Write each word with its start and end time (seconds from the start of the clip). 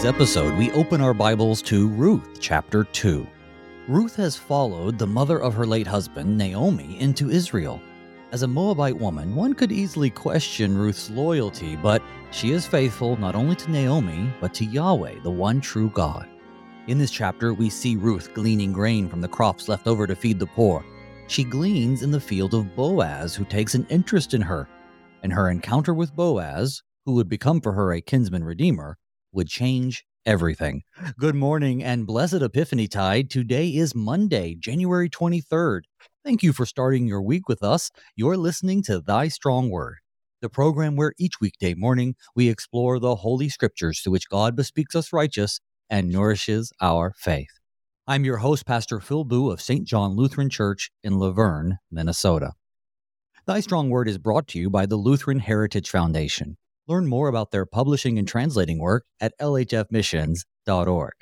today's 0.00 0.14
episode, 0.14 0.56
we 0.56 0.70
open 0.72 1.02
our 1.02 1.12
Bibles 1.12 1.60
to 1.60 1.86
Ruth 1.88 2.40
chapter 2.40 2.84
2. 2.84 3.26
Ruth 3.86 4.16
has 4.16 4.34
followed 4.34 4.98
the 4.98 5.06
mother 5.06 5.38
of 5.38 5.52
her 5.52 5.66
late 5.66 5.86
husband, 5.86 6.38
Naomi, 6.38 6.98
into 6.98 7.28
Israel. 7.28 7.82
As 8.32 8.42
a 8.42 8.48
Moabite 8.48 8.98
woman, 8.98 9.34
one 9.34 9.52
could 9.52 9.70
easily 9.70 10.08
question 10.08 10.78
Ruth's 10.78 11.10
loyalty, 11.10 11.76
but 11.76 12.02
she 12.30 12.52
is 12.52 12.66
faithful 12.66 13.18
not 13.18 13.34
only 13.34 13.54
to 13.56 13.70
Naomi, 13.70 14.32
but 14.40 14.54
to 14.54 14.64
Yahweh, 14.64 15.20
the 15.22 15.30
one 15.30 15.60
true 15.60 15.90
God. 15.90 16.26
In 16.86 16.96
this 16.96 17.10
chapter, 17.10 17.52
we 17.52 17.68
see 17.68 17.96
Ruth 17.96 18.32
gleaning 18.32 18.72
grain 18.72 19.06
from 19.06 19.20
the 19.20 19.28
crops 19.28 19.68
left 19.68 19.86
over 19.86 20.06
to 20.06 20.16
feed 20.16 20.38
the 20.38 20.46
poor. 20.46 20.82
She 21.26 21.44
gleans 21.44 22.02
in 22.02 22.10
the 22.10 22.18
field 22.18 22.54
of 22.54 22.74
Boaz, 22.74 23.34
who 23.34 23.44
takes 23.44 23.74
an 23.74 23.86
interest 23.90 24.32
in 24.32 24.40
her. 24.40 24.66
And 25.22 25.30
her 25.30 25.50
encounter 25.50 25.92
with 25.92 26.16
Boaz, 26.16 26.82
who 27.04 27.12
would 27.16 27.28
become 27.28 27.60
for 27.60 27.72
her 27.72 27.92
a 27.92 28.00
kinsman 28.00 28.44
redeemer, 28.44 28.96
would 29.32 29.48
change 29.48 30.04
everything. 30.26 30.82
Good 31.18 31.34
morning 31.34 31.82
and 31.82 32.06
blessed 32.06 32.42
Epiphany 32.42 32.88
Tide. 32.88 33.30
Today 33.30 33.68
is 33.68 33.94
Monday, 33.94 34.54
January 34.54 35.08
23rd. 35.08 35.82
Thank 36.24 36.42
you 36.42 36.52
for 36.52 36.66
starting 36.66 37.06
your 37.06 37.22
week 37.22 37.48
with 37.48 37.62
us. 37.62 37.90
You're 38.16 38.36
listening 38.36 38.82
to 38.84 39.00
Thy 39.00 39.28
Strong 39.28 39.70
Word, 39.70 39.96
the 40.42 40.50
program 40.50 40.96
where 40.96 41.14
each 41.18 41.40
weekday 41.40 41.74
morning 41.74 42.14
we 42.36 42.48
explore 42.48 42.98
the 42.98 43.16
Holy 43.16 43.48
Scriptures 43.48 44.02
to 44.02 44.10
which 44.10 44.28
God 44.28 44.54
bespeaks 44.54 44.94
us 44.94 45.12
righteous 45.12 45.60
and 45.88 46.08
nourishes 46.10 46.72
our 46.80 47.14
faith. 47.16 47.58
I'm 48.06 48.24
your 48.24 48.38
host, 48.38 48.66
Pastor 48.66 49.00
Phil 49.00 49.24
Boo 49.24 49.50
of 49.50 49.60
St. 49.60 49.86
John 49.86 50.16
Lutheran 50.16 50.50
Church 50.50 50.90
in 51.02 51.14
Luverne, 51.14 51.78
Minnesota. 51.90 52.52
Thy 53.46 53.60
Strong 53.60 53.90
Word 53.90 54.08
is 54.08 54.18
brought 54.18 54.48
to 54.48 54.58
you 54.58 54.68
by 54.68 54.86
the 54.86 54.96
Lutheran 54.96 55.38
Heritage 55.38 55.88
Foundation. 55.88 56.56
Learn 56.90 57.06
more 57.06 57.28
about 57.28 57.52
their 57.52 57.66
publishing 57.66 58.18
and 58.18 58.26
translating 58.26 58.80
work 58.80 59.06
at 59.20 59.32
lhfmissions.org. 59.40 61.12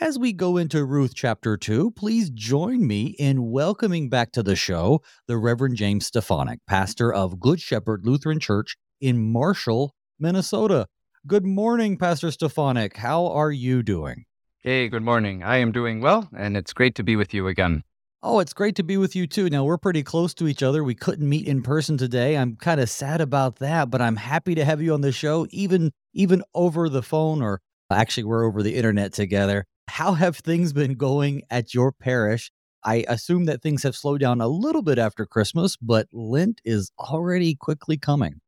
As 0.00 0.18
we 0.18 0.32
go 0.32 0.56
into 0.56 0.84
Ruth 0.84 1.12
chapter 1.14 1.56
2, 1.56 1.92
please 1.92 2.30
join 2.30 2.84
me 2.84 3.14
in 3.16 3.52
welcoming 3.52 4.08
back 4.08 4.32
to 4.32 4.42
the 4.42 4.56
show 4.56 5.00
the 5.28 5.36
Reverend 5.36 5.76
James 5.76 6.06
Stefanik, 6.06 6.58
pastor 6.66 7.14
of 7.14 7.38
Good 7.38 7.60
Shepherd 7.60 8.00
Lutheran 8.04 8.40
Church 8.40 8.76
in 9.00 9.30
Marshall, 9.30 9.94
Minnesota. 10.18 10.88
Good 11.28 11.46
morning, 11.46 11.96
Pastor 11.96 12.32
Stefanik. 12.32 12.96
How 12.96 13.28
are 13.28 13.52
you 13.52 13.84
doing? 13.84 14.24
Hey, 14.64 14.88
good 14.88 15.04
morning. 15.04 15.44
I 15.44 15.58
am 15.58 15.70
doing 15.70 16.00
well, 16.00 16.28
and 16.36 16.56
it's 16.56 16.72
great 16.72 16.96
to 16.96 17.04
be 17.04 17.14
with 17.14 17.32
you 17.32 17.46
again. 17.46 17.84
Oh, 18.24 18.38
it's 18.38 18.52
great 18.52 18.76
to 18.76 18.84
be 18.84 18.96
with 18.96 19.16
you 19.16 19.26
too. 19.26 19.50
Now, 19.50 19.64
we're 19.64 19.78
pretty 19.78 20.04
close 20.04 20.32
to 20.34 20.46
each 20.46 20.62
other. 20.62 20.84
We 20.84 20.94
couldn't 20.94 21.28
meet 21.28 21.48
in 21.48 21.60
person 21.60 21.98
today. 21.98 22.36
I'm 22.36 22.54
kind 22.54 22.80
of 22.80 22.88
sad 22.88 23.20
about 23.20 23.56
that, 23.56 23.90
but 23.90 24.00
I'm 24.00 24.14
happy 24.14 24.54
to 24.54 24.64
have 24.64 24.80
you 24.80 24.94
on 24.94 25.00
the 25.00 25.10
show 25.10 25.46
even 25.50 25.90
even 26.14 26.44
over 26.54 26.88
the 26.88 27.02
phone 27.02 27.42
or 27.42 27.60
actually 27.90 28.24
we're 28.24 28.44
over 28.44 28.62
the 28.62 28.76
internet 28.76 29.12
together. 29.12 29.64
How 29.88 30.12
have 30.14 30.36
things 30.36 30.72
been 30.72 30.94
going 30.94 31.42
at 31.50 31.74
your 31.74 31.90
parish? 31.90 32.52
I 32.84 33.04
assume 33.08 33.46
that 33.46 33.60
things 33.60 33.82
have 33.82 33.96
slowed 33.96 34.20
down 34.20 34.40
a 34.40 34.48
little 34.48 34.82
bit 34.82 34.98
after 34.98 35.26
Christmas, 35.26 35.76
but 35.76 36.06
Lent 36.12 36.60
is 36.64 36.92
already 37.00 37.56
quickly 37.56 37.96
coming. 37.96 38.40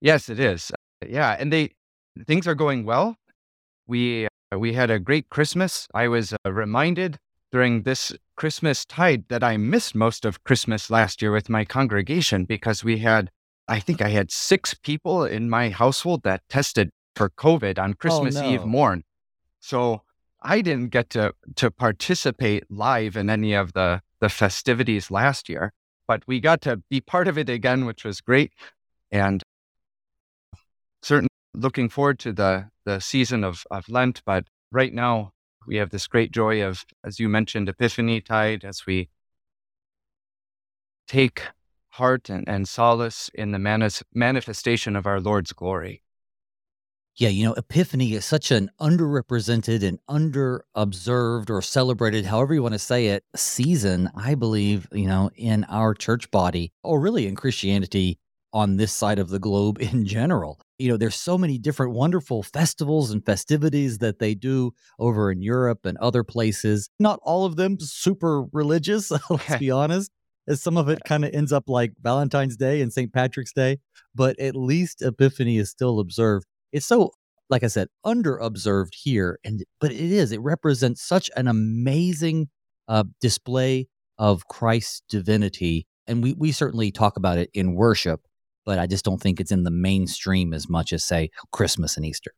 Yes, 0.00 0.28
it 0.28 0.38
is. 0.38 0.70
Yeah, 1.04 1.36
and 1.38 1.52
they 1.52 1.70
things 2.24 2.46
are 2.46 2.54
going 2.54 2.84
well. 2.84 3.16
We 3.88 4.26
uh, 4.52 4.58
we 4.60 4.74
had 4.74 4.90
a 4.90 5.00
great 5.00 5.28
Christmas. 5.28 5.88
I 5.92 6.06
was 6.06 6.32
uh, 6.32 6.52
reminded 6.52 7.18
during 7.52 7.82
this 7.82 8.12
Christmas 8.34 8.84
tide 8.84 9.24
that 9.28 9.44
I 9.44 9.58
missed 9.58 9.94
most 9.94 10.24
of 10.24 10.42
Christmas 10.42 10.90
last 10.90 11.20
year 11.20 11.30
with 11.30 11.50
my 11.50 11.64
congregation 11.64 12.44
because 12.44 12.82
we 12.82 12.98
had, 12.98 13.30
I 13.68 13.78
think 13.78 14.00
I 14.00 14.08
had 14.08 14.32
six 14.32 14.74
people 14.74 15.24
in 15.24 15.50
my 15.50 15.68
household 15.68 16.22
that 16.24 16.42
tested 16.48 16.90
for 17.14 17.28
COVID 17.28 17.78
on 17.78 17.90
oh, 17.90 17.94
Christmas 17.94 18.36
oh, 18.36 18.42
no. 18.42 18.48
Eve 18.48 18.64
morn. 18.64 19.04
So 19.60 20.02
I 20.40 20.62
didn't 20.62 20.88
get 20.88 21.10
to 21.10 21.34
to 21.56 21.70
participate 21.70 22.64
live 22.70 23.16
in 23.16 23.30
any 23.30 23.52
of 23.52 23.74
the 23.74 24.00
the 24.20 24.28
festivities 24.28 25.10
last 25.10 25.48
year, 25.48 25.72
but 26.08 26.22
we 26.26 26.40
got 26.40 26.62
to 26.62 26.82
be 26.90 27.00
part 27.00 27.28
of 27.28 27.36
it 27.38 27.48
again, 27.48 27.84
which 27.84 28.04
was 28.04 28.20
great. 28.20 28.52
And 29.10 29.42
certainly 31.02 31.28
looking 31.54 31.88
forward 31.88 32.18
to 32.20 32.32
the 32.32 32.70
the 32.84 32.98
season 33.00 33.44
of, 33.44 33.64
of 33.70 33.88
Lent, 33.88 34.22
but 34.24 34.46
right 34.72 34.92
now 34.92 35.32
we 35.66 35.76
have 35.76 35.90
this 35.90 36.06
great 36.06 36.32
joy 36.32 36.62
of, 36.62 36.84
as 37.04 37.20
you 37.20 37.28
mentioned, 37.28 37.68
Epiphany 37.68 38.20
Tide, 38.20 38.64
as 38.64 38.86
we 38.86 39.08
take 41.06 41.42
heart 41.90 42.28
and, 42.30 42.48
and 42.48 42.66
solace 42.66 43.30
in 43.34 43.52
the 43.52 43.58
manis- 43.58 44.02
manifestation 44.14 44.96
of 44.96 45.06
our 45.06 45.20
Lord's 45.20 45.52
glory. 45.52 46.02
Yeah, 47.14 47.28
you 47.28 47.44
know, 47.44 47.52
Epiphany 47.52 48.14
is 48.14 48.24
such 48.24 48.50
an 48.50 48.70
underrepresented 48.80 49.82
and 49.82 49.98
underobserved 50.08 51.50
or 51.50 51.60
celebrated, 51.60 52.24
however 52.24 52.54
you 52.54 52.62
want 52.62 52.72
to 52.72 52.78
say 52.78 53.08
it, 53.08 53.24
season, 53.36 54.10
I 54.14 54.34
believe, 54.34 54.88
you 54.92 55.06
know, 55.06 55.30
in 55.36 55.64
our 55.64 55.92
church 55.92 56.30
body 56.30 56.72
or 56.82 57.00
really 57.00 57.26
in 57.26 57.36
Christianity 57.36 58.18
on 58.52 58.76
this 58.76 58.92
side 58.92 59.18
of 59.18 59.30
the 59.30 59.38
globe 59.38 59.80
in 59.80 60.04
general. 60.04 60.60
You 60.78 60.90
know, 60.90 60.96
there's 60.96 61.14
so 61.14 61.38
many 61.38 61.58
different 61.58 61.92
wonderful 61.92 62.42
festivals 62.42 63.10
and 63.10 63.24
festivities 63.24 63.98
that 63.98 64.18
they 64.18 64.34
do 64.34 64.72
over 64.98 65.30
in 65.30 65.42
Europe 65.42 65.86
and 65.86 65.96
other 65.98 66.22
places. 66.22 66.88
Not 66.98 67.18
all 67.22 67.44
of 67.44 67.56
them 67.56 67.78
super 67.80 68.44
religious, 68.52 69.10
let's 69.30 69.56
be 69.58 69.70
honest, 69.70 70.10
as 70.46 70.62
some 70.62 70.76
of 70.76 70.88
it 70.88 71.00
kind 71.04 71.24
of 71.24 71.32
ends 71.32 71.52
up 71.52 71.64
like 71.68 71.92
Valentine's 72.02 72.56
Day 72.56 72.80
and 72.80 72.92
St. 72.92 73.12
Patrick's 73.12 73.52
Day, 73.52 73.78
but 74.14 74.38
at 74.38 74.56
least 74.56 75.02
Epiphany 75.02 75.58
is 75.58 75.70
still 75.70 76.00
observed. 76.00 76.46
It's 76.72 76.86
so 76.86 77.12
like 77.50 77.62
I 77.62 77.68
said, 77.68 77.88
underobserved 78.06 78.94
here, 78.94 79.38
and 79.44 79.62
but 79.78 79.92
it 79.92 80.00
is. 80.00 80.32
It 80.32 80.40
represents 80.40 81.02
such 81.02 81.30
an 81.36 81.48
amazing 81.48 82.48
uh, 82.88 83.04
display 83.20 83.88
of 84.18 84.48
Christ's 84.48 85.02
divinity, 85.08 85.86
and 86.06 86.22
we 86.22 86.32
we 86.32 86.50
certainly 86.50 86.90
talk 86.90 87.18
about 87.18 87.36
it 87.36 87.50
in 87.52 87.74
worship 87.74 88.22
but 88.64 88.78
I 88.78 88.86
just 88.86 89.04
don't 89.04 89.20
think 89.20 89.40
it's 89.40 89.52
in 89.52 89.64
the 89.64 89.70
mainstream 89.70 90.52
as 90.52 90.68
much 90.68 90.92
as 90.92 91.04
say 91.04 91.30
Christmas 91.52 91.96
and 91.96 92.06
Easter. 92.06 92.32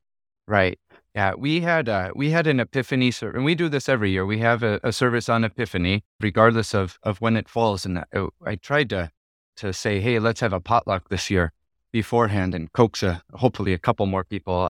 Right. 0.46 0.78
Yeah, 1.14 1.34
we 1.38 1.60
had 1.60 1.88
uh, 1.88 2.10
we 2.14 2.30
had 2.30 2.46
an 2.46 2.58
Epiphany 2.58 3.12
service, 3.12 3.36
and 3.36 3.44
we 3.44 3.54
do 3.54 3.68
this 3.68 3.88
every 3.88 4.10
year. 4.10 4.26
We 4.26 4.38
have 4.40 4.62
a, 4.62 4.80
a, 4.82 4.92
service 4.92 5.28
on 5.28 5.44
Epiphany, 5.44 6.02
regardless 6.20 6.74
of 6.74 6.98
of 7.04 7.20
when 7.20 7.36
it 7.36 7.48
falls. 7.48 7.86
And 7.86 8.00
I, 8.00 8.04
uh, 8.14 8.26
I, 8.44 8.56
tried 8.56 8.90
to 8.90 9.10
to 9.56 9.72
say, 9.72 10.00
hey, 10.00 10.18
let's 10.18 10.40
have 10.40 10.52
a 10.52 10.60
potluck 10.60 11.08
this 11.10 11.30
year 11.30 11.52
beforehand, 11.92 12.52
and 12.52 12.72
coax 12.72 13.04
a, 13.04 13.22
hopefully 13.34 13.72
a 13.72 13.78
couple 13.78 14.06
more 14.06 14.24
people 14.24 14.68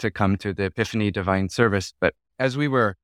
to 0.00 0.10
come 0.10 0.36
to 0.38 0.52
the 0.52 0.64
Epiphany 0.64 1.12
Divine 1.12 1.48
Service. 1.48 1.94
But 2.00 2.14
as 2.40 2.56
we 2.56 2.66
were, 2.66 2.96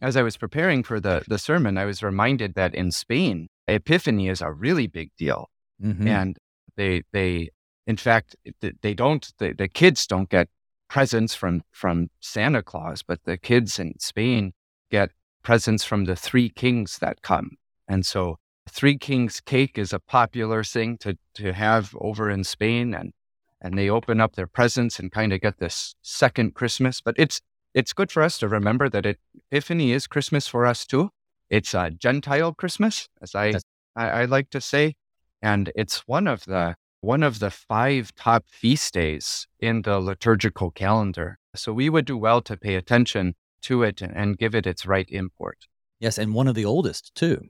as 0.00 0.16
I 0.16 0.22
was 0.22 0.38
preparing 0.38 0.82
for 0.82 0.98
the 0.98 1.22
the 1.28 1.38
sermon, 1.38 1.76
I 1.76 1.84
was 1.84 2.02
reminded 2.02 2.54
that 2.54 2.74
in 2.74 2.90
Spain, 2.92 3.48
Epiphany 3.68 4.28
is 4.28 4.40
a 4.40 4.50
really 4.50 4.86
big 4.86 5.10
deal, 5.18 5.50
mm-hmm. 5.84 6.08
and 6.08 6.38
they 6.76 7.02
they 7.12 7.50
in 7.86 7.96
fact 7.96 8.36
they 8.82 8.94
don't 8.94 9.32
the, 9.38 9.52
the 9.52 9.68
kids 9.68 10.06
don't 10.06 10.28
get 10.28 10.48
presents 10.88 11.34
from 11.34 11.62
from 11.72 12.10
Santa 12.20 12.62
Claus, 12.62 13.02
but 13.02 13.24
the 13.24 13.36
kids 13.36 13.78
in 13.78 13.98
Spain 13.98 14.52
get 14.90 15.10
presents 15.42 15.84
from 15.84 16.04
the 16.04 16.16
three 16.16 16.48
kings 16.48 16.98
that 16.98 17.22
come. 17.22 17.52
And 17.88 18.04
so 18.04 18.38
three 18.68 18.98
kings 18.98 19.40
cake 19.40 19.78
is 19.78 19.92
a 19.92 20.00
popular 20.00 20.64
thing 20.64 20.98
to 20.98 21.16
to 21.34 21.52
have 21.52 21.94
over 22.00 22.30
in 22.30 22.44
Spain 22.44 22.94
and 22.94 23.12
and 23.60 23.78
they 23.78 23.88
open 23.88 24.20
up 24.20 24.36
their 24.36 24.46
presents 24.46 24.98
and 24.98 25.10
kind 25.10 25.32
of 25.32 25.40
get 25.40 25.58
this 25.58 25.94
second 26.02 26.54
Christmas. 26.54 27.00
But 27.00 27.14
it's 27.18 27.40
it's 27.74 27.92
good 27.92 28.10
for 28.10 28.22
us 28.22 28.38
to 28.38 28.48
remember 28.48 28.88
that 28.88 29.04
it, 29.04 29.18
Epiphany 29.50 29.92
is 29.92 30.06
Christmas 30.06 30.48
for 30.48 30.64
us 30.64 30.86
too. 30.86 31.10
It's 31.50 31.74
a 31.74 31.90
Gentile 31.90 32.54
Christmas, 32.54 33.08
as 33.20 33.34
I, 33.34 33.54
I, 33.94 34.08
I 34.08 34.24
like 34.24 34.50
to 34.50 34.60
say 34.60 34.94
and 35.42 35.70
it's 35.74 36.06
one 36.06 36.26
of 36.26 36.44
the 36.44 36.76
one 37.00 37.22
of 37.22 37.38
the 37.38 37.50
five 37.50 38.14
top 38.14 38.44
feast 38.48 38.94
days 38.94 39.46
in 39.60 39.82
the 39.82 40.00
liturgical 40.00 40.70
calendar. 40.70 41.38
So 41.54 41.72
we 41.72 41.88
would 41.88 42.04
do 42.04 42.16
well 42.16 42.40
to 42.42 42.56
pay 42.56 42.74
attention 42.74 43.34
to 43.62 43.82
it 43.82 44.02
and 44.02 44.38
give 44.38 44.54
it 44.54 44.66
its 44.66 44.86
right 44.86 45.08
import. 45.10 45.66
Yes, 46.00 46.18
and 46.18 46.34
one 46.34 46.48
of 46.48 46.54
the 46.54 46.64
oldest 46.64 47.14
too. 47.14 47.40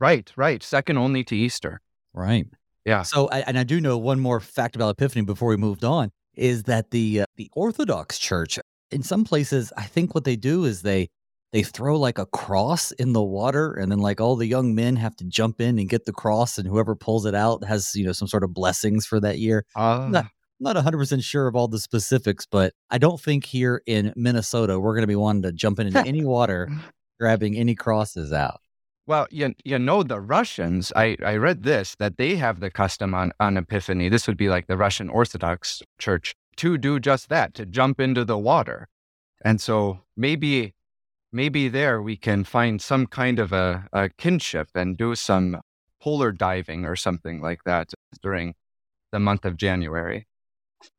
Right, 0.00 0.30
right. 0.36 0.62
Second 0.62 0.98
only 0.98 1.22
to 1.24 1.36
Easter. 1.36 1.80
Right. 2.12 2.46
Yeah. 2.84 3.02
So, 3.02 3.28
and 3.28 3.58
I 3.58 3.64
do 3.64 3.80
know 3.80 3.96
one 3.96 4.20
more 4.20 4.40
fact 4.40 4.76
about 4.76 4.90
Epiphany 4.90 5.24
before 5.24 5.48
we 5.48 5.56
moved 5.56 5.84
on 5.84 6.10
is 6.34 6.64
that 6.64 6.90
the 6.90 7.22
uh, 7.22 7.26
the 7.36 7.48
Orthodox 7.52 8.18
Church 8.18 8.58
in 8.90 9.02
some 9.02 9.24
places, 9.24 9.72
I 9.76 9.84
think 9.84 10.14
what 10.14 10.24
they 10.24 10.36
do 10.36 10.64
is 10.64 10.82
they 10.82 11.08
they 11.54 11.62
throw 11.62 11.96
like 11.96 12.18
a 12.18 12.26
cross 12.26 12.90
in 12.90 13.12
the 13.12 13.22
water 13.22 13.74
and 13.74 13.92
then 13.92 14.00
like 14.00 14.20
all 14.20 14.34
the 14.34 14.46
young 14.46 14.74
men 14.74 14.96
have 14.96 15.14
to 15.14 15.24
jump 15.24 15.60
in 15.60 15.78
and 15.78 15.88
get 15.88 16.04
the 16.04 16.12
cross 16.12 16.58
and 16.58 16.66
whoever 16.66 16.96
pulls 16.96 17.24
it 17.24 17.34
out 17.34 17.64
has 17.64 17.94
you 17.94 18.04
know 18.04 18.12
some 18.12 18.28
sort 18.28 18.42
of 18.42 18.52
blessings 18.52 19.06
for 19.06 19.20
that 19.20 19.38
year 19.38 19.64
uh, 19.76 20.06
not, 20.10 20.26
not 20.58 20.76
100% 20.76 21.22
sure 21.22 21.46
of 21.46 21.54
all 21.54 21.68
the 21.68 21.78
specifics 21.78 22.44
but 22.44 22.74
i 22.90 22.98
don't 22.98 23.20
think 23.20 23.46
here 23.46 23.80
in 23.86 24.12
minnesota 24.16 24.78
we're 24.78 24.94
going 24.94 25.04
to 25.04 25.06
be 25.06 25.16
wanting 25.16 25.42
to 25.42 25.52
jump 25.52 25.78
into 25.78 26.04
any 26.04 26.24
water 26.36 26.68
grabbing 27.18 27.56
any 27.56 27.74
crosses 27.74 28.32
out 28.32 28.60
well, 29.06 29.26
you, 29.30 29.52
you 29.66 29.78
know, 29.78 30.02
the 30.02 30.18
Russians, 30.18 30.90
I, 30.96 31.18
I 31.22 31.36
read 31.36 31.62
this, 31.62 31.94
that 31.98 32.16
they 32.16 32.36
have 32.36 32.60
the 32.60 32.70
custom 32.70 33.12
on, 33.14 33.32
on 33.38 33.58
Epiphany. 33.58 34.08
This 34.08 34.26
would 34.26 34.38
be 34.38 34.48
like 34.48 34.66
the 34.66 34.78
Russian 34.78 35.10
Orthodox 35.10 35.82
Church 35.98 36.34
to 36.56 36.78
do 36.78 36.98
just 36.98 37.28
that, 37.28 37.52
to 37.56 37.66
jump 37.66 38.00
into 38.00 38.24
the 38.24 38.38
water. 38.38 38.88
And 39.44 39.60
so 39.60 40.00
maybe 40.16 40.72
maybe 41.34 41.68
there 41.68 42.00
we 42.00 42.16
can 42.16 42.44
find 42.44 42.80
some 42.80 43.06
kind 43.06 43.38
of 43.38 43.52
a, 43.52 43.86
a 43.92 44.08
kinship 44.08 44.68
and 44.74 44.96
do 44.96 45.14
some 45.14 45.60
polar 46.00 46.32
diving 46.32 46.84
or 46.84 46.94
something 46.94 47.40
like 47.40 47.64
that 47.64 47.92
during 48.22 48.54
the 49.12 49.18
month 49.18 49.44
of 49.44 49.56
January. 49.56 50.26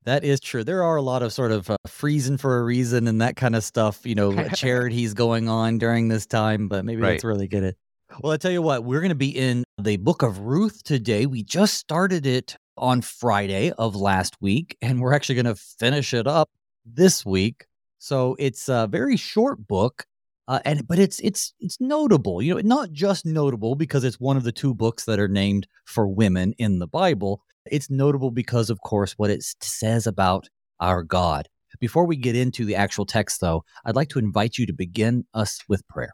That 0.04 0.24
is 0.24 0.40
true. 0.40 0.64
There 0.64 0.84
are 0.84 0.96
a 0.96 1.02
lot 1.02 1.24
of 1.24 1.32
sort 1.32 1.52
of 1.52 1.70
uh, 1.70 1.78
freezing 1.88 2.38
for 2.38 2.60
a 2.60 2.64
reason 2.64 3.08
and 3.08 3.22
that 3.22 3.36
kind 3.36 3.56
of 3.56 3.64
stuff, 3.64 4.06
you 4.06 4.16
know, 4.16 4.48
charities 4.56 5.14
going 5.14 5.48
on 5.48 5.78
during 5.78 6.10
this 6.10 6.26
time, 6.26 6.68
but 6.68 6.84
maybe 6.84 7.02
Right. 7.02 7.12
that's 7.12 7.24
really 7.24 7.48
good. 7.48 7.64
It 7.64 7.78
well, 8.22 8.34
I 8.34 8.38
tell 8.38 8.52
you 8.52 8.62
what, 8.62 8.84
we're 8.84 9.02
going 9.02 9.10
to 9.10 9.16
be 9.16 9.36
in 9.36 9.64
the 9.82 9.98
book 9.98 10.22
of 10.22 10.40
Ruth 10.40 10.84
today. 10.84 11.26
We 11.26 11.44
just 11.44 11.76
started 11.76 12.26
it 12.26 12.56
on 12.78 13.02
Friday 13.02 13.72
of 13.78 13.96
last 13.96 14.36
week, 14.40 14.78
and 14.82 15.02
we're 15.02 15.14
actually 15.14 15.36
going 15.36 15.46
to 15.46 15.56
finish 15.56 16.14
it 16.14 16.28
up 16.28 16.50
this 16.86 17.26
week. 17.26 17.66
So 18.00 18.36
it's 18.40 18.70
a 18.70 18.88
very 18.90 19.18
short 19.18 19.68
book. 19.68 20.06
Uh, 20.48 20.60
and 20.64 20.88
but 20.88 21.00
it's 21.00 21.20
it's 21.22 21.54
it's 21.60 21.82
notable, 21.82 22.42
you 22.42 22.54
know, 22.54 22.62
not 22.62 22.92
just 22.92 23.26
notable 23.26 23.76
because 23.76 24.04
it's 24.04 24.20
one 24.20 24.38
of 24.38 24.44
the 24.44 24.52
two 24.52 24.76
books 24.76 25.06
that 25.06 25.20
are 25.20 25.28
named 25.28 25.68
for 25.86 26.08
women 26.08 26.54
in 26.60 26.78
the 26.80 26.88
Bible, 26.88 27.42
it's 27.66 27.90
notable 27.90 28.32
because, 28.32 28.70
of 28.70 28.82
course, 28.82 29.14
what 29.14 29.32
it 29.32 29.44
says 29.62 30.06
about 30.06 30.48
our 30.80 31.04
God. 31.04 31.48
Before 31.80 32.06
we 32.06 32.16
get 32.16 32.36
into 32.36 32.64
the 32.64 32.76
actual 32.76 33.06
text, 33.06 33.42
though, 33.42 33.64
I'd 33.86 33.96
like 33.96 34.10
to 34.10 34.20
invite 34.20 34.58
you 34.58 34.66
to 34.68 34.74
begin 34.74 35.26
us 35.34 35.60
with 35.68 35.86
prayer. 35.88 36.14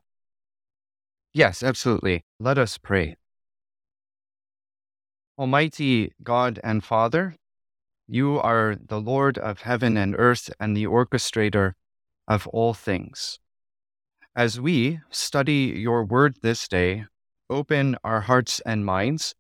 Yes, 1.33 1.61
absolutely. 1.61 2.25
Let 2.39 2.57
us 2.57 2.77
pray. 2.77 3.15
Almighty 5.37 6.13
God 6.23 6.59
and 6.63 6.83
Father, 6.83 7.35
you 8.07 8.39
are 8.39 8.75
the 8.75 8.99
Lord 8.99 9.37
of 9.37 9.61
heaven 9.61 9.97
and 9.97 10.15
earth 10.17 10.49
and 10.59 10.75
the 10.75 10.85
orchestrator 10.85 11.73
of 12.27 12.47
all 12.47 12.73
things. 12.73 13.39
As 14.35 14.61
we 14.61 15.01
study 15.09 15.73
your 15.75 16.05
word 16.05 16.37
this 16.41 16.65
day, 16.69 17.03
open 17.49 17.97
our 18.01 18.21
hearts 18.21 18.61
and 18.65 18.85
minds 18.85 19.35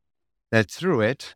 that 0.51 0.69
through 0.69 0.99
it 0.99 1.33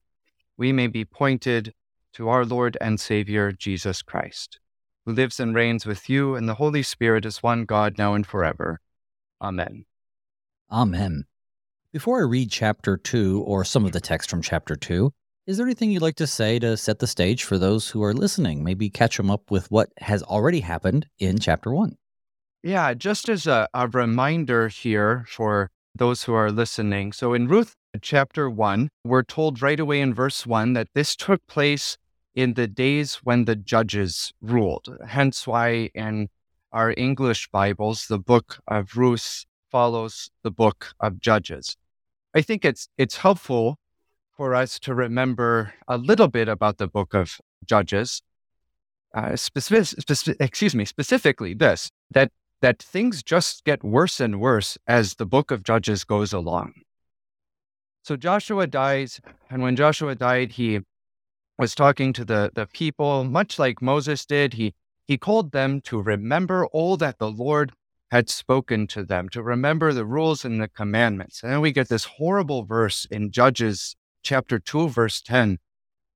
we 0.58 0.74
may 0.74 0.88
be 0.88 1.06
pointed 1.06 1.74
to 2.14 2.28
our 2.28 2.44
Lord 2.44 2.78
and 2.82 3.00
Savior 3.00 3.54
Jesus 3.54 4.02
Christ, 4.02 4.60
who 5.06 5.14
lives 5.14 5.40
and 5.40 5.56
reigns 5.56 5.86
with 5.86 6.10
you 6.10 6.36
and 6.36 6.50
the 6.50 6.56
Holy 6.56 6.84
Spirit 6.84 7.26
as 7.26 7.42
one 7.42 7.64
God 7.64 7.98
now 7.98 8.14
and 8.14 8.28
forever. 8.28 8.82
Amen. 9.42 9.86
Amen. 10.70 11.24
Before 11.94 12.20
I 12.20 12.26
read 12.26 12.52
chapter 12.52 12.98
two 12.98 13.42
or 13.48 13.64
some 13.64 13.86
of 13.86 13.94
the 13.94 14.02
text 14.02 14.30
from 14.30 14.42
chapter 14.42 14.76
two, 14.76 15.14
is 15.48 15.56
there 15.56 15.66
anything 15.66 15.92
you'd 15.92 16.02
like 16.02 16.18
to 16.18 16.28
say 16.28 16.60
to 16.60 16.76
set 16.76 17.00
the 17.00 17.08
stage 17.08 17.46
for 17.46 17.58
those 17.58 17.90
who 17.90 18.04
are 18.04 18.14
listening? 18.14 18.66
Maybe 18.66 18.90
catch 18.90 19.16
them 19.16 19.32
up 19.32 19.50
with 19.50 19.72
what 19.72 19.92
has 20.00 20.24
already 20.24 20.60
happened 20.60 21.08
in 21.20 21.40
chapter 21.40 21.74
one. 21.74 21.96
Yeah, 22.66 22.96
just 22.96 23.30
as 23.30 23.46
a, 23.46 23.68
a 23.76 23.88
reminder 23.88 24.70
here 24.70 25.24
for 25.30 25.70
those 25.94 26.24
who 26.24 26.34
are 26.34 26.50
listening. 26.52 27.12
So 27.12 27.36
in 27.36 27.48
Ruth 27.48 27.76
chapter 28.02 28.50
1, 28.50 28.90
we're 29.04 29.22
told 29.22 29.62
right 29.62 29.80
away 29.80 30.02
in 30.02 30.16
verse 30.16 30.48
1 30.48 30.74
that 30.74 30.88
this 30.96 31.16
took 31.16 31.46
place 31.46 31.96
in 32.34 32.56
the 32.56 32.66
days 32.66 33.20
when 33.24 33.46
the 33.46 33.56
judges 33.56 34.34
ruled. 34.42 34.98
Hence 35.06 35.46
why 35.46 35.92
in 35.94 36.30
our 36.72 36.92
English 36.98 37.50
Bibles, 37.50 38.08
the 38.08 38.18
book 38.18 38.58
of 38.68 38.98
Ruth 38.98 39.46
follows 39.70 40.32
the 40.42 40.50
book 40.50 40.96
of 41.00 41.20
Judges. 41.20 41.78
I 42.34 42.42
think 42.42 42.66
it's 42.66 42.90
it's 42.98 43.18
helpful 43.18 43.78
for 44.36 44.56
us 44.56 44.80
to 44.80 44.96
remember 44.96 45.76
a 45.88 46.00
little 46.00 46.30
bit 46.30 46.50
about 46.50 46.80
the 46.80 46.88
book 46.88 47.14
of 47.14 47.38
Judges. 47.64 48.24
Uh, 49.14 49.36
specific, 49.36 50.04
speci- 50.04 50.36
excuse 50.40 50.74
me, 50.74 50.84
specifically 50.84 51.54
this 51.54 51.92
that 52.10 52.32
that 52.66 52.82
things 52.82 53.22
just 53.22 53.64
get 53.64 53.84
worse 53.84 54.20
and 54.20 54.42
worse 54.42 54.76
as 54.88 55.14
the 55.14 55.26
book 55.28 55.52
of 55.52 55.62
Judges 55.62 56.04
goes 56.04 56.34
along. 56.34 56.74
So 58.02 58.16
Joshua 58.16 58.66
dies, 58.66 59.22
and 59.52 59.62
when 59.62 59.76
Joshua 59.76 60.16
died, 60.16 60.54
he 60.54 60.80
was 61.60 61.76
talking 61.76 62.12
to 62.14 62.26
the, 62.26 62.50
the 62.56 62.66
people, 62.66 63.24
much 63.24 63.60
like 63.60 63.84
Moses 63.84 64.26
did. 64.26 64.56
He, 64.56 64.74
he 65.06 65.16
called 65.16 65.52
them 65.52 65.80
to 65.82 66.02
remember 66.02 66.66
all 66.66 66.98
that 66.98 67.20
the 67.20 67.30
Lord 67.30 67.72
had 68.10 68.32
spoken 68.32 68.88
to 68.88 69.04
them, 69.04 69.30
to 69.30 69.44
remember 69.44 69.94
the 69.94 70.04
rules 70.04 70.44
and 70.44 70.60
the 70.60 70.68
commandments. 70.68 71.44
And 71.44 71.52
then 71.52 71.62
we 71.62 71.72
get 71.72 71.88
this 71.88 72.06
horrible 72.18 72.64
verse 72.64 73.06
in 73.12 73.30
Judges 73.30 73.96
chapter 74.24 74.58
2, 74.58 74.90
verse 74.90 75.22
10. 75.22 75.60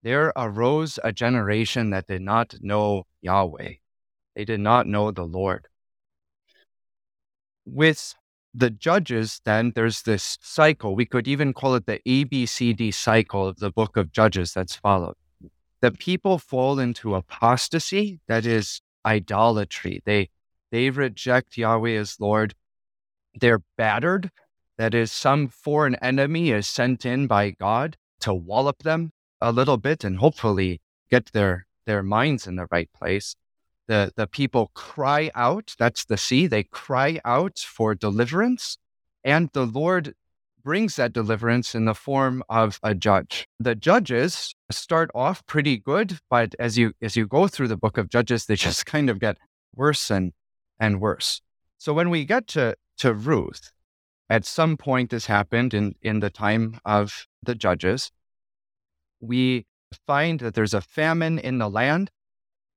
There 0.01 0.33
arose 0.35 0.97
a 1.03 1.11
generation 1.11 1.91
that 1.91 2.07
did 2.07 2.23
not 2.23 2.55
know 2.59 3.03
Yahweh. 3.21 3.73
They 4.35 4.45
did 4.45 4.61
not 4.61 4.87
know 4.87 5.11
the 5.11 5.27
Lord 5.27 5.67
with 7.73 8.15
the 8.53 8.69
judges, 8.69 9.41
then 9.45 9.71
there's 9.75 10.01
this 10.01 10.37
cycle. 10.41 10.95
We 10.95 11.05
could 11.05 11.27
even 11.27 11.53
call 11.53 11.75
it 11.75 11.85
the 11.85 11.99
ABCD 12.07 12.93
cycle 12.93 13.47
of 13.47 13.57
the 13.59 13.71
book 13.71 13.95
of 13.97 14.11
Judges 14.11 14.53
that's 14.53 14.75
followed. 14.75 15.15
The 15.81 15.91
people 15.91 16.39
fall 16.39 16.79
into 16.79 17.15
apostasy, 17.15 18.19
that 18.27 18.45
is 18.45 18.81
idolatry. 19.05 20.01
They 20.05 20.29
they 20.71 20.89
reject 20.89 21.57
Yahweh 21.57 21.95
as 21.95 22.19
Lord. 22.19 22.53
They're 23.39 23.61
battered, 23.77 24.29
that 24.77 24.93
is, 24.93 25.11
some 25.11 25.47
foreign 25.47 25.95
enemy 25.95 26.51
is 26.51 26.67
sent 26.67 27.05
in 27.05 27.27
by 27.27 27.51
God 27.51 27.97
to 28.21 28.33
wallop 28.33 28.83
them 28.83 29.11
a 29.41 29.51
little 29.51 29.77
bit 29.77 30.03
and 30.03 30.17
hopefully 30.17 30.81
get 31.09 31.31
their 31.33 31.65
their 31.85 32.03
minds 32.03 32.45
in 32.45 32.55
the 32.55 32.67
right 32.71 32.89
place 32.93 33.35
the, 33.89 34.13
the 34.15 34.27
people 34.27 34.71
cry 34.75 35.31
out. 35.33 35.73
That's 35.79 36.05
the 36.05 36.15
C. 36.15 36.45
They 36.45 36.63
cry 36.63 37.19
out 37.25 37.57
for 37.57 37.95
deliverance. 37.95 38.77
And 39.23 39.49
the 39.51 39.65
Lord 39.65 40.13
brings 40.63 40.95
that 40.97 41.11
deliverance 41.11 41.73
in 41.73 41.85
the 41.85 41.95
form 41.95 42.43
of 42.49 42.79
a 42.83 42.93
judge. 42.93 43.47
The 43.59 43.73
judges 43.73 44.53
start 44.69 45.09
off 45.15 45.43
pretty 45.47 45.77
good, 45.77 46.19
but 46.29 46.53
as 46.59 46.77
you 46.77 46.93
as 47.01 47.17
you 47.17 47.25
go 47.25 47.47
through 47.47 47.69
the 47.69 47.77
book 47.77 47.97
of 47.97 48.09
Judges, 48.09 48.45
they 48.45 48.55
just 48.67 48.85
kind 48.85 49.09
of 49.09 49.19
get 49.19 49.37
worse 49.75 50.11
and, 50.11 50.33
and 50.79 51.01
worse. 51.01 51.41
So 51.79 51.91
when 51.93 52.11
we 52.11 52.25
get 52.25 52.45
to, 52.49 52.75
to 52.99 53.13
Ruth, 53.13 53.71
at 54.29 54.45
some 54.45 54.77
point 54.77 55.09
this 55.09 55.25
happened 55.25 55.73
in, 55.73 55.95
in 56.03 56.19
the 56.19 56.29
time 56.29 56.79
of 56.85 57.25
the 57.41 57.55
judges, 57.55 58.11
we 59.19 59.65
find 60.05 60.41
that 60.41 60.53
there's 60.53 60.75
a 60.75 60.81
famine 60.81 61.39
in 61.39 61.57
the 61.57 61.69
land 61.69 62.11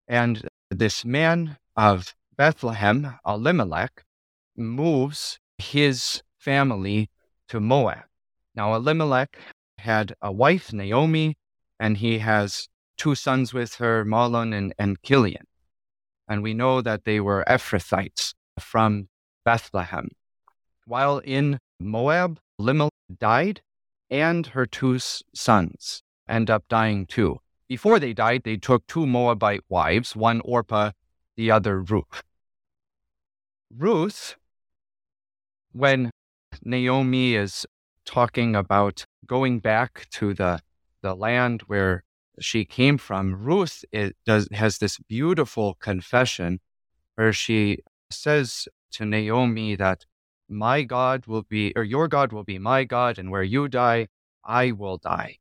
and 0.08 0.48
this 0.78 1.04
man 1.04 1.58
of 1.76 2.14
Bethlehem, 2.36 3.18
Elimelech, 3.26 4.04
moves 4.56 5.38
his 5.58 6.22
family 6.38 7.10
to 7.48 7.60
Moab. 7.60 8.04
Now, 8.54 8.74
Elimelech 8.74 9.38
had 9.78 10.14
a 10.22 10.32
wife, 10.32 10.72
Naomi, 10.72 11.36
and 11.78 11.98
he 11.98 12.18
has 12.18 12.68
two 12.96 13.14
sons 13.14 13.52
with 13.52 13.74
her, 13.76 14.04
Mahlon 14.04 14.54
and, 14.54 14.74
and 14.78 14.96
Chilion. 15.02 15.46
And 16.28 16.42
we 16.42 16.54
know 16.54 16.80
that 16.80 17.04
they 17.04 17.20
were 17.20 17.44
Ephrathites 17.46 18.34
from 18.58 19.08
Bethlehem. 19.44 20.08
While 20.86 21.18
in 21.18 21.58
Moab, 21.78 22.40
Elimelech 22.58 22.92
died, 23.18 23.60
and 24.10 24.48
her 24.48 24.66
two 24.66 24.98
sons 24.98 26.02
end 26.28 26.48
up 26.48 26.64
dying 26.68 27.06
too. 27.06 27.41
Before 27.72 27.98
they 27.98 28.12
died, 28.12 28.42
they 28.44 28.58
took 28.58 28.86
two 28.86 29.06
Moabite 29.06 29.64
wives, 29.70 30.14
one 30.14 30.42
Orpah, 30.44 30.90
the 31.36 31.50
other 31.50 31.80
Ruth. 31.80 32.22
Ruth, 33.74 34.36
when 35.72 36.10
Naomi 36.62 37.34
is 37.34 37.64
talking 38.04 38.54
about 38.54 39.06
going 39.26 39.58
back 39.60 40.06
to 40.10 40.34
the, 40.34 40.60
the 41.00 41.14
land 41.14 41.62
where 41.62 42.04
she 42.38 42.66
came 42.66 42.98
from, 42.98 43.42
Ruth 43.42 43.86
does, 44.26 44.48
has 44.52 44.76
this 44.76 44.98
beautiful 45.08 45.72
confession 45.80 46.60
where 47.14 47.32
she 47.32 47.78
says 48.10 48.68
to 48.90 49.06
Naomi 49.06 49.76
that 49.76 50.04
my 50.46 50.82
God 50.82 51.24
will 51.26 51.44
be, 51.44 51.72
or 51.74 51.84
your 51.84 52.06
God 52.06 52.34
will 52.34 52.44
be 52.44 52.58
my 52.58 52.84
God, 52.84 53.18
and 53.18 53.30
where 53.30 53.42
you 53.42 53.66
die, 53.66 54.08
I 54.44 54.72
will 54.72 54.98
die. 54.98 55.38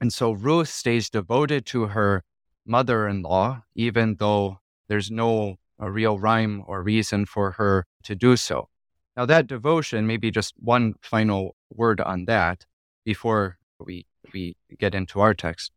And 0.00 0.12
so 0.12 0.32
Ruth 0.32 0.68
stays 0.68 1.10
devoted 1.10 1.66
to 1.66 1.88
her 1.88 2.24
mother 2.64 3.06
in 3.06 3.22
law, 3.22 3.62
even 3.74 4.16
though 4.16 4.60
there's 4.88 5.10
no 5.10 5.56
a 5.78 5.90
real 5.90 6.18
rhyme 6.18 6.62
or 6.66 6.82
reason 6.82 7.24
for 7.24 7.52
her 7.52 7.86
to 8.04 8.14
do 8.14 8.36
so. 8.36 8.68
Now, 9.16 9.26
that 9.26 9.46
devotion, 9.46 10.06
maybe 10.06 10.30
just 10.30 10.54
one 10.58 10.94
final 11.00 11.56
word 11.70 12.00
on 12.00 12.26
that 12.26 12.66
before 13.04 13.58
we, 13.78 14.06
we 14.32 14.56
get 14.78 14.94
into 14.94 15.20
our 15.20 15.34
text. 15.34 15.72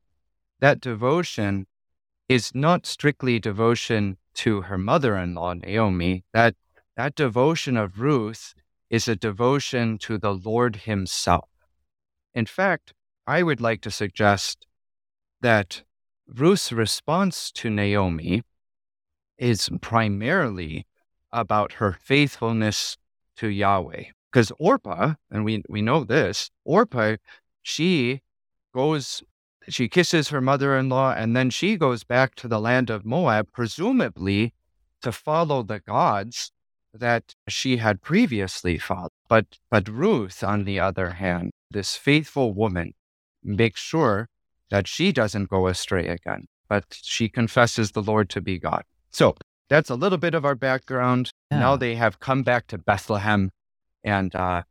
That 0.60 0.82
devotion 0.82 1.68
is 2.30 2.54
not 2.54 2.86
strictly 2.86 3.40
devotion 3.40 4.18
to 4.36 4.62
her 4.64 4.78
mother 4.78 5.18
in 5.18 5.36
law, 5.36 5.54
Naomi. 5.54 6.26
That, 6.34 6.56
that 6.96 7.16
devotion 7.16 7.78
of 7.78 8.00
Ruth 8.00 8.54
is 8.90 9.08
a 9.08 9.16
devotion 9.16 9.98
to 10.00 10.18
the 10.18 10.34
Lord 10.34 10.78
Himself. 10.78 11.50
In 12.34 12.46
fact, 12.46 12.94
I 13.26 13.42
would 13.42 13.62
like 13.62 13.82
to 13.82 13.92
suggest 13.92 14.68
that 15.42 15.84
Ruth's 16.28 16.72
response 16.72 17.52
to 17.52 17.70
Naomi 17.70 18.44
is 19.38 19.70
primarily 19.82 20.86
about 21.32 21.74
her 21.74 21.94
faithfulness 21.94 22.98
to 23.38 23.48
Yahweh. 23.48 24.04
Because 24.32 24.52
Orpah, 24.60 25.14
and 25.32 25.46
we, 25.46 25.64
we 25.70 25.82
know 25.82 26.04
this, 26.04 26.50
Orpah, 26.66 27.18
she 27.62 28.22
goes, 28.74 29.24
she 29.70 29.88
kisses 29.88 30.30
her 30.30 30.42
mother 30.42 30.78
in 30.78 30.90
law, 30.90 31.14
and 31.14 31.36
then 31.36 31.50
she 31.50 31.78
goes 31.78 32.04
back 32.04 32.36
to 32.36 32.48
the 32.48 32.60
land 32.60 32.90
of 32.90 33.06
Moab, 33.06 33.52
presumably 33.54 34.54
to 35.02 35.12
follow 35.12 35.64
the 35.64 35.80
gods 35.80 36.52
that 36.94 37.36
she 37.48 37.78
had 37.78 38.02
previously 38.02 38.78
followed. 38.78 39.12
But, 39.30 39.60
but 39.70 39.88
Ruth, 39.88 40.44
on 40.44 40.64
the 40.66 40.80
other 40.80 41.12
hand, 41.12 41.52
this 41.72 41.96
faithful 41.96 42.54
woman, 42.54 42.94
makes 43.44 43.82
sure 43.82 44.28
that 44.70 44.88
she 44.88 45.12
doesn't 45.12 45.50
go 45.50 45.68
astray 45.68 46.08
again, 46.08 46.46
but 46.68 46.86
she 46.90 47.30
confesses 47.30 47.92
the 47.92 48.02
Lord 48.02 48.30
to 48.32 48.42
be 48.42 48.58
God. 48.58 48.84
So 49.12 49.36
that's 49.70 49.90
a 49.90 49.96
little 49.96 50.18
bit 50.18 50.34
of 50.34 50.46
our 50.46 50.56
background. 50.56 51.32
Yeah. 51.52 51.60
Now 51.60 51.76
they 51.76 51.96
have 51.96 52.20
come 52.20 52.44
back 52.44 52.68
to 52.68 52.78
Bethlehem, 52.78 53.52
and 54.04 54.34
uh, 54.36 54.64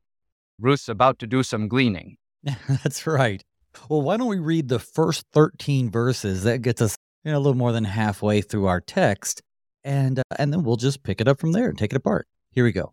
Ruth's 0.58 0.88
about 0.88 1.18
to 1.20 1.26
do 1.26 1.42
some 1.42 1.68
gleaning. 1.68 2.16
that's 2.68 3.06
right. 3.06 3.42
Well, 3.88 4.02
why 4.02 4.16
don't 4.16 4.28
we 4.28 4.38
read 4.38 4.68
the 4.68 4.78
first 4.78 5.24
13 5.32 5.90
verses? 5.90 6.44
That 6.44 6.62
gets 6.62 6.82
us 6.82 6.96
you 7.24 7.32
know, 7.32 7.38
a 7.38 7.40
little 7.40 7.56
more 7.56 7.72
than 7.72 7.84
halfway 7.84 8.42
through 8.42 8.66
our 8.66 8.80
text, 8.80 9.40
and 9.84 10.18
uh, 10.18 10.22
and 10.38 10.52
then 10.52 10.62
we'll 10.62 10.76
just 10.76 11.02
pick 11.02 11.20
it 11.20 11.28
up 11.28 11.38
from 11.38 11.52
there 11.52 11.68
and 11.68 11.78
take 11.78 11.92
it 11.92 11.96
apart. 11.96 12.26
Here 12.50 12.64
we 12.64 12.72
go. 12.72 12.92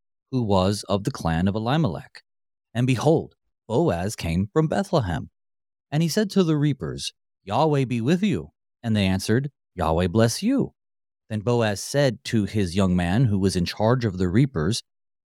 who 0.31 0.41
was 0.41 0.83
of 0.89 1.03
the 1.03 1.11
clan 1.11 1.47
of 1.47 1.55
Elimelech. 1.55 2.23
And 2.73 2.87
behold, 2.87 3.35
Boaz 3.67 4.15
came 4.15 4.47
from 4.51 4.67
Bethlehem. 4.67 5.29
And 5.91 6.01
he 6.01 6.09
said 6.09 6.29
to 6.31 6.43
the 6.43 6.57
reapers, 6.57 7.13
Yahweh 7.43 7.85
be 7.85 8.01
with 8.01 8.23
you. 8.23 8.49
And 8.81 8.95
they 8.95 9.05
answered, 9.05 9.51
Yahweh 9.75 10.07
bless 10.07 10.41
you. 10.41 10.73
Then 11.29 11.41
Boaz 11.41 11.81
said 11.81 12.23
to 12.25 12.45
his 12.45 12.75
young 12.75 12.95
man 12.95 13.25
who 13.25 13.39
was 13.39 13.55
in 13.55 13.65
charge 13.65 14.05
of 14.05 14.17
the 14.17 14.27
reapers, 14.27 14.83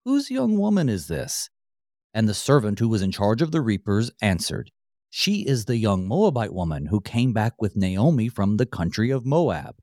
Whose 0.05 0.31
young 0.31 0.59
woman 0.59 0.89
is 0.89 1.07
this? 1.07 1.49
And 2.13 2.29
the 2.29 2.35
servant 2.35 2.79
who 2.81 2.89
was 2.89 3.03
in 3.03 3.13
charge 3.13 3.41
of 3.41 3.53
the 3.53 3.61
reapers 3.61 4.11
answered, 4.21 4.71
She 5.11 5.47
is 5.47 5.65
the 5.65 5.77
young 5.77 6.07
Moabite 6.07 6.53
woman 6.53 6.87
who 6.87 7.01
came 7.01 7.33
back 7.33 7.55
with 7.61 7.77
Naomi 7.77 8.29
from 8.29 8.57
the 8.57 8.67
country 8.67 9.11
of 9.11 9.25
Moab. 9.25 9.77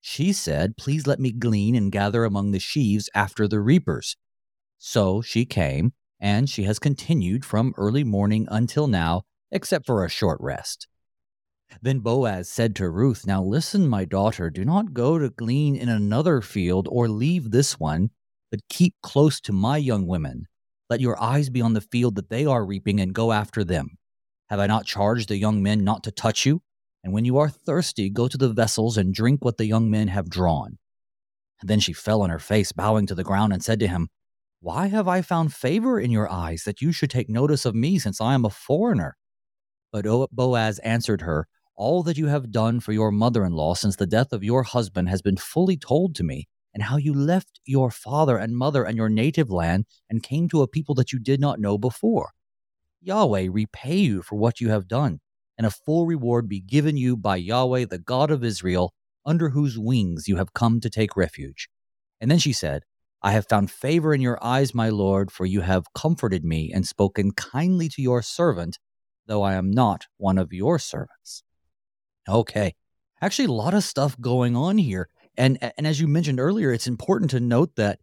She 0.00 0.32
said, 0.32 0.76
Please 0.76 1.06
let 1.06 1.20
me 1.20 1.32
glean 1.32 1.74
and 1.74 1.92
gather 1.92 2.24
among 2.24 2.52
the 2.52 2.58
sheaves 2.58 3.10
after 3.14 3.46
the 3.46 3.60
reapers. 3.60 4.16
So 4.78 5.20
she 5.20 5.44
came, 5.44 5.92
and 6.20 6.48
she 6.48 6.64
has 6.64 6.78
continued 6.78 7.44
from 7.44 7.74
early 7.76 8.04
morning 8.04 8.46
until 8.50 8.86
now, 8.86 9.22
except 9.50 9.86
for 9.86 10.04
a 10.04 10.08
short 10.08 10.38
rest. 10.40 10.88
Then 11.82 12.00
Boaz 12.00 12.48
said 12.48 12.74
to 12.76 12.88
Ruth, 12.88 13.26
Now 13.26 13.42
listen, 13.42 13.88
my 13.88 14.04
daughter, 14.04 14.50
do 14.50 14.64
not 14.64 14.94
go 14.94 15.18
to 15.18 15.30
glean 15.30 15.76
in 15.76 15.88
another 15.88 16.40
field 16.40 16.88
or 16.90 17.08
leave 17.08 17.50
this 17.50 17.78
one, 17.78 18.10
but 18.50 18.68
keep 18.70 18.94
close 19.02 19.40
to 19.42 19.52
my 19.52 19.76
young 19.76 20.06
women. 20.06 20.46
Let 20.88 21.00
your 21.00 21.20
eyes 21.22 21.50
be 21.50 21.60
on 21.60 21.74
the 21.74 21.82
field 21.82 22.14
that 22.14 22.30
they 22.30 22.46
are 22.46 22.64
reaping 22.64 23.00
and 23.00 23.14
go 23.14 23.32
after 23.32 23.64
them. 23.64 23.98
Have 24.48 24.60
I 24.60 24.66
not 24.66 24.86
charged 24.86 25.28
the 25.28 25.36
young 25.36 25.62
men 25.62 25.84
not 25.84 26.02
to 26.04 26.10
touch 26.10 26.46
you? 26.46 26.62
And 27.04 27.12
when 27.12 27.26
you 27.26 27.36
are 27.36 27.50
thirsty, 27.50 28.08
go 28.08 28.26
to 28.28 28.38
the 28.38 28.52
vessels 28.52 28.96
and 28.96 29.12
drink 29.12 29.44
what 29.44 29.58
the 29.58 29.66
young 29.66 29.90
men 29.90 30.08
have 30.08 30.30
drawn. 30.30 30.78
And 31.60 31.68
then 31.68 31.80
she 31.80 31.92
fell 31.92 32.22
on 32.22 32.30
her 32.30 32.38
face, 32.38 32.72
bowing 32.72 33.06
to 33.06 33.14
the 33.14 33.24
ground, 33.24 33.52
and 33.52 33.62
said 33.62 33.80
to 33.80 33.88
him, 33.88 34.08
Why 34.60 34.88
have 34.88 35.06
I 35.06 35.22
found 35.22 35.54
favor 35.54 36.00
in 36.00 36.10
your 36.10 36.30
eyes 36.30 36.64
that 36.64 36.82
you 36.82 36.90
should 36.90 37.10
take 37.10 37.28
notice 37.28 37.64
of 37.64 37.74
me, 37.74 37.98
since 37.98 38.20
I 38.20 38.34
am 38.34 38.44
a 38.44 38.50
foreigner? 38.50 39.16
But 39.92 40.04
Boaz 40.32 40.78
answered 40.80 41.22
her, 41.22 41.46
all 41.76 42.02
that 42.02 42.18
you 42.18 42.26
have 42.26 42.50
done 42.50 42.80
for 42.80 42.92
your 42.92 43.12
mother 43.12 43.44
in 43.44 43.52
law 43.52 43.72
since 43.72 43.94
the 43.94 44.06
death 44.06 44.32
of 44.32 44.42
your 44.42 44.64
husband 44.64 45.08
has 45.08 45.22
been 45.22 45.36
fully 45.36 45.76
told 45.76 46.16
to 46.16 46.24
me, 46.24 46.48
and 46.74 46.82
how 46.82 46.96
you 46.96 47.14
left 47.14 47.60
your 47.64 47.90
father 47.90 48.36
and 48.36 48.56
mother 48.56 48.84
and 48.84 48.96
your 48.96 49.08
native 49.08 49.48
land 49.48 49.86
and 50.10 50.22
came 50.22 50.48
to 50.48 50.60
a 50.60 50.68
people 50.68 50.94
that 50.96 51.12
you 51.12 51.20
did 51.20 51.40
not 51.40 51.60
know 51.60 51.78
before. 51.78 52.32
Yahweh 53.00 53.46
repay 53.48 53.96
you 53.96 54.22
for 54.22 54.34
what 54.34 54.60
you 54.60 54.70
have 54.70 54.88
done, 54.88 55.20
and 55.56 55.66
a 55.66 55.70
full 55.70 56.04
reward 56.04 56.48
be 56.48 56.60
given 56.60 56.96
you 56.96 57.16
by 57.16 57.36
Yahweh, 57.36 57.84
the 57.84 57.98
God 57.98 58.30
of 58.32 58.42
Israel, 58.42 58.92
under 59.24 59.50
whose 59.50 59.78
wings 59.78 60.26
you 60.26 60.36
have 60.36 60.52
come 60.52 60.80
to 60.80 60.90
take 60.90 61.16
refuge. 61.16 61.68
And 62.20 62.28
then 62.28 62.38
she 62.38 62.52
said, 62.52 62.82
I 63.22 63.32
have 63.32 63.48
found 63.48 63.70
favor 63.70 64.14
in 64.14 64.20
your 64.20 64.42
eyes, 64.42 64.74
my 64.74 64.90
Lord, 64.90 65.30
for 65.30 65.44
you 65.44 65.62
have 65.62 65.92
comforted 65.94 66.44
me 66.44 66.70
and 66.72 66.86
spoken 66.86 67.32
kindly 67.32 67.88
to 67.90 68.02
your 68.02 68.22
servant, 68.22 68.78
though 69.26 69.42
I 69.42 69.54
am 69.54 69.70
not 69.70 70.06
one 70.16 70.38
of 70.38 70.52
your 70.52 70.78
servants. 70.78 71.42
Okay. 72.28 72.74
Actually, 73.20 73.46
a 73.46 73.52
lot 73.52 73.74
of 73.74 73.82
stuff 73.82 74.18
going 74.20 74.54
on 74.54 74.78
here. 74.78 75.08
And, 75.36 75.58
and 75.76 75.86
as 75.86 76.00
you 76.00 76.06
mentioned 76.06 76.40
earlier, 76.40 76.72
it's 76.72 76.86
important 76.86 77.30
to 77.32 77.40
note 77.40 77.76
that, 77.76 78.00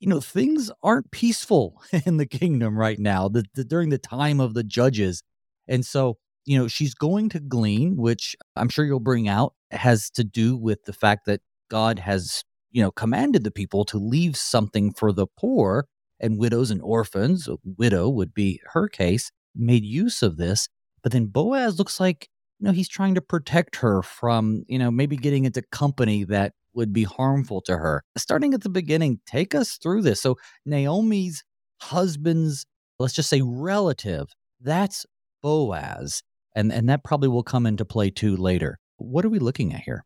you 0.00 0.08
know, 0.08 0.20
things 0.20 0.70
aren't 0.82 1.10
peaceful 1.10 1.82
in 2.06 2.16
the 2.16 2.26
kingdom 2.26 2.76
right 2.76 2.98
now 2.98 3.28
the, 3.28 3.44
the, 3.54 3.64
during 3.64 3.90
the 3.90 3.98
time 3.98 4.40
of 4.40 4.54
the 4.54 4.64
judges. 4.64 5.22
And 5.68 5.84
so, 5.84 6.18
you 6.44 6.58
know, 6.58 6.68
she's 6.68 6.94
going 6.94 7.30
to 7.30 7.40
glean, 7.40 7.96
which 7.96 8.36
I'm 8.56 8.68
sure 8.68 8.84
you'll 8.84 9.00
bring 9.00 9.28
out, 9.28 9.54
has 9.70 10.10
to 10.10 10.24
do 10.24 10.56
with 10.56 10.84
the 10.84 10.92
fact 10.92 11.26
that 11.26 11.40
God 11.70 11.98
has, 11.98 12.44
you 12.74 12.82
know, 12.82 12.90
commanded 12.90 13.44
the 13.44 13.50
people 13.50 13.86
to 13.86 13.98
leave 13.98 14.36
something 14.36 14.92
for 14.92 15.12
the 15.12 15.26
poor 15.38 15.86
and 16.20 16.38
widows 16.38 16.70
and 16.70 16.82
orphans. 16.82 17.48
A 17.48 17.56
widow 17.64 18.10
would 18.10 18.34
be 18.34 18.60
her 18.72 18.88
case, 18.88 19.30
made 19.54 19.84
use 19.84 20.22
of 20.22 20.36
this. 20.36 20.68
But 21.02 21.12
then 21.12 21.26
Boaz 21.26 21.78
looks 21.78 22.00
like 22.00 22.28
you 22.58 22.66
know, 22.66 22.72
he's 22.72 22.88
trying 22.88 23.14
to 23.14 23.20
protect 23.20 23.76
her 23.76 24.02
from, 24.02 24.64
you 24.68 24.78
know, 24.78 24.90
maybe 24.90 25.16
getting 25.16 25.44
into 25.44 25.62
company 25.70 26.24
that 26.24 26.52
would 26.74 26.92
be 26.92 27.04
harmful 27.04 27.60
to 27.62 27.76
her. 27.76 28.02
Starting 28.16 28.54
at 28.54 28.62
the 28.62 28.68
beginning, 28.68 29.20
take 29.26 29.54
us 29.54 29.76
through 29.76 30.02
this. 30.02 30.20
So, 30.20 30.36
Naomi's 30.64 31.44
husband's, 31.80 32.64
let's 32.98 33.14
just 33.14 33.28
say 33.28 33.42
relative, 33.42 34.26
that's 34.60 35.06
Boaz. 35.42 36.22
And, 36.56 36.72
and 36.72 36.88
that 36.88 37.04
probably 37.04 37.28
will 37.28 37.42
come 37.42 37.66
into 37.66 37.84
play 37.84 38.10
too 38.10 38.36
later. 38.36 38.78
What 38.96 39.24
are 39.24 39.28
we 39.30 39.40
looking 39.40 39.74
at 39.74 39.80
here? 39.80 40.04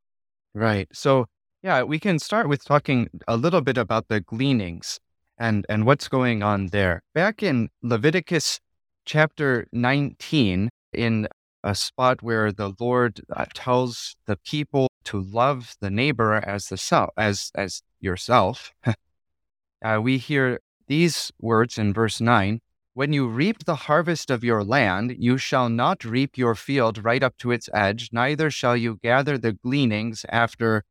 Right. 0.54 0.88
So, 0.92 1.26
yeah, 1.62 1.82
we 1.82 1.98
can 1.98 2.18
start 2.18 2.48
with 2.48 2.64
talking 2.64 3.08
a 3.26 3.36
little 3.36 3.60
bit 3.60 3.76
about 3.76 4.08
the 4.08 4.20
gleanings 4.20 5.00
and, 5.38 5.66
and 5.68 5.86
what's 5.86 6.08
going 6.08 6.42
on 6.42 6.66
there. 6.68 7.02
Back 7.14 7.42
in 7.42 7.68
Leviticus 7.82 8.60
chapter 9.04 9.66
19, 9.72 10.68
in 10.92 11.28
a 11.64 11.74
spot 11.74 12.22
where 12.22 12.52
the 12.52 12.72
Lord 12.78 13.20
uh, 13.34 13.46
tells 13.52 14.16
the 14.26 14.36
people 14.36 14.88
to 15.04 15.20
love 15.20 15.74
the 15.80 15.90
neighbor 15.90 16.34
as 16.34 16.68
the 16.68 16.76
self, 16.76 17.10
as 17.16 17.50
as 17.54 17.82
yourself. 18.00 18.72
uh, 19.84 19.98
we 20.00 20.18
hear 20.18 20.60
these 20.86 21.32
words 21.40 21.78
in 21.78 21.92
verse 21.92 22.20
nine: 22.20 22.60
"When 22.94 23.12
you 23.12 23.26
reap 23.28 23.64
the 23.64 23.74
harvest 23.74 24.30
of 24.30 24.44
your 24.44 24.64
land, 24.64 25.16
you 25.18 25.36
shall 25.36 25.68
not 25.68 26.04
reap 26.04 26.38
your 26.38 26.54
field 26.54 27.04
right 27.04 27.22
up 27.22 27.36
to 27.38 27.50
its 27.50 27.68
edge, 27.74 28.10
neither 28.12 28.50
shall 28.50 28.76
you 28.76 28.98
gather 29.02 29.36
the 29.36 29.52
gleanings 29.52 30.24
after 30.28 30.84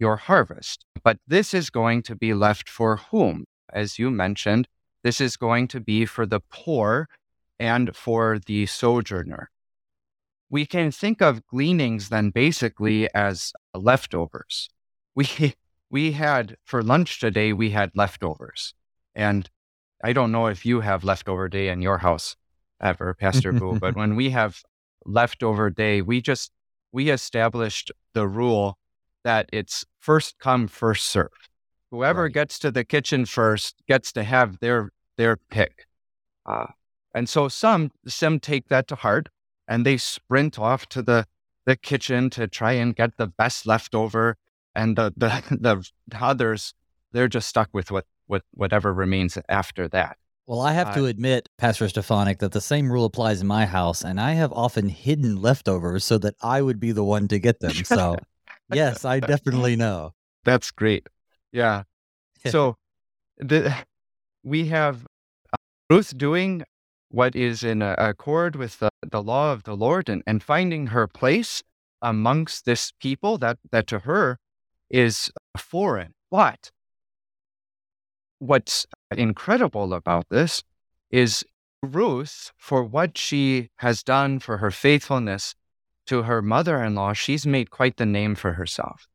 your 0.00 0.16
harvest. 0.16 0.84
But 1.04 1.18
this 1.26 1.54
is 1.54 1.70
going 1.70 2.02
to 2.04 2.16
be 2.16 2.34
left 2.34 2.68
for 2.68 2.96
whom? 2.96 3.44
As 3.72 3.98
you 3.98 4.10
mentioned, 4.10 4.66
this 5.04 5.20
is 5.20 5.36
going 5.36 5.68
to 5.68 5.80
be 5.80 6.06
for 6.06 6.26
the 6.26 6.40
poor 6.50 7.08
and 7.58 7.94
for 7.94 8.38
the 8.38 8.66
sojourner 8.66 9.50
we 10.50 10.66
can 10.66 10.90
think 10.90 11.22
of 11.22 11.46
gleanings 11.46 12.08
then 12.08 12.30
basically 12.30 13.08
as 13.14 13.52
leftovers. 13.72 14.68
We 15.14 15.54
we 15.90 16.12
had 16.12 16.56
for 16.64 16.82
lunch 16.82 17.20
today 17.20 17.52
we 17.52 17.70
had 17.70 17.92
leftovers. 17.94 18.74
And 19.14 19.48
I 20.04 20.12
don't 20.12 20.32
know 20.32 20.46
if 20.46 20.66
you 20.66 20.80
have 20.80 21.04
leftover 21.04 21.48
day 21.48 21.68
in 21.68 21.82
your 21.82 21.98
house 21.98 22.36
ever, 22.80 23.14
Pastor 23.14 23.52
Boo, 23.52 23.78
but 23.78 23.96
when 24.00 24.16
we 24.16 24.30
have 24.30 24.62
leftover 25.04 25.70
day, 25.70 26.02
we 26.02 26.20
just 26.20 26.50
we 26.92 27.10
established 27.10 27.92
the 28.14 28.26
rule 28.26 28.76
that 29.24 29.48
it's 29.52 29.84
first 29.98 30.38
come, 30.38 30.68
first 30.68 31.06
serve. 31.06 31.28
Whoever 31.90 32.24
right. 32.24 32.32
gets 32.32 32.58
to 32.60 32.70
the 32.70 32.84
kitchen 32.84 33.26
first 33.26 33.82
gets 33.88 34.12
to 34.12 34.22
have 34.22 34.60
their 34.60 34.90
their 35.16 35.36
pick. 35.36 35.86
Uh, 36.46 36.66
and 37.14 37.28
so 37.28 37.48
some 37.48 37.90
some 38.06 38.38
take 38.40 38.68
that 38.68 38.86
to 38.88 38.94
heart 38.94 39.28
and 39.68 39.84
they 39.84 39.96
sprint 39.96 40.58
off 40.58 40.86
to 40.90 41.02
the, 41.02 41.26
the 41.64 41.76
kitchen 41.76 42.30
to 42.30 42.48
try 42.48 42.72
and 42.72 42.96
get 42.96 43.16
the 43.16 43.26
best 43.26 43.66
leftover. 43.66 44.36
and 44.74 44.96
the 44.96 45.12
the, 45.16 45.42
the 46.08 46.18
others 46.20 46.74
they're 47.12 47.28
just 47.28 47.48
stuck 47.48 47.68
with 47.72 47.90
what, 47.90 48.06
what 48.26 48.42
whatever 48.52 48.92
remains 48.94 49.36
after 49.48 49.88
that. 49.88 50.16
Well, 50.46 50.60
I 50.60 50.72
have 50.72 50.88
uh, 50.88 50.94
to 50.94 51.06
admit, 51.06 51.48
Pastor 51.58 51.88
Stefanik, 51.88 52.38
that 52.40 52.52
the 52.52 52.60
same 52.60 52.90
rule 52.90 53.04
applies 53.04 53.40
in 53.40 53.46
my 53.46 53.66
house, 53.66 54.02
and 54.02 54.20
I 54.20 54.32
have 54.32 54.52
often 54.52 54.88
hidden 54.88 55.40
leftovers 55.40 56.04
so 56.04 56.18
that 56.18 56.34
I 56.42 56.60
would 56.60 56.80
be 56.80 56.90
the 56.90 57.04
one 57.04 57.28
to 57.28 57.38
get 57.38 57.60
them. 57.60 57.72
So, 57.84 58.16
yes, 58.72 59.04
I 59.04 59.20
definitely 59.20 59.76
know. 59.76 60.12
That's 60.44 60.70
great. 60.70 61.06
Yeah. 61.52 61.84
so, 62.46 62.76
the, 63.38 63.74
we 64.42 64.66
have 64.66 65.06
uh, 65.52 65.56
Ruth 65.88 66.16
doing 66.16 66.64
what 67.10 67.34
is 67.34 67.64
in 67.64 67.82
accord 67.82 68.56
with 68.56 68.78
the, 68.78 68.90
the 69.02 69.22
law 69.22 69.52
of 69.52 69.64
the 69.64 69.76
Lord 69.76 70.08
and, 70.08 70.22
and 70.26 70.42
finding 70.42 70.88
her 70.88 71.06
place 71.06 71.62
amongst 72.00 72.64
this 72.64 72.92
people 73.00 73.36
that, 73.38 73.58
that 73.72 73.86
to 73.88 74.00
her 74.00 74.38
is 74.88 75.30
foreign. 75.56 76.14
But 76.30 76.70
what's 78.38 78.86
incredible 79.10 79.92
about 79.92 80.26
this 80.30 80.62
is 81.10 81.44
Ruth, 81.82 82.52
for 82.56 82.84
what 82.84 83.16
she 83.16 83.70
has 83.76 84.02
done 84.02 84.38
for 84.38 84.58
her 84.58 84.70
faithfulness 84.70 85.54
to 86.10 86.24
her 86.24 86.42
mother 86.42 86.82
in 86.82 86.96
law, 86.96 87.12
she's 87.12 87.46
made 87.46 87.70
quite 87.70 87.96
the 87.96 88.04
name 88.04 88.34
for 88.34 88.54
herself. 88.54 89.06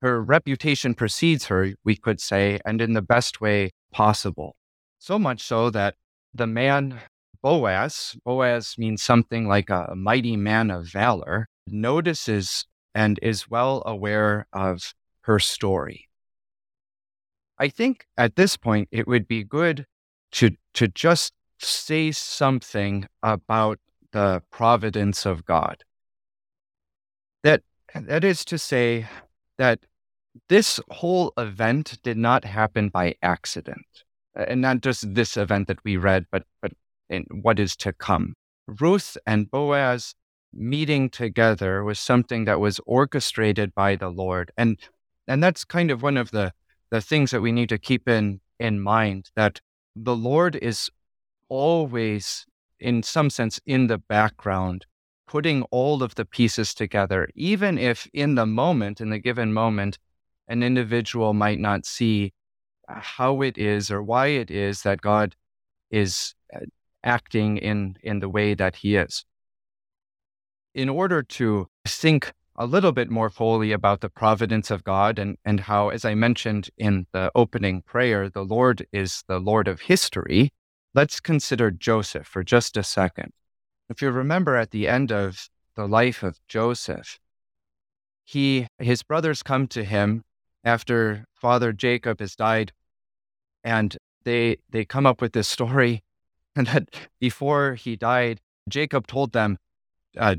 Her 0.00 0.22
reputation 0.22 0.94
precedes 0.94 1.44
her, 1.46 1.74
we 1.84 1.96
could 1.96 2.18
say, 2.18 2.58
and 2.64 2.80
in 2.80 2.94
the 2.94 3.02
best 3.02 3.42
way 3.42 3.72
possible. 3.92 4.56
So 4.98 5.18
much 5.18 5.42
so 5.42 5.68
that 5.68 5.96
the 6.32 6.46
man 6.46 6.98
Boaz, 7.42 8.16
Boaz 8.24 8.76
means 8.78 9.02
something 9.02 9.48
like 9.48 9.68
a 9.68 9.92
mighty 9.94 10.34
man 10.34 10.70
of 10.70 10.86
valor, 10.86 11.46
notices 11.66 12.64
and 12.94 13.18
is 13.20 13.50
well 13.50 13.82
aware 13.84 14.46
of 14.50 14.94
her 15.24 15.38
story. 15.38 16.08
I 17.58 17.68
think 17.68 18.06
at 18.16 18.36
this 18.36 18.56
point 18.56 18.88
it 18.90 19.06
would 19.06 19.28
be 19.28 19.44
good 19.44 19.84
to 20.32 20.52
to 20.72 20.88
just 20.88 21.34
say 21.58 22.12
something 22.12 23.06
about 23.22 23.78
the 24.12 24.42
providence 24.50 25.26
of 25.26 25.44
God. 25.44 25.84
That 27.94 28.24
is 28.24 28.44
to 28.46 28.58
say 28.58 29.06
that 29.58 29.80
this 30.48 30.80
whole 30.90 31.32
event 31.36 31.98
did 32.02 32.16
not 32.16 32.44
happen 32.44 32.88
by 32.88 33.14
accident. 33.22 33.86
And 34.34 34.60
not 34.60 34.80
just 34.80 35.14
this 35.14 35.36
event 35.36 35.68
that 35.68 35.84
we 35.84 35.96
read, 35.96 36.26
but 36.30 36.44
but 36.62 36.72
in 37.08 37.26
what 37.42 37.58
is 37.58 37.76
to 37.76 37.92
come. 37.92 38.34
Ruth 38.66 39.16
and 39.26 39.50
Boaz 39.50 40.14
meeting 40.52 41.10
together 41.10 41.84
was 41.84 41.98
something 41.98 42.44
that 42.44 42.60
was 42.60 42.80
orchestrated 42.86 43.74
by 43.74 43.96
the 43.96 44.08
Lord. 44.08 44.52
And 44.56 44.78
and 45.26 45.42
that's 45.42 45.64
kind 45.64 45.90
of 45.90 46.02
one 46.02 46.16
of 46.16 46.30
the 46.30 46.52
the 46.90 47.00
things 47.00 47.30
that 47.32 47.40
we 47.40 47.52
need 47.52 47.68
to 47.68 47.78
keep 47.78 48.08
in 48.08 48.40
in 48.58 48.80
mind 48.80 49.30
that 49.36 49.60
the 49.96 50.16
Lord 50.16 50.56
is 50.56 50.90
always, 51.48 52.46
in 52.78 53.02
some 53.02 53.30
sense, 53.30 53.60
in 53.66 53.88
the 53.88 53.98
background, 53.98 54.86
putting 55.30 55.62
all 55.70 56.02
of 56.02 56.16
the 56.16 56.24
pieces 56.24 56.74
together, 56.74 57.28
even 57.36 57.78
if 57.78 58.08
in 58.12 58.34
the 58.34 58.46
moment, 58.46 59.00
in 59.00 59.10
the 59.10 59.18
given 59.18 59.52
moment, 59.52 59.96
an 60.48 60.60
individual 60.60 61.32
might 61.32 61.60
not 61.60 61.86
see 61.86 62.32
how 62.88 63.40
it 63.40 63.56
is 63.56 63.92
or 63.92 64.02
why 64.02 64.26
it 64.26 64.50
is 64.50 64.82
that 64.82 65.00
God 65.00 65.36
is 65.88 66.34
uh, 66.52 66.58
acting 67.04 67.58
in, 67.58 67.96
in 68.02 68.18
the 68.18 68.28
way 68.28 68.54
that 68.54 68.74
He 68.74 68.96
is. 68.96 69.24
In 70.74 70.88
order 70.88 71.22
to 71.22 71.68
think 71.86 72.32
a 72.56 72.66
little 72.66 72.90
bit 72.90 73.08
more 73.08 73.30
fully 73.30 73.70
about 73.70 74.00
the 74.00 74.10
providence 74.10 74.68
of 74.68 74.82
God 74.82 75.20
and, 75.20 75.36
and 75.44 75.60
how, 75.60 75.90
as 75.90 76.04
I 76.04 76.16
mentioned 76.16 76.70
in 76.76 77.06
the 77.12 77.30
opening 77.36 77.82
prayer, 77.82 78.28
the 78.28 78.44
Lord 78.44 78.84
is 78.92 79.22
the 79.28 79.38
Lord 79.38 79.68
of 79.68 79.82
history, 79.82 80.52
let's 80.92 81.20
consider 81.20 81.70
Joseph 81.70 82.26
for 82.26 82.42
just 82.42 82.76
a 82.76 82.82
second. 82.82 83.32
If 83.90 84.00
you 84.00 84.10
remember 84.10 84.56
at 84.56 84.70
the 84.70 84.86
end 84.86 85.10
of 85.10 85.50
the 85.74 85.86
life 85.86 86.22
of 86.22 86.38
Joseph, 86.46 87.18
he 88.24 88.68
his 88.78 89.02
brothers 89.02 89.42
come 89.42 89.66
to 89.68 89.84
him 89.84 90.22
after 90.62 91.24
father 91.34 91.72
Jacob 91.72 92.20
has 92.20 92.36
died, 92.36 92.72
and 93.64 93.96
they 94.24 94.58
they 94.70 94.84
come 94.84 95.06
up 95.06 95.20
with 95.20 95.32
this 95.32 95.48
story, 95.48 96.04
and 96.54 96.66
that 96.68 96.88
before 97.18 97.74
he 97.74 97.96
died, 97.96 98.40
Jacob 98.68 99.08
told 99.08 99.32
them 99.32 99.58
uh, 100.16 100.36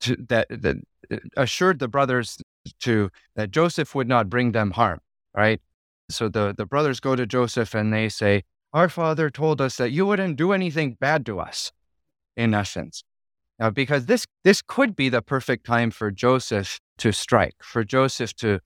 to, 0.00 0.16
that 0.28 0.48
that 0.50 0.76
assured 1.36 1.78
the 1.78 1.88
brothers 1.88 2.38
to 2.80 3.10
that 3.36 3.52
Joseph 3.52 3.94
would 3.94 4.08
not 4.08 4.28
bring 4.28 4.52
them 4.52 4.72
harm, 4.72 5.00
right? 5.32 5.60
So 6.10 6.28
the, 6.28 6.54
the 6.56 6.66
brothers 6.66 7.00
go 7.00 7.16
to 7.16 7.26
Joseph 7.26 7.74
and 7.74 7.92
they 7.92 8.08
say, 8.08 8.42
Our 8.72 8.88
father 8.88 9.30
told 9.30 9.60
us 9.60 9.76
that 9.76 9.90
you 9.90 10.06
wouldn't 10.06 10.36
do 10.36 10.52
anything 10.52 10.96
bad 11.00 11.24
to 11.26 11.40
us, 11.40 11.72
in 12.36 12.54
essence. 12.54 13.04
Now, 13.58 13.70
because 13.70 14.06
this 14.06 14.26
this 14.42 14.62
could 14.62 14.96
be 14.96 15.08
the 15.08 15.22
perfect 15.22 15.64
time 15.64 15.90
for 15.90 16.10
Joseph 16.10 16.80
to 16.98 17.12
strike, 17.12 17.54
for 17.62 17.84
Joseph 17.84 18.34
to 18.36 18.60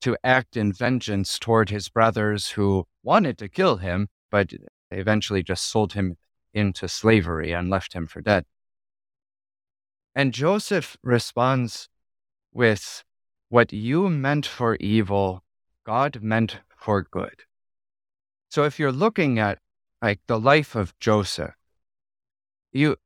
to 0.00 0.16
act 0.24 0.56
in 0.56 0.72
vengeance 0.72 1.38
toward 1.38 1.70
his 1.70 1.88
brothers 1.88 2.50
who 2.50 2.86
wanted 3.04 3.38
to 3.38 3.48
kill 3.48 3.76
him, 3.76 4.08
but 4.30 4.52
eventually 4.90 5.42
just 5.42 5.70
sold 5.70 5.92
him 5.92 6.16
into 6.52 6.88
slavery 6.88 7.52
and 7.52 7.70
left 7.70 7.92
him 7.92 8.06
for 8.06 8.20
dead. 8.20 8.44
And 10.14 10.34
Joseph 10.34 10.96
responds 11.02 11.88
with, 12.52 13.04
What 13.48 13.72
you 13.72 14.10
meant 14.10 14.44
for 14.44 14.76
evil, 14.76 15.42
God 15.84 16.22
meant 16.22 16.58
for 16.76 17.02
good. 17.02 17.44
So 18.50 18.64
if 18.64 18.78
you're 18.78 18.92
looking 18.92 19.38
at 19.38 19.58
like 20.02 20.20
the 20.26 20.38
life 20.38 20.74
of 20.74 20.98
Joseph, 20.98 21.54
you 22.72 22.96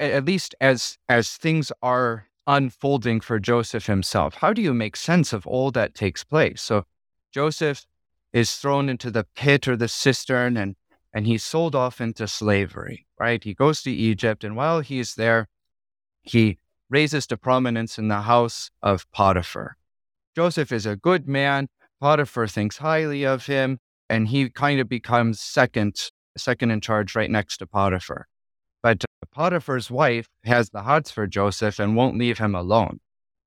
at 0.00 0.24
least 0.24 0.54
as 0.60 0.98
as 1.08 1.32
things 1.32 1.72
are 1.82 2.26
unfolding 2.46 3.20
for 3.20 3.38
Joseph 3.38 3.86
himself, 3.86 4.34
how 4.36 4.52
do 4.52 4.62
you 4.62 4.72
make 4.72 4.96
sense 4.96 5.32
of 5.32 5.46
all 5.46 5.70
that 5.72 5.94
takes 5.94 6.24
place? 6.24 6.62
So 6.62 6.84
Joseph 7.32 7.84
is 8.32 8.54
thrown 8.56 8.88
into 8.88 9.10
the 9.10 9.26
pit 9.34 9.66
or 9.66 9.76
the 9.76 9.88
cistern 9.88 10.56
and 10.56 10.76
and 11.12 11.26
he's 11.26 11.42
sold 11.42 11.74
off 11.74 12.00
into 12.00 12.28
slavery, 12.28 13.06
right? 13.18 13.42
He 13.42 13.54
goes 13.54 13.82
to 13.82 13.90
Egypt 13.90 14.44
and 14.44 14.54
while 14.54 14.80
he's 14.80 15.14
there, 15.14 15.48
he 16.22 16.58
raises 16.90 17.26
to 17.28 17.36
prominence 17.36 17.98
in 17.98 18.08
the 18.08 18.22
house 18.22 18.70
of 18.82 19.10
Potiphar. 19.12 19.76
Joseph 20.34 20.70
is 20.70 20.86
a 20.86 20.96
good 20.96 21.26
man. 21.26 21.68
Potiphar 22.00 22.46
thinks 22.46 22.78
highly 22.78 23.24
of 23.24 23.46
him, 23.46 23.78
and 24.10 24.28
he 24.28 24.50
kind 24.50 24.80
of 24.80 24.88
becomes 24.88 25.40
second, 25.40 25.96
second 26.36 26.70
in 26.70 26.80
charge 26.80 27.16
right 27.16 27.30
next 27.30 27.56
to 27.58 27.66
Potiphar. 27.66 28.28
But 28.86 29.04
Potiphar's 29.32 29.90
wife 29.90 30.28
has 30.44 30.70
the 30.70 30.82
hots 30.82 31.10
for 31.10 31.26
Joseph 31.26 31.80
and 31.80 31.96
won't 31.96 32.16
leave 32.16 32.38
him 32.38 32.54
alone. 32.54 33.00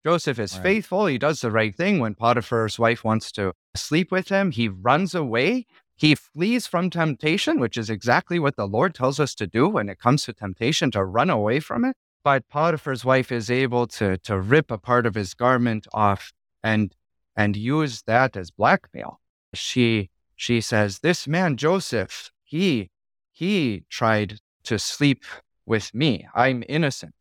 Joseph 0.05 0.37
is 0.37 0.55
right. 0.55 0.63
faithful. 0.63 1.05
He 1.05 1.17
does 1.17 1.39
the 1.39 1.49
right 1.49 1.73
thing 1.73 1.99
when 1.99 2.13
Potiphar's 2.13 2.77
wife 2.77 3.05
wants 3.05 3.31
to 3.31 3.53
sleep 3.73 4.11
with 4.11 4.27
him. 4.27 4.51
He 4.51 4.67
runs 4.67 5.15
away. 5.15 5.65
He 5.95 6.13
flees 6.13 6.67
from 6.67 6.89
temptation, 6.89 7.57
which 7.57 7.77
is 7.77 7.89
exactly 7.89 8.37
what 8.37 8.57
the 8.57 8.67
Lord 8.67 8.93
tells 8.93 9.17
us 9.17 9.33
to 9.35 9.47
do 9.47 9.69
when 9.69 9.87
it 9.87 9.97
comes 9.97 10.25
to 10.25 10.33
temptation, 10.33 10.91
to 10.91 11.05
run 11.05 11.29
away 11.29 11.61
from 11.61 11.85
it. 11.85 11.95
But 12.21 12.49
Potiphar's 12.49 13.05
wife 13.05 13.31
is 13.31 13.49
able 13.49 13.87
to, 13.87 14.17
to 14.17 14.41
rip 14.41 14.69
a 14.69 14.77
part 14.77 15.05
of 15.05 15.15
his 15.15 15.33
garment 15.33 15.87
off 15.93 16.33
and, 16.61 16.93
and 17.33 17.55
use 17.55 18.01
that 18.07 18.35
as 18.35 18.51
blackmail. 18.51 19.21
She, 19.53 20.09
she 20.35 20.59
says, 20.59 20.99
This 20.99 21.29
man, 21.29 21.55
Joseph, 21.55 22.29
he, 22.43 22.89
he 23.31 23.85
tried 23.89 24.41
to 24.63 24.79
sleep 24.79 25.23
with 25.65 25.93
me. 25.93 26.27
I'm 26.33 26.63
innocent. 26.67 27.15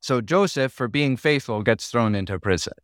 So 0.00 0.20
Joseph, 0.20 0.72
for 0.72 0.88
being 0.88 1.16
faithful, 1.16 1.62
gets 1.62 1.90
thrown 1.90 2.14
into 2.14 2.38
prison. 2.38 2.74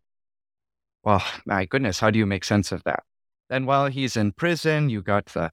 Well, 1.05 1.23
my 1.47 1.65
goodness, 1.65 2.01
how 2.01 2.11
do 2.11 2.19
you 2.19 2.27
make 2.27 2.45
sense 2.45 2.73
of 2.73 2.83
that? 2.85 3.05
Then 3.49 3.67
while 3.67 3.87
he's 3.87 4.17
in 4.17 4.33
prison, 4.33 4.89
you 4.89 5.03
got 5.03 5.27
the 5.27 5.51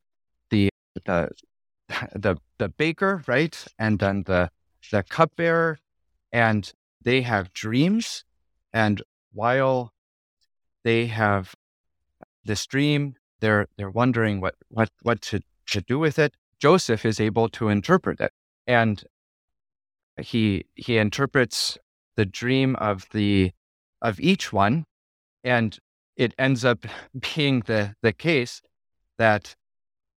the 0.49 0.69
the 1.05 1.29
the, 2.15 2.37
the 2.57 2.69
baker, 2.69 3.23
right? 3.27 3.63
And 3.77 3.99
then 3.99 4.23
the 4.23 4.49
the 4.91 5.03
cupbearer, 5.03 5.77
and 6.31 6.71
they 7.01 7.21
have 7.21 7.53
dreams. 7.53 8.23
And 8.73 9.01
while 9.33 9.93
they 10.83 11.07
have 11.07 11.53
this 12.43 12.65
dream, 12.65 13.15
they're 13.39 13.67
they're 13.77 13.89
wondering 13.89 14.41
what 14.41 14.55
what 14.69 14.89
what 15.01 15.21
to, 15.23 15.41
to 15.67 15.81
do 15.81 15.99
with 15.99 16.17
it. 16.17 16.33
Joseph 16.61 17.05
is 17.05 17.19
able 17.19 17.49
to 17.49 17.69
interpret 17.69 18.19
it, 18.19 18.31
and 18.67 19.03
he 20.21 20.65
he 20.75 20.97
interprets 20.97 21.77
the 22.15 22.25
dream 22.25 22.75
of 22.77 23.07
the 23.11 23.51
of 24.01 24.19
each 24.19 24.53
one, 24.53 24.85
and 25.43 25.77
it 26.15 26.33
ends 26.37 26.63
up 26.63 26.85
being 27.35 27.61
the 27.65 27.95
the 28.01 28.13
case 28.13 28.61
that 29.17 29.55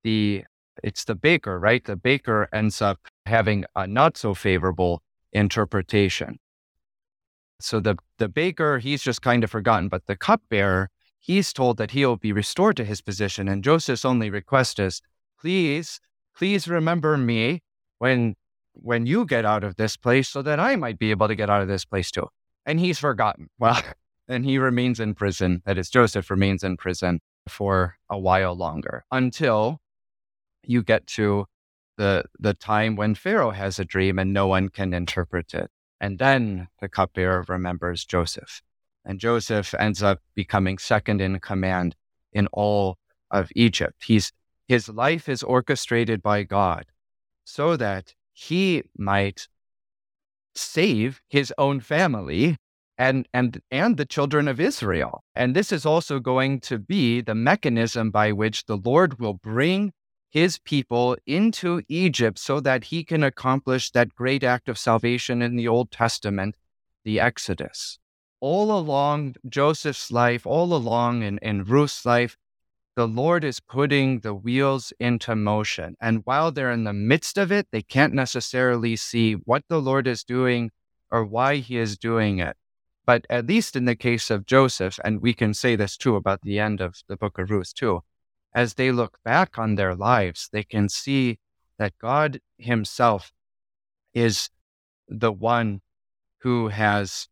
the 0.03 0.45
it's 0.83 1.05
the 1.05 1.15
baker, 1.15 1.59
right? 1.59 1.85
The 1.85 1.97
baker 1.97 2.49
ends 2.53 2.83
up 2.83 2.99
having 3.27 3.65
a 3.75 3.87
not 3.87 4.17
so 4.17 4.35
favorable 4.35 5.03
interpretation. 5.33 6.39
So 7.61 7.81
the, 7.81 7.97
the 8.19 8.29
baker, 8.29 8.79
he's 8.79 9.03
just 9.03 9.23
kind 9.23 9.45
of 9.45 9.51
forgotten, 9.51 9.89
but 9.89 10.07
the 10.07 10.17
cupbearer, 10.17 10.91
he's 11.21 11.53
told 11.53 11.77
that 11.79 11.93
he'll 11.93 12.17
be 12.17 12.33
restored 12.33 12.77
to 12.79 12.85
his 12.85 13.01
position. 13.01 13.49
And 13.49 13.63
Joseph's 13.63 14.05
only 14.05 14.31
request 14.31 14.79
is, 14.79 15.01
please, 15.41 16.01
please 16.37 16.69
remember 16.69 17.17
me 17.17 17.63
when 17.99 18.35
when 18.75 19.07
you 19.07 19.25
get 19.25 19.45
out 19.45 19.63
of 19.63 19.77
this 19.77 19.97
place 19.97 20.29
so 20.29 20.43
that 20.43 20.59
I 20.59 20.77
might 20.77 20.99
be 20.99 21.11
able 21.13 21.29
to 21.29 21.37
get 21.37 21.49
out 21.49 21.63
of 21.63 21.69
this 21.69 21.85
place 21.85 22.11
too. 22.11 22.27
And 22.67 22.81
he's 22.81 22.99
forgotten. 22.99 23.49
Well, 23.59 23.81
and 24.27 24.45
he 24.45 24.57
remains 24.57 25.01
in 25.01 25.15
prison. 25.15 25.63
That 25.67 25.77
is, 25.77 25.91
Joseph 25.91 26.31
remains 26.31 26.65
in 26.65 26.79
prison 26.79 27.21
for 27.47 27.97
a 28.09 28.19
while 28.19 28.55
longer 28.55 29.05
until 29.13 29.81
you 30.65 30.83
get 30.83 31.07
to 31.09 31.45
the 31.99 32.25
the 32.39 32.55
time 32.55 32.97
when 32.97 33.15
Pharaoh 33.15 33.51
has 33.51 33.79
a 33.79 33.85
dream 33.85 34.19
and 34.19 34.33
no 34.33 34.47
one 34.47 34.71
can 34.71 34.95
interpret 34.95 35.55
it. 35.55 35.71
And 36.01 36.19
then 36.19 36.69
the 36.81 36.89
cupbearer 36.89 37.45
remembers 37.49 38.05
Joseph. 38.05 38.63
And 39.05 39.21
Joseph 39.21 39.75
ends 39.79 40.03
up 40.03 40.21
becoming 40.35 40.79
second 40.79 41.21
in 41.21 41.39
command 41.39 41.95
in 42.33 42.47
all 42.49 42.97
of 43.31 43.51
Egypt. 43.55 44.03
He's 44.05 44.33
his 44.67 44.89
life 44.89 45.29
is 45.29 45.43
orchestrated 45.43 46.23
by 46.23 46.43
God 46.43 46.87
so 47.45 47.77
that 47.77 48.15
he 48.33 48.83
might 48.97 49.49
save 50.55 51.21
his 51.29 51.53
own 51.59 51.81
family 51.81 52.57
and 52.97 53.29
and 53.35 53.61
and 53.71 53.97
the 53.97 54.07
children 54.07 54.47
of 54.49 54.61
Israel. 54.61 55.25
And 55.35 55.55
this 55.55 55.73
is 55.73 55.85
also 55.85 56.21
going 56.21 56.61
to 56.61 56.79
be 56.79 57.21
the 57.21 57.35
mechanism 57.35 58.11
by 58.11 58.33
which 58.33 58.67
the 58.67 58.77
Lord 58.77 59.19
will 59.19 59.35
bring 59.35 59.93
his 60.31 60.59
people 60.59 61.17
into 61.27 61.83
Egypt 61.89 62.39
so 62.39 62.61
that 62.61 62.85
he 62.85 63.05
can 63.05 63.23
accomplish 63.23 63.91
that 63.91 64.15
great 64.15 64.43
act 64.43 64.69
of 64.69 64.79
salvation 64.79 65.43
in 65.43 65.57
the 65.57 65.69
Old 65.69 65.91
Testament, 65.91 66.57
the 67.05 67.21
Exodus. 67.21 67.99
All 68.41 68.77
along 68.77 69.37
Joseph's 69.49 70.11
life, 70.11 70.45
all 70.47 70.75
along 70.75 71.23
in, 71.23 71.39
in 71.39 71.65
Ruth's 71.65 72.05
life, 72.05 72.37
the 72.97 73.09
Lord 73.09 73.43
is 73.43 73.61
putting 73.61 74.21
the 74.21 74.35
wheels 74.35 74.93
into 75.01 75.35
motion. 75.35 75.97
And 76.01 76.23
while 76.25 76.53
they're 76.53 76.71
in 76.71 76.85
the 76.85 76.93
midst 76.93 77.39
of 77.39 77.51
it, 77.51 77.67
they 77.73 77.83
can't 77.83 78.15
necessarily 78.15 78.95
see 78.97 79.33
what 79.35 79.65
the 79.69 79.81
Lord 79.81 80.07
is 80.07 80.23
doing 80.23 80.71
or 81.11 81.25
why 81.25 81.57
he 81.57 81.77
is 81.77 81.99
doing 81.99 82.39
it. 82.39 82.57
But 83.07 83.27
at 83.29 83.47
least 83.47 83.77
in 83.77 83.85
the 83.85 83.97
case 83.97 84.31
of 84.31 84.47
Joseph, 84.47 84.99
and 85.05 85.21
we 85.21 85.35
can 85.35 85.55
say 85.55 85.77
this 85.77 85.97
too 85.97 86.17
about 86.17 86.43
the 86.43 86.59
end 86.59 86.81
of 86.81 87.03
the 87.09 87.17
book 87.17 87.39
of 87.39 87.51
Ruth 87.51 87.75
too, 87.75 88.03
as 88.55 88.75
they 88.75 88.93
look 88.93 89.19
back 89.25 89.59
on 89.59 89.75
their 89.75 89.95
lives, 89.95 90.49
they 90.53 90.63
can 90.63 90.89
see 90.89 91.39
that 91.79 91.99
God 92.01 92.41
Himself 92.57 93.33
is 94.15 94.49
the 95.09 95.33
one 95.33 95.81
who 96.39 96.69
has 96.69 97.29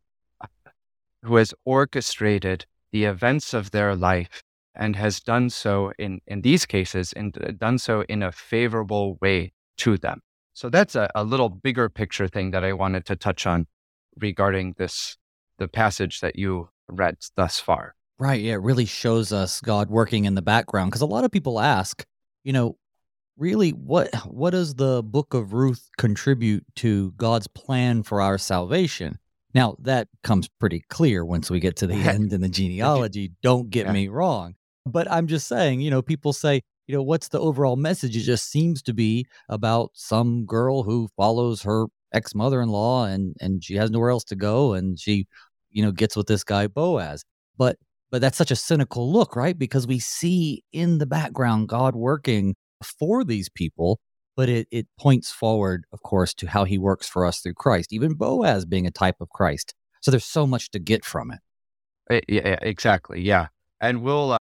who 1.23 1.37
has 1.37 1.55
orchestrated 1.65 2.67
the 2.91 3.05
events 3.05 3.55
of 3.55 3.71
their 3.71 3.95
life 3.95 4.43
and 4.75 4.97
has 4.97 5.21
done 5.21 5.51
so 5.51 5.93
in, 5.99 6.21
in 6.27 6.43
these 6.43 6.67
cases 6.67 7.13
and 7.13 7.37
uh, 7.43 7.53
done 7.53 7.79
so 7.79 8.03
in 8.09 8.23
a 8.23 8.33
favorable 8.33 9.19
way 9.21 9.53
to 9.79 9.99
them. 9.99 10.21
So 10.55 10.69
that's 10.69 10.95
a, 10.95 11.11
a 11.15 11.25
little 11.25 11.49
bigger 11.49 11.89
picture 11.89 12.29
thing 12.29 12.51
that 12.51 12.65
I 12.65 12.73
wanted 12.73 13.07
to 13.07 13.17
touch 13.17 13.47
on 13.47 13.67
regarding 14.19 14.75
this 14.79 15.17
the 15.59 15.69
passage 15.69 16.21
that 16.21 16.37
you 16.37 16.69
read 16.89 17.17
thus 17.37 17.61
far. 17.61 17.95
Right. 18.19 18.41
Yeah. 18.41 18.55
It 18.55 18.63
really 18.63 18.85
shows 18.85 19.33
us 19.33 19.61
God 19.61 19.91
working 19.91 20.25
in 20.25 20.35
the 20.35 20.43
background. 20.43 20.91
Because 20.91 21.03
a 21.03 21.07
lot 21.07 21.25
of 21.25 21.31
people 21.31 21.61
ask, 21.61 22.05
you 22.45 22.53
know, 22.53 22.77
really 23.37 23.71
what 23.71 24.15
what 24.27 24.51
does 24.51 24.75
the 24.75 25.03
book 25.03 25.35
of 25.35 25.53
Ruth 25.53 25.89
contribute 25.99 26.65
to 26.77 27.13
God's 27.13 27.47
plan 27.47 28.03
for 28.03 28.21
our 28.21 28.39
salvation? 28.39 29.19
Now 29.55 29.77
that 29.81 30.09
comes 30.23 30.49
pretty 30.49 30.85
clear 30.89 31.25
once 31.25 31.51
we 31.51 31.61
get 31.61 31.77
to 31.77 31.87
the 31.87 31.95
end 32.15 32.33
in 32.33 32.41
the 32.41 32.49
genealogy. 32.49 33.33
Don't 33.43 33.71
get 33.71 33.87
yeah. 33.87 33.93
me 33.93 34.09
wrong. 34.09 34.55
But 34.87 35.11
I'm 35.11 35.27
just 35.27 35.47
saying, 35.47 35.81
you 35.81 35.91
know, 35.91 36.03
people 36.03 36.33
say, 36.33 36.63
you 36.87 36.95
know, 36.95 37.03
what's 37.03 37.29
the 37.29 37.41
overall 37.41 37.77
message? 37.77 38.17
It 38.17 38.21
just 38.21 38.51
seems 38.51 38.83
to 38.83 38.93
be 38.93 39.27
about 39.49 39.91
some 39.95 40.45
girl 40.45 40.83
who 40.83 41.09
follows 41.17 41.63
her 41.63 41.87
ex 42.13 42.35
mother 42.35 42.61
in 42.61 42.69
law 42.69 43.07
and 43.07 43.35
and 43.41 43.65
she 43.65 43.75
has 43.75 43.91
nowhere 43.91 44.11
else 44.11 44.25
to 44.25 44.37
go 44.37 44.75
and 44.75 44.99
she, 44.99 45.27
you 45.71 45.83
know, 45.83 45.93
gets 45.93 46.17
with 46.17 46.27
this 46.27 46.45
guy 46.45 46.67
Boaz. 46.67 47.25
But 47.57 47.77
but 48.11 48.21
that's 48.21 48.37
such 48.37 48.51
a 48.51 48.57
cynical 48.57 49.11
look, 49.11 49.37
right? 49.37 49.59
Because 49.59 49.87
we 49.87 49.99
see 49.99 50.63
in 50.73 50.99
the 50.99 51.07
background 51.07 51.69
God 51.69 51.97
working 51.97 52.55
for 52.83 53.25
these 53.25 53.49
people, 53.49 54.01
but 54.37 54.49
it, 54.51 54.69
it 54.71 54.87
points 54.99 55.33
forward, 55.33 55.85
of 55.93 56.03
course, 56.03 56.35
to 56.35 56.47
how 56.47 56.65
he 56.65 56.77
works 56.77 57.09
for 57.09 57.25
us 57.25 57.41
through 57.41 57.55
Christ, 57.55 57.93
even 57.93 58.15
Boaz 58.15 58.67
being 58.67 58.87
a 58.87 58.91
type 58.91 59.17
of 59.21 59.31
Christ. 59.31 59.73
So 60.03 60.11
there's 60.11 60.27
so 60.27 60.47
much 60.47 60.71
to 60.73 60.79
get 60.79 61.05
from 61.05 61.31
it. 61.31 61.39
Eh, 62.11 62.21
yeah, 62.29 62.59
exactly. 62.61 63.23
Yeah. 63.23 63.47
And 63.81 64.03
we'll, 64.03 64.33
uh, 64.33 64.39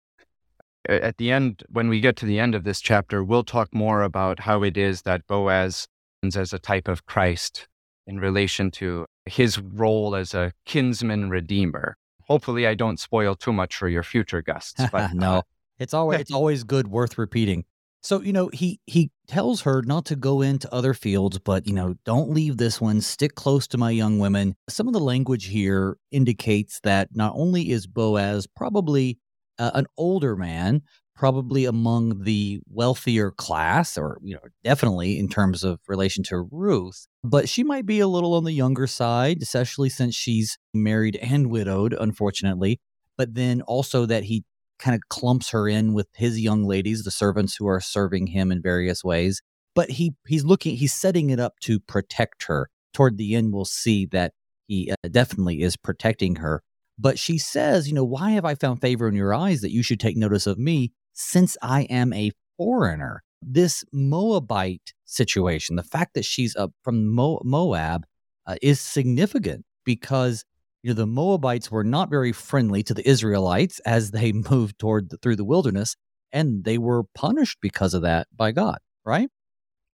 at 0.88 1.16
the 1.16 1.30
end, 1.30 1.62
when 1.68 1.88
we 1.88 2.00
get 2.00 2.16
to 2.16 2.26
the 2.26 2.38
end 2.38 2.54
of 2.54 2.64
this 2.64 2.80
chapter, 2.80 3.22
we'll 3.22 3.44
talk 3.44 3.74
more 3.74 4.02
about 4.02 4.40
how 4.40 4.62
it 4.62 4.76
is 4.76 5.02
that 5.02 5.26
Boaz 5.26 5.86
is 6.22 6.36
as 6.36 6.52
a 6.52 6.58
type 6.58 6.88
of 6.88 7.06
Christ 7.06 7.68
in 8.06 8.18
relation 8.20 8.70
to 8.70 9.06
his 9.26 9.58
role 9.58 10.14
as 10.14 10.34
a 10.34 10.52
kinsman 10.66 11.30
redeemer 11.30 11.96
hopefully 12.26 12.66
I 12.66 12.74
don't 12.74 12.98
spoil 12.98 13.34
too 13.34 13.52
much 13.52 13.76
for 13.76 13.88
your 13.88 14.02
future 14.02 14.42
guests. 14.42 14.82
But 14.92 15.14
no, 15.14 15.38
uh, 15.38 15.42
it's 15.78 15.94
always 15.94 16.20
it's 16.22 16.32
always 16.32 16.64
good, 16.64 16.88
worth 16.88 17.18
repeating. 17.18 17.64
So 18.02 18.20
you 18.20 18.32
know 18.32 18.50
he 18.52 18.80
he 18.86 19.10
tells 19.26 19.62
her 19.62 19.82
not 19.82 20.04
to 20.06 20.16
go 20.16 20.42
into 20.42 20.72
other 20.72 20.94
fields, 20.94 21.38
but 21.38 21.66
you 21.66 21.72
know 21.72 21.94
don't 22.04 22.30
leave 22.30 22.56
this 22.56 22.80
one. 22.80 23.00
Stick 23.00 23.34
close 23.34 23.66
to 23.68 23.78
my 23.78 23.90
young 23.90 24.18
women. 24.18 24.56
Some 24.68 24.86
of 24.86 24.92
the 24.92 25.00
language 25.00 25.46
here 25.46 25.96
indicates 26.10 26.80
that 26.82 27.08
not 27.14 27.32
only 27.34 27.70
is 27.70 27.86
Boaz 27.86 28.46
probably 28.46 29.18
uh, 29.58 29.70
an 29.74 29.86
older 29.96 30.36
man, 30.36 30.82
probably 31.14 31.64
among 31.64 32.22
the 32.24 32.60
wealthier 32.68 33.30
class, 33.30 33.96
or 33.96 34.18
you 34.22 34.34
know, 34.34 34.40
definitely 34.62 35.18
in 35.18 35.28
terms 35.28 35.64
of 35.64 35.80
relation 35.88 36.24
to 36.24 36.46
Ruth. 36.50 37.06
But 37.22 37.48
she 37.48 37.62
might 37.62 37.86
be 37.86 38.00
a 38.00 38.08
little 38.08 38.34
on 38.34 38.44
the 38.44 38.52
younger 38.52 38.86
side, 38.86 39.38
especially 39.42 39.88
since 39.88 40.14
she's 40.14 40.58
married 40.72 41.16
and 41.16 41.50
widowed, 41.50 41.94
unfortunately. 41.98 42.80
But 43.16 43.34
then 43.34 43.62
also 43.62 44.06
that 44.06 44.24
he 44.24 44.44
kind 44.78 44.94
of 44.94 45.08
clumps 45.08 45.50
her 45.50 45.68
in 45.68 45.94
with 45.94 46.08
his 46.14 46.40
young 46.40 46.64
ladies, 46.64 47.04
the 47.04 47.10
servants 47.10 47.56
who 47.56 47.66
are 47.66 47.80
serving 47.80 48.28
him 48.28 48.50
in 48.50 48.60
various 48.60 49.04
ways. 49.04 49.40
But 49.74 49.90
he 49.90 50.14
he's 50.26 50.44
looking, 50.44 50.76
he's 50.76 50.92
setting 50.92 51.30
it 51.30 51.40
up 51.40 51.54
to 51.60 51.80
protect 51.80 52.44
her. 52.44 52.68
Toward 52.92 53.18
the 53.18 53.34
end, 53.34 53.52
we'll 53.52 53.64
see 53.64 54.06
that 54.06 54.32
he 54.66 54.90
uh, 54.90 55.08
definitely 55.10 55.62
is 55.62 55.76
protecting 55.76 56.36
her. 56.36 56.62
But 56.98 57.18
she 57.18 57.38
says, 57.38 57.88
you 57.88 57.94
know, 57.94 58.04
why 58.04 58.32
have 58.32 58.44
I 58.44 58.54
found 58.54 58.80
favor 58.80 59.08
in 59.08 59.14
your 59.14 59.34
eyes 59.34 59.60
that 59.62 59.72
you 59.72 59.82
should 59.82 60.00
take 60.00 60.16
notice 60.16 60.46
of 60.46 60.58
me? 60.58 60.92
since 61.14 61.56
I 61.62 61.82
am 61.82 62.12
a 62.12 62.32
foreigner. 62.58 63.22
This 63.40 63.84
Moabite 63.92 64.92
situation, 65.04 65.76
the 65.76 65.82
fact 65.82 66.14
that 66.14 66.24
she's 66.24 66.54
uh, 66.56 66.68
from 66.82 67.06
Mo- 67.08 67.40
Moab, 67.44 68.04
uh, 68.46 68.56
is 68.60 68.80
significant 68.80 69.64
because 69.84 70.44
you 70.82 70.90
know 70.90 70.94
the 70.94 71.06
Moabites 71.06 71.70
were 71.70 71.84
not 71.84 72.10
very 72.10 72.32
friendly 72.32 72.82
to 72.82 72.94
the 72.94 73.08
Israelites 73.08 73.80
as 73.80 74.10
they 74.10 74.32
moved 74.50 74.78
toward 74.78 75.10
the, 75.10 75.16
through 75.18 75.36
the 75.36 75.44
wilderness, 75.44 75.96
and 76.32 76.64
they 76.64 76.78
were 76.78 77.04
punished 77.14 77.58
because 77.62 77.94
of 77.94 78.02
that 78.02 78.26
by 78.34 78.52
God. 78.52 78.78
Right? 79.04 79.28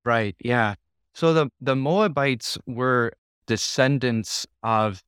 Right. 0.04 0.34
Yeah. 0.40 0.74
So 1.14 1.32
the 1.32 1.50
the 1.60 1.76
Moabites 1.76 2.56
were 2.66 3.12
descendants 3.46 4.46
of 4.62 5.02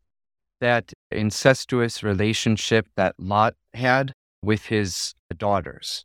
that 0.62 0.92
incestuous 1.10 2.04
relationship 2.04 2.86
that 2.94 3.16
Lot 3.18 3.54
had 3.74 4.14
with 4.42 4.66
his 4.66 5.12
daughters. 5.36 6.04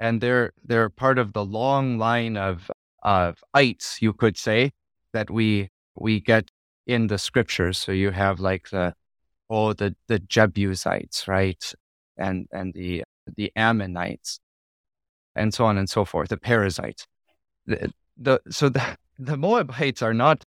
And 0.00 0.20
they're 0.20 0.52
they're 0.64 0.90
part 0.90 1.16
of 1.16 1.32
the 1.32 1.44
long 1.44 1.96
line 1.96 2.36
of 2.36 2.70
of 3.04 3.38
ites, 3.54 4.02
you 4.02 4.12
could 4.12 4.36
say, 4.36 4.72
that 5.12 5.30
we 5.30 5.68
we 5.94 6.20
get 6.20 6.50
in 6.88 7.06
the 7.06 7.18
scriptures. 7.18 7.78
So 7.78 7.92
you 7.92 8.10
have 8.10 8.40
like 8.40 8.68
the 8.70 8.94
oh 9.48 9.72
the 9.72 9.94
the 10.08 10.18
Jebusites, 10.18 11.28
right? 11.28 11.64
And 12.16 12.48
and 12.50 12.74
the 12.74 13.04
the 13.36 13.52
Ammonites 13.54 14.40
and 15.36 15.54
so 15.54 15.66
on 15.66 15.78
and 15.78 15.88
so 15.88 16.04
forth, 16.04 16.30
the 16.30 16.36
Perizzites. 16.36 17.06
The, 17.66 17.92
the 18.16 18.40
so 18.50 18.68
the, 18.68 18.98
the 19.20 19.36
Moabites 19.36 20.02
are 20.02 20.14
not 20.14 20.42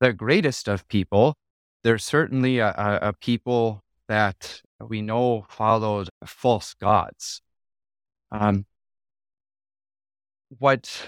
the 0.00 0.14
greatest 0.14 0.66
of 0.66 0.88
people. 0.88 1.34
They're 1.82 1.98
certainly 1.98 2.58
a, 2.58 2.68
a, 2.68 3.08
a 3.08 3.12
people 3.12 3.82
that 4.08 4.62
we 4.80 5.02
know 5.02 5.46
followed 5.48 6.08
false 6.24 6.74
gods. 6.74 7.42
Um, 8.30 8.66
what 10.58 11.06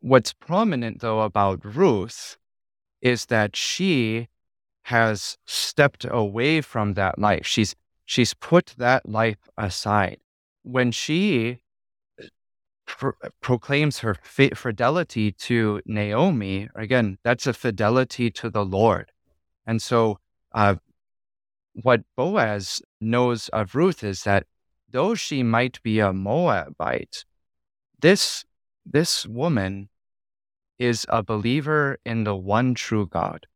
what's 0.00 0.32
prominent 0.32 1.00
though 1.00 1.20
about 1.20 1.64
Ruth 1.64 2.36
is 3.00 3.26
that 3.26 3.56
she 3.56 4.28
has 4.84 5.36
stepped 5.46 6.04
away 6.08 6.60
from 6.60 6.94
that 6.94 7.18
life. 7.18 7.46
She's 7.46 7.74
she's 8.04 8.34
put 8.34 8.74
that 8.78 9.08
life 9.08 9.48
aside. 9.56 10.18
When 10.62 10.90
she 10.90 11.60
pro- 12.86 13.12
proclaims 13.40 14.00
her 14.00 14.14
fidelity 14.14 15.32
to 15.32 15.80
Naomi, 15.86 16.68
again, 16.74 17.18
that's 17.22 17.46
a 17.46 17.52
fidelity 17.52 18.30
to 18.32 18.50
the 18.50 18.64
Lord. 18.64 19.12
And 19.66 19.80
so, 19.80 20.18
uh, 20.52 20.76
what 21.74 22.02
Boaz 22.16 22.82
knows 23.00 23.48
of 23.50 23.74
Ruth 23.74 24.02
is 24.02 24.24
that 24.24 24.46
though 24.88 25.14
she 25.14 25.42
might 25.42 25.82
be 25.82 26.00
a 26.00 26.12
Moabite, 26.12 27.24
this 28.00 28.44
this 28.84 29.26
woman 29.26 29.88
is 30.78 31.06
a 31.08 31.22
believer 31.22 31.98
in 32.04 32.24
the 32.24 32.34
one 32.34 32.74
true 32.74 33.06
God. 33.06 33.46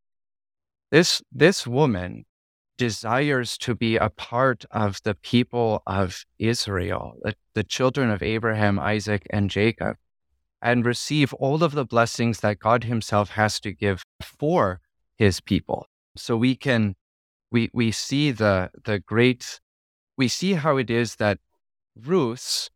This 0.90 1.22
this 1.32 1.66
woman 1.66 2.26
desires 2.76 3.56
to 3.58 3.74
be 3.74 3.96
a 3.96 4.10
part 4.10 4.64
of 4.70 5.00
the 5.04 5.14
people 5.14 5.82
of 5.86 6.24
Israel, 6.38 7.16
the, 7.22 7.34
the 7.54 7.64
children 7.64 8.10
of 8.10 8.22
Abraham, 8.22 8.78
Isaac, 8.78 9.26
and 9.30 9.48
Jacob, 9.48 9.96
and 10.60 10.84
receive 10.84 11.32
all 11.34 11.62
of 11.62 11.72
the 11.72 11.84
blessings 11.84 12.40
that 12.40 12.58
God 12.58 12.84
Himself 12.84 13.30
has 13.30 13.60
to 13.60 13.72
give 13.72 14.02
for 14.20 14.80
His 15.16 15.40
people. 15.40 15.86
So 16.16 16.36
we 16.36 16.54
can 16.56 16.94
we 17.50 17.70
we 17.72 17.92
see 17.92 18.30
the 18.30 18.70
the 18.84 18.98
great 18.98 19.60
we 20.16 20.28
see 20.28 20.54
how 20.54 20.76
it 20.76 20.90
is 20.90 21.16
that 21.16 21.38
Ruth's 21.96 22.70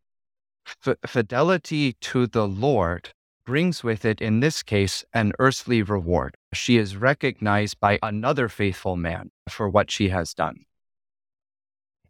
f- 0.85 0.97
fidelity 1.05 1.93
to 1.93 2.27
the 2.27 2.47
Lord 2.47 3.11
brings 3.45 3.83
with 3.83 4.05
it, 4.05 4.21
in 4.21 4.41
this 4.41 4.61
case, 4.61 5.03
an 5.13 5.33
earthly 5.39 5.81
reward. 5.81 6.35
She 6.53 6.77
is 6.77 6.95
recognized 6.95 7.79
by 7.79 7.97
another 8.03 8.47
faithful 8.47 8.95
man 8.95 9.31
for 9.49 9.67
what 9.67 9.89
she 9.89 10.09
has 10.09 10.33
done. 10.33 10.65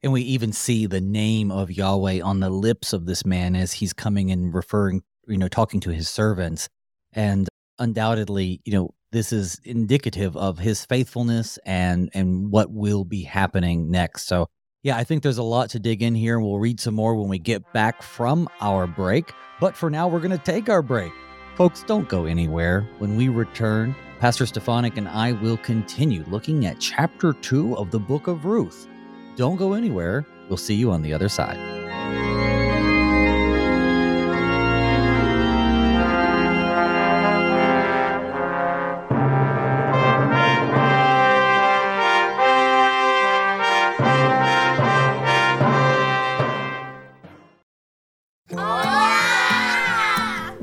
And 0.04 0.12
we 0.12 0.22
even 0.22 0.52
see 0.52 0.86
the 0.86 1.02
name 1.02 1.52
of 1.52 1.72
Yahweh 1.72 2.22
on 2.22 2.40
the 2.40 2.50
lips 2.50 2.92
of 2.92 3.06
this 3.06 3.26
man 3.26 3.56
as 3.56 3.74
he's 3.74 3.94
coming 3.94 4.32
and 4.32 4.54
referring, 4.54 5.02
you 5.28 5.38
know, 5.38 5.48
talking 5.48 5.80
to 5.82 5.92
his 5.92 6.10
servants. 6.10 6.68
And 7.14 7.48
undoubtedly, 7.80 8.62
you 8.66 8.74
know, 8.74 8.94
this 9.12 9.34
is 9.34 9.60
indicative 9.64 10.38
of 10.38 10.60
his 10.60 10.86
faithfulness 10.86 11.58
and 11.66 12.10
and 12.14 12.52
what 12.52 12.72
will 12.72 13.04
be 13.04 13.24
happening 13.24 13.90
next. 13.90 14.28
So 14.28 14.48
yeah, 14.84 14.98
I 14.98 15.04
think 15.04 15.24
there's 15.24 15.38
a 15.38 15.44
lot 15.44 15.70
to 15.72 15.80
dig 15.80 16.02
in 16.02 16.16
here. 16.16 16.38
And 16.38 16.46
we'll 16.46 16.60
read 16.60 16.80
some 16.80 16.96
more 16.96 17.16
when 17.16 17.28
we 17.28 17.40
get 17.40 17.74
back 17.74 18.02
from 18.02 18.48
our 18.62 18.88
break. 18.88 19.34
But 19.60 19.76
for 19.76 19.90
now, 19.90 20.08
we're 20.08 20.20
going 20.20 20.32
to 20.32 20.38
take 20.38 20.70
our 20.70 20.82
break. 20.82 21.12
Folks, 21.56 21.84
don't 21.84 22.08
go 22.08 22.26
anywhere. 22.26 22.88
When 23.00 23.18
we 23.18 23.28
return, 23.28 23.94
Pastor 24.20 24.46
Stefanik 24.46 24.96
and 24.96 25.10
I 25.10 25.34
will 25.34 25.58
continue 25.58 26.24
looking 26.28 26.66
at 26.66 26.80
chapter 26.80 27.34
2 27.34 27.76
of 27.76 27.92
the 27.92 28.00
book 28.00 28.28
of 28.28 28.46
Ruth. 28.46 28.88
Don't 29.36 29.58
go 29.58 29.74
anywhere. 29.74 30.26
We'll 30.48 30.58
see 30.58 30.76
you 30.76 30.92
on 30.92 31.02
the 31.02 31.14
other 31.14 31.28
side. 31.28 31.58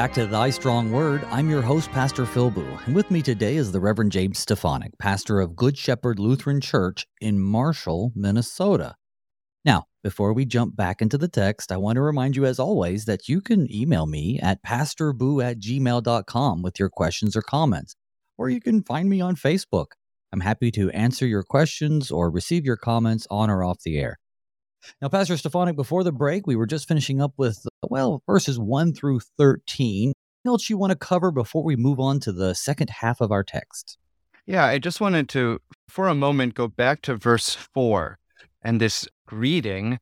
Back 0.00 0.14
to 0.14 0.24
Thy 0.24 0.48
Strong 0.48 0.90
Word. 0.92 1.22
I'm 1.30 1.50
your 1.50 1.60
host, 1.60 1.90
Pastor 1.90 2.24
Phil 2.24 2.50
Boo, 2.50 2.78
and 2.86 2.94
with 2.94 3.10
me 3.10 3.20
today 3.20 3.56
is 3.56 3.70
the 3.70 3.80
Reverend 3.80 4.12
James 4.12 4.38
Stefanik, 4.38 4.96
pastor 4.98 5.42
of 5.42 5.54
Good 5.54 5.76
Shepherd 5.76 6.18
Lutheran 6.18 6.62
Church 6.62 7.06
in 7.20 7.38
Marshall, 7.38 8.10
Minnesota. 8.14 8.94
Now, 9.62 9.84
before 10.02 10.32
we 10.32 10.46
jump 10.46 10.74
back 10.74 11.02
into 11.02 11.18
the 11.18 11.28
text, 11.28 11.70
I 11.70 11.76
want 11.76 11.96
to 11.96 12.00
remind 12.00 12.34
you, 12.34 12.46
as 12.46 12.58
always, 12.58 13.04
that 13.04 13.28
you 13.28 13.42
can 13.42 13.70
email 13.70 14.06
me 14.06 14.40
at 14.40 14.64
pastorboo 14.64 15.44
at 15.44 15.60
gmail.com 15.60 16.62
with 16.62 16.80
your 16.80 16.88
questions 16.88 17.36
or 17.36 17.42
comments, 17.42 17.94
or 18.38 18.48
you 18.48 18.62
can 18.62 18.82
find 18.82 19.06
me 19.06 19.20
on 19.20 19.36
Facebook. 19.36 19.88
I'm 20.32 20.40
happy 20.40 20.70
to 20.70 20.88
answer 20.92 21.26
your 21.26 21.42
questions 21.42 22.10
or 22.10 22.30
receive 22.30 22.64
your 22.64 22.78
comments 22.78 23.26
on 23.30 23.50
or 23.50 23.62
off 23.62 23.82
the 23.82 23.98
air. 23.98 24.19
Now, 25.00 25.08
Pastor 25.08 25.36
Stefanik, 25.36 25.76
before 25.76 26.04
the 26.04 26.12
break, 26.12 26.46
we 26.46 26.56
were 26.56 26.66
just 26.66 26.88
finishing 26.88 27.20
up 27.20 27.32
with, 27.36 27.66
well, 27.82 28.22
verses 28.26 28.58
1 28.58 28.94
through 28.94 29.20
13. 29.38 30.12
What 30.42 30.52
else 30.52 30.70
you 30.70 30.78
want 30.78 30.90
to 30.90 30.96
cover 30.96 31.30
before 31.30 31.62
we 31.62 31.76
move 31.76 32.00
on 32.00 32.20
to 32.20 32.32
the 32.32 32.54
second 32.54 32.90
half 32.90 33.20
of 33.20 33.30
our 33.30 33.44
text? 33.44 33.98
Yeah, 34.46 34.64
I 34.64 34.78
just 34.78 35.00
wanted 35.00 35.28
to, 35.30 35.60
for 35.88 36.08
a 36.08 36.14
moment, 36.14 36.54
go 36.54 36.66
back 36.66 37.02
to 37.02 37.16
verse 37.16 37.54
4 37.54 38.18
and 38.62 38.80
this 38.80 39.06
greeting 39.26 39.98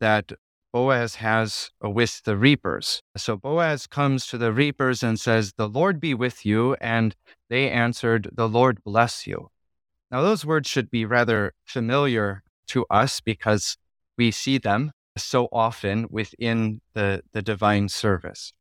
that 0.00 0.32
Boaz 0.72 1.16
has 1.16 1.70
with 1.82 2.22
the 2.24 2.36
reapers. 2.36 3.02
So 3.16 3.36
Boaz 3.36 3.86
comes 3.86 4.26
to 4.28 4.38
the 4.38 4.52
reapers 4.52 5.02
and 5.02 5.20
says, 5.20 5.52
The 5.56 5.68
Lord 5.68 6.00
be 6.00 6.14
with 6.14 6.46
you. 6.46 6.74
And 6.80 7.14
they 7.50 7.70
answered, 7.70 8.30
The 8.32 8.48
Lord 8.48 8.82
bless 8.82 9.26
you. 9.26 9.50
Now, 10.10 10.22
those 10.22 10.44
words 10.44 10.68
should 10.68 10.90
be 10.90 11.04
rather 11.04 11.52
familiar 11.64 12.42
to 12.68 12.86
us 12.90 13.20
because 13.20 13.76
we 14.22 14.30
see 14.30 14.58
them 14.58 14.92
so 15.16 15.48
often 15.50 16.06
within 16.18 16.80
the, 16.94 17.22
the 17.32 17.42
divine 17.42 17.88
service. 17.88 18.52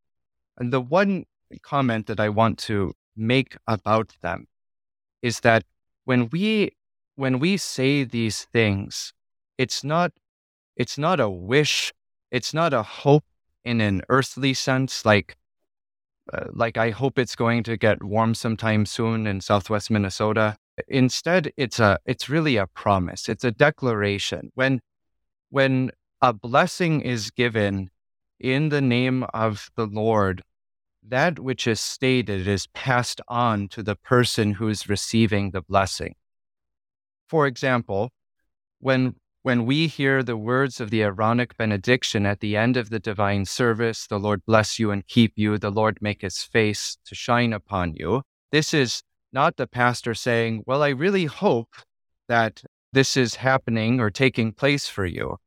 And 0.57 0.73
the 0.73 0.81
one 0.81 1.25
comment 1.61 2.07
that 2.07 2.19
I 2.19 2.29
want 2.29 2.57
to 2.69 2.93
make 3.15 3.51
about 3.67 4.09
them 4.25 4.47
is 5.21 5.41
that 5.41 5.63
when 6.05 6.29
we 6.31 6.71
when 7.15 7.37
we 7.45 7.57
say 7.57 8.03
these 8.03 8.39
things, 8.57 9.13
it's 9.63 9.83
not 9.83 10.09
it's 10.81 10.97
not 10.97 11.19
a 11.19 11.29
wish, 11.29 11.93
it's 12.31 12.53
not 12.53 12.73
a 12.73 12.83
hope 13.03 13.27
in 13.63 13.81
an 13.81 14.01
earthly 14.09 14.53
sense, 14.55 15.05
like 15.05 15.37
uh, 16.33 16.47
like 16.63 16.75
I 16.87 16.89
hope 16.89 17.19
it's 17.19 17.35
going 17.35 17.61
to 17.63 17.77
get 17.77 18.03
warm 18.03 18.33
sometime 18.33 18.83
soon 18.85 19.27
in 19.27 19.41
Southwest 19.41 19.91
Minnesota. 19.91 20.57
Instead, 20.87 21.51
it's 21.55 21.79
a 21.79 21.99
it's 22.11 22.29
really 22.29 22.57
a 22.57 22.67
promise. 22.83 23.29
It's 23.29 23.43
a 23.43 23.51
declaration. 23.67 24.51
When 24.55 24.81
when 25.51 25.91
a 26.21 26.33
blessing 26.33 27.01
is 27.01 27.29
given 27.29 27.89
in 28.39 28.69
the 28.69 28.81
name 28.81 29.23
of 29.33 29.69
the 29.75 29.85
Lord, 29.85 30.41
that 31.07 31.39
which 31.39 31.67
is 31.67 31.79
stated 31.79 32.47
is 32.47 32.67
passed 32.67 33.21
on 33.27 33.67
to 33.69 33.83
the 33.83 33.95
person 33.95 34.53
who 34.53 34.67
is 34.67 34.89
receiving 34.89 35.51
the 35.51 35.61
blessing. 35.61 36.15
For 37.27 37.45
example, 37.45 38.09
when 38.79 39.15
when 39.43 39.65
we 39.65 39.87
hear 39.87 40.21
the 40.21 40.37
words 40.37 40.79
of 40.79 40.91
the 40.91 41.01
Aaronic 41.01 41.57
benediction 41.57 42.27
at 42.27 42.41
the 42.41 42.55
end 42.55 42.77
of 42.77 42.91
the 42.91 42.99
divine 42.99 43.45
service, 43.45 44.05
the 44.05 44.19
Lord 44.19 44.45
bless 44.45 44.77
you 44.77 44.91
and 44.91 45.07
keep 45.07 45.33
you, 45.35 45.57
the 45.57 45.71
Lord 45.71 45.97
make 45.99 46.21
his 46.21 46.43
face 46.43 46.97
to 47.05 47.15
shine 47.15 47.51
upon 47.51 47.95
you, 47.95 48.21
this 48.51 48.71
is 48.71 49.01
not 49.33 49.57
the 49.57 49.65
pastor 49.65 50.13
saying, 50.13 50.63
Well, 50.67 50.83
I 50.83 50.89
really 50.89 51.25
hope 51.25 51.69
that 52.27 52.63
this 52.93 53.17
is 53.17 53.35
happening 53.35 53.99
or 53.99 54.09
taking 54.09 54.51
place 54.51 54.87
for 54.87 55.05
you. 55.05 55.37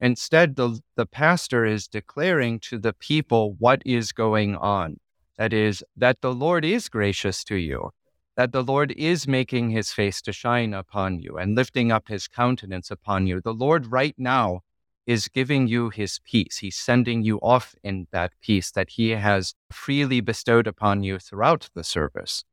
Instead, 0.00 0.56
the, 0.56 0.80
the 0.96 1.06
pastor 1.06 1.64
is 1.64 1.88
declaring 1.88 2.60
to 2.60 2.78
the 2.78 2.92
people 2.92 3.56
what 3.58 3.82
is 3.86 4.12
going 4.12 4.56
on. 4.56 4.98
That 5.38 5.52
is, 5.52 5.82
that 5.96 6.20
the 6.20 6.32
Lord 6.32 6.64
is 6.64 6.88
gracious 6.88 7.42
to 7.44 7.56
you, 7.56 7.90
that 8.36 8.52
the 8.52 8.62
Lord 8.62 8.92
is 8.92 9.26
making 9.26 9.70
his 9.70 9.92
face 9.92 10.20
to 10.22 10.32
shine 10.32 10.74
upon 10.74 11.20
you 11.20 11.36
and 11.36 11.54
lifting 11.54 11.90
up 11.90 12.08
his 12.08 12.28
countenance 12.28 12.90
upon 12.90 13.26
you. 13.26 13.40
The 13.40 13.54
Lord 13.54 13.90
right 13.90 14.14
now 14.18 14.60
is 15.06 15.28
giving 15.28 15.68
you 15.68 15.90
his 15.90 16.20
peace. 16.24 16.58
He's 16.58 16.76
sending 16.76 17.22
you 17.22 17.38
off 17.38 17.74
in 17.82 18.06
that 18.10 18.32
peace 18.40 18.70
that 18.72 18.90
he 18.90 19.10
has 19.10 19.54
freely 19.70 20.20
bestowed 20.20 20.66
upon 20.66 21.02
you 21.02 21.18
throughout 21.18 21.68
the 21.74 21.84
service. 21.84 22.44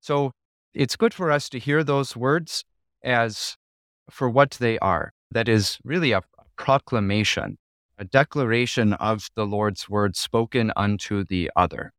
So 0.00 0.32
it's 0.74 0.96
good 0.96 1.12
for 1.12 1.30
us 1.30 1.48
to 1.50 1.58
hear 1.58 1.84
those 1.84 2.16
words 2.16 2.64
as 3.02 3.56
for 4.10 4.30
what 4.30 4.52
they 4.52 4.78
are. 4.78 5.12
That 5.30 5.48
is 5.48 5.78
really 5.84 6.12
a 6.12 6.22
proclamation, 6.58 7.56
a 7.96 8.04
declaration 8.04 8.92
of 8.94 9.28
the 9.34 9.46
Lord's 9.46 9.88
word 9.88 10.16
spoken 10.16 10.72
unto 10.76 11.24
the 11.24 11.50
other. 11.56 11.92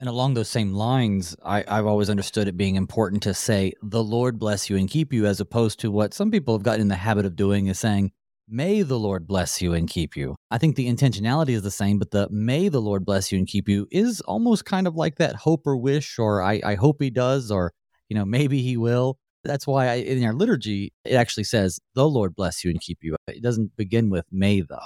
And 0.00 0.08
along 0.08 0.34
those 0.34 0.48
same 0.48 0.72
lines, 0.72 1.36
I, 1.44 1.64
have 1.66 1.86
always 1.86 2.08
understood 2.10 2.48
it 2.48 2.56
being 2.56 2.76
important 2.76 3.22
to 3.24 3.34
say, 3.34 3.72
the 3.82 4.02
Lord 4.02 4.38
bless 4.38 4.70
you 4.70 4.76
and 4.76 4.88
keep 4.88 5.12
you, 5.12 5.26
as 5.26 5.40
opposed 5.40 5.80
to 5.80 5.90
what 5.90 6.14
some 6.14 6.30
people 6.30 6.54
have 6.54 6.62
gotten 6.62 6.82
in 6.82 6.88
the 6.88 6.94
habit 6.94 7.26
of 7.26 7.36
doing 7.36 7.66
is 7.66 7.78
saying, 7.78 8.12
May 8.50 8.80
the 8.80 8.98
Lord 8.98 9.26
bless 9.26 9.60
you 9.60 9.74
and 9.74 9.90
keep 9.90 10.16
you. 10.16 10.34
I 10.50 10.56
think 10.56 10.76
the 10.76 10.88
intentionality 10.88 11.50
is 11.50 11.62
the 11.62 11.70
same, 11.70 11.98
but 11.98 12.12
the 12.12 12.28
may 12.30 12.70
the 12.70 12.80
Lord 12.80 13.04
bless 13.04 13.30
you 13.30 13.38
and 13.38 13.46
keep 13.46 13.68
you 13.68 13.86
is 13.90 14.22
almost 14.22 14.64
kind 14.64 14.86
of 14.86 14.96
like 14.96 15.16
that 15.16 15.36
hope 15.36 15.66
or 15.66 15.76
wish, 15.76 16.18
or 16.18 16.40
I, 16.42 16.60
I 16.64 16.74
hope 16.76 17.02
he 17.02 17.10
does, 17.10 17.50
or, 17.50 17.72
you 18.08 18.16
know, 18.16 18.24
maybe 18.24 18.62
he 18.62 18.78
will. 18.78 19.18
That's 19.44 19.66
why 19.66 19.88
I, 19.88 19.94
in 19.94 20.24
our 20.24 20.32
liturgy, 20.32 20.92
it 21.04 21.14
actually 21.14 21.44
says, 21.44 21.78
the 21.94 22.08
Lord 22.08 22.34
bless 22.34 22.64
you 22.64 22.70
and 22.70 22.80
keep 22.80 22.98
you. 23.02 23.16
It 23.26 23.42
doesn't 23.42 23.76
begin 23.76 24.10
with 24.10 24.26
may 24.30 24.60
the. 24.60 24.80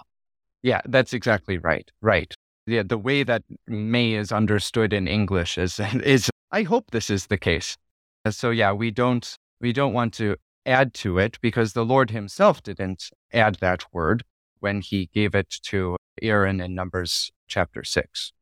Yeah, 0.62 0.80
that's 0.84 1.12
exactly 1.12 1.58
right. 1.58 1.90
Right. 2.00 2.32
Yeah, 2.66 2.82
the 2.84 2.98
way 2.98 3.24
that 3.24 3.42
may 3.66 4.14
is 4.14 4.30
understood 4.30 4.92
in 4.92 5.08
English 5.08 5.58
is 5.58 5.80
is 6.04 6.30
I 6.52 6.62
hope 6.62 6.90
this 6.90 7.10
is 7.10 7.26
the 7.26 7.38
case. 7.38 7.76
Uh, 8.24 8.30
so 8.30 8.50
yeah, 8.50 8.72
we 8.72 8.90
don't 8.90 9.36
we 9.60 9.72
don't 9.72 9.92
want 9.92 10.14
to 10.14 10.36
add 10.64 10.94
to 10.94 11.18
it 11.18 11.38
because 11.40 11.72
the 11.72 11.84
Lord 11.84 12.10
himself 12.10 12.62
didn't 12.62 13.10
add 13.32 13.56
that 13.56 13.84
word 13.92 14.22
when 14.60 14.80
he 14.80 15.10
gave 15.12 15.34
it 15.34 15.50
to 15.64 15.96
Aaron 16.20 16.60
in 16.60 16.74
Numbers 16.74 17.32
chapter 17.48 17.82
6. 17.82 18.32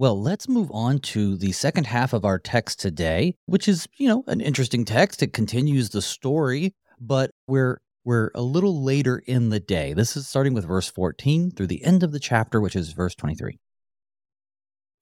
Well, 0.00 0.22
let's 0.22 0.48
move 0.48 0.70
on 0.70 1.00
to 1.00 1.36
the 1.36 1.50
second 1.50 1.88
half 1.88 2.12
of 2.12 2.24
our 2.24 2.38
text 2.38 2.78
today, 2.78 3.34
which 3.46 3.66
is, 3.66 3.88
you 3.96 4.06
know, 4.06 4.22
an 4.28 4.40
interesting 4.40 4.84
text. 4.84 5.24
It 5.24 5.32
continues 5.32 5.90
the 5.90 6.02
story, 6.02 6.76
but 7.00 7.32
we're 7.48 7.80
we're 8.04 8.30
a 8.32 8.42
little 8.42 8.84
later 8.84 9.20
in 9.26 9.48
the 9.48 9.58
day. 9.58 9.94
This 9.94 10.16
is 10.16 10.28
starting 10.28 10.54
with 10.54 10.68
verse 10.68 10.86
14 10.88 11.50
through 11.50 11.66
the 11.66 11.82
end 11.82 12.04
of 12.04 12.12
the 12.12 12.20
chapter, 12.20 12.60
which 12.60 12.76
is 12.76 12.92
verse 12.92 13.16
23. 13.16 13.58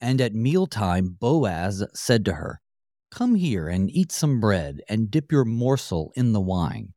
And 0.01 0.19
at 0.19 0.33
mealtime, 0.33 1.15
Boaz 1.21 1.85
said 1.93 2.25
to 2.25 2.33
her, 2.33 2.63
Come 3.11 3.35
here 3.35 3.69
and 3.69 3.91
eat 3.91 4.11
some 4.11 4.41
bread 4.41 4.81
and 4.89 5.11
dip 5.11 5.31
your 5.31 5.45
morsel 5.45 6.11
in 6.17 6.33
the 6.33 6.41
wine. 6.41 6.95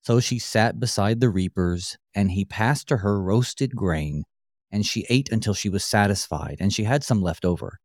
So 0.00 0.18
she 0.18 0.38
sat 0.38 0.80
beside 0.80 1.20
the 1.20 1.28
reapers, 1.28 1.98
and 2.14 2.30
he 2.30 2.46
passed 2.46 2.88
to 2.88 2.98
her 2.98 3.20
roasted 3.20 3.76
grain, 3.76 4.24
and 4.74 4.84
she 4.84 5.06
ate 5.08 5.30
until 5.30 5.54
she 5.54 5.68
was 5.68 5.84
satisfied, 5.84 6.56
and 6.58 6.72
she 6.72 6.82
had 6.82 7.04
some 7.04 7.22
left 7.22 7.44
over. 7.44 7.78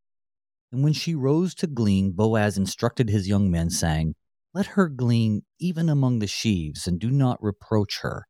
And 0.71 0.84
when 0.84 0.93
she 0.93 1.13
rose 1.13 1.54
to 1.56 1.67
glean, 1.67 2.13
Boaz 2.13 2.58
instructed 2.58 3.10
his 3.10 3.28
young 3.28 3.52
men, 3.52 3.69
saying, 3.69 4.15
Let 4.56 4.65
her 4.65 4.89
glean 4.89 5.43
even 5.60 5.88
among 5.88 6.17
the 6.17 6.25
sheaves, 6.25 6.88
and 6.88 6.99
do 6.99 7.12
not 7.12 7.38
reproach 7.43 7.99
her. 8.02 8.25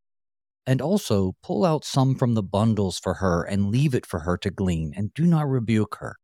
And 0.68 0.82
also 0.82 1.38
pull 1.42 1.64
out 1.64 1.86
some 1.86 2.16
from 2.16 2.34
the 2.34 2.44
bundles 2.44 3.00
for 3.00 3.16
her, 3.16 3.44
and 3.44 3.72
leave 3.72 3.96
it 3.96 4.06
for 4.06 4.20
her 4.20 4.38
to 4.40 4.52
glean, 4.52 4.92
and 4.94 5.14
do 5.14 5.26
not 5.26 5.48
rebuke 5.48 5.96
her. 6.02 6.18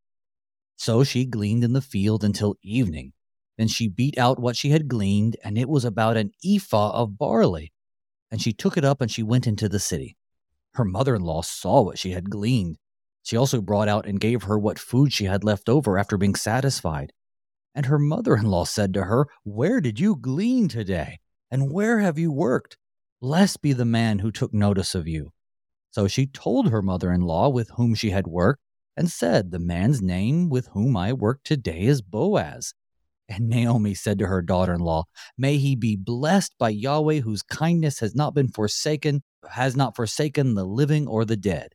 So 0.76 1.06
she 1.06 1.26
gleaned 1.26 1.64
in 1.64 1.72
the 1.72 1.80
field 1.80 2.22
until 2.22 2.56
evening. 2.62 3.14
Then 3.58 3.70
she 3.70 3.88
beat 3.88 4.18
out 4.18 4.42
what 4.42 4.58
she 4.58 4.72
had 4.72 4.90
gleaned, 4.90 5.38
and 5.42 5.58
it 5.58 5.70
was 5.70 5.86
about 5.86 6.18
an 6.18 6.32
ephah 6.44 6.92
of 6.92 7.18
barley. 7.18 7.72
And 8.30 8.42
she 8.42 8.52
took 8.52 8.76
it 8.76 8.84
up 8.84 9.00
and 9.00 9.10
she 9.10 9.24
went 9.24 9.48
into 9.48 9.70
the 9.70 9.80
city. 9.80 10.18
Her 10.76 10.86
mother 10.86 11.16
in 11.16 11.22
law 11.22 11.42
saw 11.42 11.82
what 11.82 11.98
she 11.98 12.12
had 12.12 12.30
gleaned. 12.30 12.78
She 13.24 13.38
also 13.38 13.62
brought 13.62 13.88
out 13.88 14.06
and 14.06 14.20
gave 14.20 14.44
her 14.44 14.60
what 14.60 14.78
food 14.78 15.12
she 15.12 15.26
had 15.26 15.44
left 15.44 15.70
over 15.70 15.98
after 15.98 16.18
being 16.18 16.36
satisfied. 16.36 17.12
And 17.74 17.88
her 17.88 17.98
mother 17.98 18.36
in 18.36 18.46
law 18.46 18.66
said 18.66 18.94
to 18.94 19.06
her, 19.06 19.28
Where 19.44 19.82
did 19.82 20.00
you 20.00 20.16
glean 20.16 20.68
today? 20.68 21.20
And 21.50 21.72
where 21.72 22.00
have 22.00 22.20
you 22.20 22.32
worked? 22.32 22.78
Blessed 23.22 23.62
be 23.62 23.74
the 23.74 23.86
man 23.86 24.20
who 24.20 24.32
took 24.32 24.54
notice 24.54 24.96
of 24.96 25.08
you. 25.08 25.32
So 25.92 26.08
she 26.08 26.28
told 26.28 26.70
her 26.70 26.82
mother 26.82 27.12
in 27.12 27.22
law 27.22 27.48
with 27.50 27.70
whom 27.78 27.96
she 27.96 28.10
had 28.10 28.28
worked, 28.28 28.62
and 28.98 29.10
said, 29.10 29.52
The 29.52 29.60
man's 29.60 30.02
name 30.02 30.50
with 30.50 30.68
whom 30.74 30.98
I 30.98 31.14
work 31.14 31.40
today 31.44 31.84
is 31.84 32.02
Boaz. 32.02 32.74
And 33.28 33.50
Naomi 33.50 33.94
said 33.94 34.20
to 34.20 34.28
her 34.28 34.42
daughter 34.42 34.74
in 34.74 34.82
law, 34.82 35.06
May 35.38 35.58
he 35.58 35.76
be 35.76 35.96
blessed 35.96 36.54
by 36.60 36.70
Yahweh, 36.70 37.22
whose 37.22 37.42
kindness 37.42 38.00
has 38.00 38.14
not 38.14 38.36
been 38.36 38.50
forsaken, 38.50 39.24
has 39.52 39.76
not 39.76 39.96
forsaken 39.96 40.56
the 40.56 40.66
living 40.66 41.08
or 41.08 41.26
the 41.26 41.38
dead. 41.38 41.74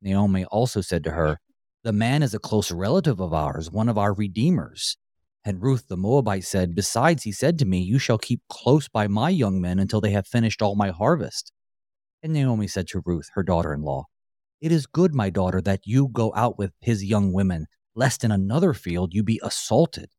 Naomi 0.00 0.44
also 0.46 0.80
said 0.80 1.04
to 1.04 1.12
her, 1.12 1.38
The 1.84 1.92
man 1.92 2.22
is 2.22 2.34
a 2.34 2.38
close 2.38 2.70
relative 2.70 3.20
of 3.20 3.32
ours, 3.32 3.70
one 3.70 3.88
of 3.88 3.98
our 3.98 4.12
redeemers. 4.12 4.96
And 5.44 5.62
Ruth 5.62 5.88
the 5.88 5.96
Moabite 5.96 6.44
said, 6.44 6.74
Besides, 6.74 7.24
he 7.24 7.32
said 7.32 7.58
to 7.58 7.64
me, 7.64 7.80
You 7.80 7.98
shall 7.98 8.18
keep 8.18 8.42
close 8.48 8.88
by 8.88 9.08
my 9.08 9.30
young 9.30 9.60
men 9.60 9.78
until 9.78 10.00
they 10.00 10.10
have 10.10 10.26
finished 10.26 10.62
all 10.62 10.76
my 10.76 10.90
harvest. 10.90 11.52
And 12.22 12.32
Naomi 12.32 12.68
said 12.68 12.86
to 12.88 13.02
Ruth, 13.04 13.28
her 13.34 13.42
daughter 13.42 13.72
in 13.72 13.82
law, 13.82 14.04
It 14.60 14.70
is 14.70 14.86
good, 14.86 15.14
my 15.14 15.30
daughter, 15.30 15.60
that 15.62 15.80
you 15.84 16.08
go 16.08 16.32
out 16.36 16.58
with 16.58 16.72
his 16.80 17.04
young 17.04 17.32
women, 17.32 17.66
lest 17.94 18.22
in 18.22 18.30
another 18.30 18.74
field 18.74 19.14
you 19.14 19.24
be 19.24 19.40
assaulted. 19.42 20.10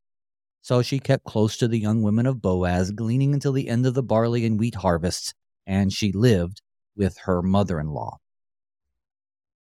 So 0.61 0.81
she 0.81 0.99
kept 0.99 1.25
close 1.25 1.57
to 1.57 1.67
the 1.67 1.79
young 1.79 2.03
women 2.03 2.25
of 2.25 2.41
Boaz, 2.41 2.91
gleaning 2.91 3.33
until 3.33 3.51
the 3.51 3.67
end 3.67 3.85
of 3.85 3.93
the 3.93 4.03
barley 4.03 4.45
and 4.45 4.59
wheat 4.59 4.75
harvests, 4.75 5.33
and 5.65 5.91
she 5.91 6.11
lived 6.11 6.61
with 6.95 7.17
her 7.19 7.41
mother 7.41 7.79
in 7.79 7.87
law. 7.87 8.17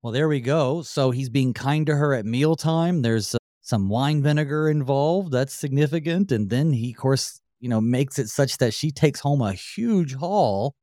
Well, 0.02 0.12
there 0.12 0.28
we 0.28 0.40
go. 0.40 0.82
So 0.82 1.10
he's 1.10 1.30
being 1.30 1.54
kind 1.54 1.86
to 1.86 1.96
her 1.96 2.14
at 2.14 2.26
mealtime. 2.26 3.02
There's 3.02 3.34
uh, 3.34 3.38
some 3.60 3.88
wine 3.88 4.22
vinegar 4.22 4.68
involved. 4.68 5.32
That's 5.32 5.54
significant. 5.54 6.32
And 6.32 6.50
then 6.50 6.72
he, 6.72 6.90
of 6.90 6.96
course, 6.96 7.40
you 7.60 7.68
know, 7.68 7.80
makes 7.80 8.18
it 8.18 8.28
such 8.28 8.58
that 8.58 8.74
she 8.74 8.90
takes 8.90 9.20
home 9.20 9.40
a 9.40 9.52
huge 9.52 10.14
haul. 10.14 10.74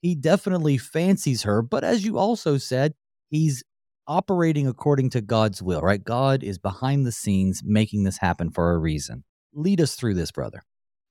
He 0.00 0.14
definitely 0.14 0.78
fancies 0.78 1.42
her. 1.42 1.60
But 1.60 1.82
as 1.82 2.04
you 2.04 2.18
also 2.18 2.56
said, 2.56 2.94
he's 3.30 3.64
operating 4.06 4.68
according 4.68 5.10
to 5.10 5.20
God's 5.20 5.60
will, 5.60 5.80
right? 5.80 6.02
God 6.02 6.44
is 6.44 6.58
behind 6.58 7.04
the 7.04 7.12
scenes 7.12 7.62
making 7.64 8.04
this 8.04 8.18
happen 8.18 8.50
for 8.50 8.72
a 8.72 8.78
reason 8.78 9.24
lead 9.58 9.80
us 9.80 9.94
through 9.94 10.14
this, 10.14 10.30
brother. 10.30 10.62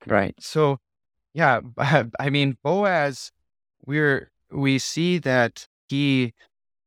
Right. 0.05 0.35
So, 0.39 0.79
yeah, 1.33 1.61
I 1.77 2.29
mean, 2.29 2.57
Boaz, 2.63 3.31
we're 3.85 4.31
we 4.51 4.79
see 4.79 5.17
that 5.19 5.67
he 5.87 6.33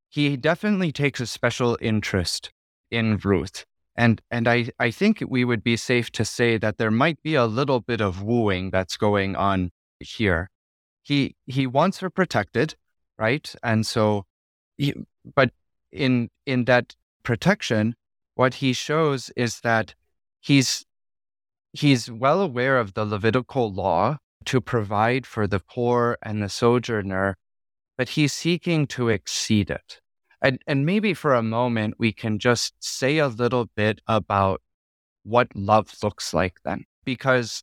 he 0.08 0.36
definitely 0.36 0.92
takes 0.92 1.20
a 1.20 1.26
special 1.26 1.78
interest 1.80 2.50
in 2.90 3.18
Ruth. 3.18 3.64
And 3.96 4.20
and 4.30 4.48
I, 4.48 4.70
I 4.78 4.90
think 4.90 5.22
we 5.28 5.44
would 5.44 5.62
be 5.62 5.76
safe 5.76 6.10
to 6.12 6.24
say 6.24 6.58
that 6.58 6.78
there 6.78 6.90
might 6.90 7.22
be 7.22 7.34
a 7.34 7.46
little 7.46 7.80
bit 7.80 8.00
of 8.00 8.22
wooing 8.22 8.70
that's 8.70 8.96
going 8.96 9.36
on 9.36 9.70
here. 9.98 10.50
He 11.02 11.36
he 11.46 11.66
wants 11.66 11.98
her 11.98 12.10
protected, 12.10 12.76
right? 13.18 13.54
And 13.62 13.86
so 13.86 14.26
he, 14.76 14.94
but 15.34 15.50
in 15.92 16.30
in 16.46 16.64
that 16.64 16.96
protection, 17.22 17.94
what 18.34 18.54
he 18.54 18.72
shows 18.72 19.30
is 19.36 19.60
that 19.60 19.94
he's 20.40 20.84
He's 21.72 22.10
well 22.10 22.40
aware 22.40 22.78
of 22.78 22.94
the 22.94 23.04
Levitical 23.04 23.72
law 23.72 24.18
to 24.46 24.60
provide 24.60 25.24
for 25.24 25.46
the 25.46 25.60
poor 25.60 26.18
and 26.20 26.42
the 26.42 26.48
sojourner, 26.48 27.36
but 28.00 28.08
he's 28.08 28.32
seeking 28.32 28.86
to 28.86 29.10
exceed 29.10 29.68
it. 29.68 30.00
And, 30.40 30.58
and 30.66 30.86
maybe 30.86 31.12
for 31.12 31.34
a 31.34 31.42
moment, 31.42 31.96
we 31.98 32.14
can 32.14 32.38
just 32.38 32.72
say 32.82 33.18
a 33.18 33.28
little 33.28 33.66
bit 33.76 34.00
about 34.06 34.62
what 35.22 35.54
love 35.54 35.92
looks 36.02 36.32
like 36.32 36.54
then, 36.64 36.86
because 37.04 37.62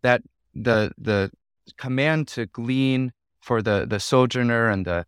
that 0.00 0.22
the, 0.54 0.92
the 0.96 1.30
command 1.76 2.28
to 2.28 2.46
glean 2.46 3.12
for 3.42 3.60
the, 3.60 3.84
the 3.86 4.00
sojourner 4.00 4.70
and 4.70 4.86
the, 4.86 5.04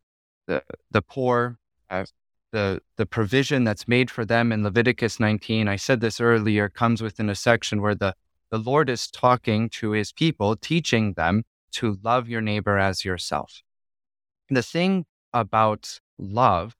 the, 0.46 0.62
the 0.90 1.00
poor, 1.00 1.58
uh, 1.88 2.04
the 2.52 2.82
the 2.98 3.06
provision 3.06 3.64
that's 3.64 3.88
made 3.88 4.10
for 4.10 4.26
them 4.26 4.52
in 4.52 4.62
Leviticus 4.62 5.18
19. 5.18 5.68
I 5.68 5.76
said 5.76 6.02
this 6.02 6.20
earlier 6.20 6.68
comes 6.68 7.00
within 7.00 7.30
a 7.30 7.34
section 7.34 7.80
where 7.80 7.94
the 7.94 8.14
the 8.50 8.58
Lord 8.58 8.90
is 8.90 9.10
talking 9.10 9.70
to 9.70 9.92
his 9.92 10.12
people, 10.12 10.54
teaching 10.54 11.14
them 11.14 11.44
to 11.76 11.96
love 12.02 12.28
your 12.28 12.42
neighbor 12.42 12.76
as 12.76 13.06
yourself. 13.06 13.62
The 14.52 14.62
thing 14.64 15.06
about 15.32 16.00
love 16.18 16.74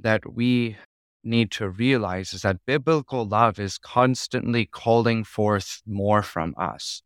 that 0.00 0.34
we 0.34 0.76
need 1.24 1.50
to 1.50 1.68
realize 1.68 2.32
is 2.32 2.42
that 2.42 2.64
biblical 2.64 3.26
love 3.26 3.58
is 3.58 3.76
constantly 3.76 4.66
calling 4.66 5.24
forth 5.24 5.82
more 5.84 6.22
from 6.22 6.54
us. 6.56 7.02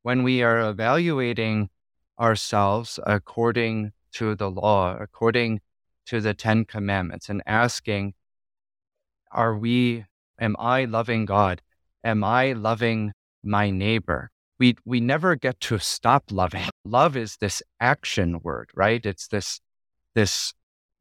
When 0.00 0.22
we 0.22 0.42
are 0.42 0.58
evaluating 0.60 1.68
ourselves 2.18 2.98
according 3.06 3.92
to 4.12 4.34
the 4.34 4.50
law, 4.50 4.96
according 4.98 5.60
to 6.06 6.22
the 6.22 6.32
Ten 6.32 6.64
Commandments 6.64 7.28
and 7.28 7.42
asking, 7.44 8.14
are 9.30 9.54
we, 9.54 10.06
am 10.40 10.56
I 10.58 10.86
loving 10.86 11.26
God? 11.26 11.60
Am 12.02 12.24
I 12.24 12.52
loving 12.52 13.12
my 13.44 13.68
neighbor? 13.68 14.30
We, 14.60 14.76
we 14.84 15.00
never 15.00 15.34
get 15.36 15.58
to 15.60 15.78
stop 15.78 16.24
loving. 16.30 16.68
Love 16.84 17.16
is 17.16 17.38
this 17.38 17.62
action 17.80 18.40
word, 18.42 18.70
right? 18.74 19.04
It's 19.04 19.26
this, 19.26 19.60
this 20.14 20.52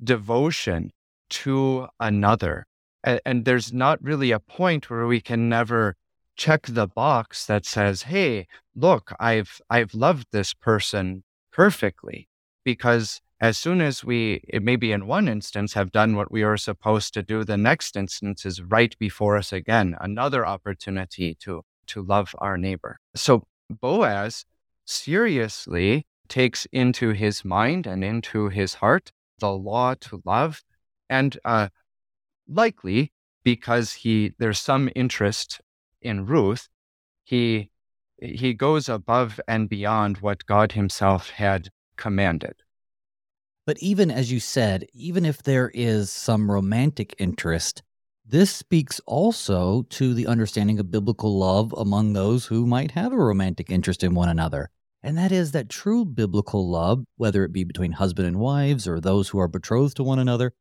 devotion 0.02 0.92
to 1.30 1.88
another. 2.00 2.66
And, 3.04 3.20
and 3.26 3.46
there's 3.46 3.74
not 3.74 4.02
really 4.02 4.32
a 4.32 4.40
point 4.40 4.90
where 4.90 5.06
we 5.06 5.22
can 5.22 5.50
never 5.50 5.96
check 6.38 6.68
the 6.68 6.88
box 6.88 7.46
that 7.48 7.66
says, 7.66 8.04
Hey, 8.04 8.48
look, 8.74 9.14
I've, 9.20 9.60
I've 9.70 9.94
loved 9.94 10.28
this 10.32 10.54
person 10.54 11.24
perfectly 11.52 12.30
because 12.64 13.20
as 13.42 13.58
soon 13.58 13.82
as 13.82 14.04
we, 14.04 14.42
maybe 14.54 14.92
in 14.92 15.08
one 15.08 15.28
instance, 15.28 15.74
have 15.74 15.92
done 15.92 16.16
what 16.16 16.32
we 16.32 16.44
are 16.44 16.58
supposed 16.58 17.14
to 17.14 17.24
do, 17.24 17.44
the 17.44 17.58
next 17.58 17.96
instance 17.96 18.46
is 18.46 18.62
right 18.62 18.98
before 19.00 19.38
us 19.38 19.54
again, 19.54 19.96
another 20.00 20.46
opportunity 20.46 21.36
to, 21.42 21.64
to 21.88 22.02
love 22.02 22.36
our 22.40 22.58
neighbor. 22.58 23.00
So 23.16 23.44
Boaz 23.70 24.46
seriously 24.86 26.06
takes 26.28 26.66
into 26.72 27.10
his 27.12 27.44
mind 27.46 27.88
and 27.88 28.04
into 28.04 28.50
his 28.50 28.76
heart 28.76 29.12
the 29.40 29.52
law 29.52 29.96
to 29.96 30.22
love, 30.26 30.64
and 31.10 31.38
uh, 31.46 31.70
likely 32.48 33.12
because 33.44 33.94
he 33.94 34.34
there's 34.38 34.60
some 34.60 34.90
interest 34.96 35.62
in 36.02 36.26
Ruth, 36.26 36.68
he 37.24 37.70
he 38.22 38.54
goes 38.54 38.90
above 38.90 39.40
and 39.48 39.70
beyond 39.70 40.18
what 40.18 40.46
God 40.46 40.74
Himself 40.74 41.30
had 41.30 41.70
commanded. 41.96 42.56
But 43.66 43.78
even 43.80 44.12
as 44.12 44.32
you 44.32 44.40
said, 44.40 44.88
even 44.94 45.26
if 45.26 45.44
there 45.44 45.72
is 45.74 46.12
some 46.12 46.52
romantic 46.52 47.16
interest, 47.18 47.84
this 48.30 48.52
speaks 48.52 49.02
also 49.08 49.82
to 49.90 50.14
the 50.14 50.28
understanding 50.28 50.80
of 50.80 50.92
biblical 50.92 51.38
love 51.40 51.74
among 51.76 52.14
those 52.14 52.46
who 52.46 52.68
might 52.68 52.92
have 52.92 53.12
a 53.12 53.18
romantic 53.18 53.72
interest 53.72 54.04
in 54.04 54.14
one 54.14 54.30
another. 54.30 54.70
And 55.02 55.18
that 55.18 55.32
is 55.32 55.52
that 55.54 55.68
true 55.68 56.06
biblical 56.06 56.70
love, 56.70 57.04
whether 57.16 57.44
it 57.44 57.52
be 57.52 57.64
between 57.64 57.94
husband 57.94 58.28
and 58.28 58.40
wives 58.40 58.88
or 58.88 59.00
those 59.00 59.30
who 59.30 59.40
are 59.40 59.48
betrothed 59.48 59.96
to 59.98 60.04
one 60.04 60.20
another, 60.20 60.54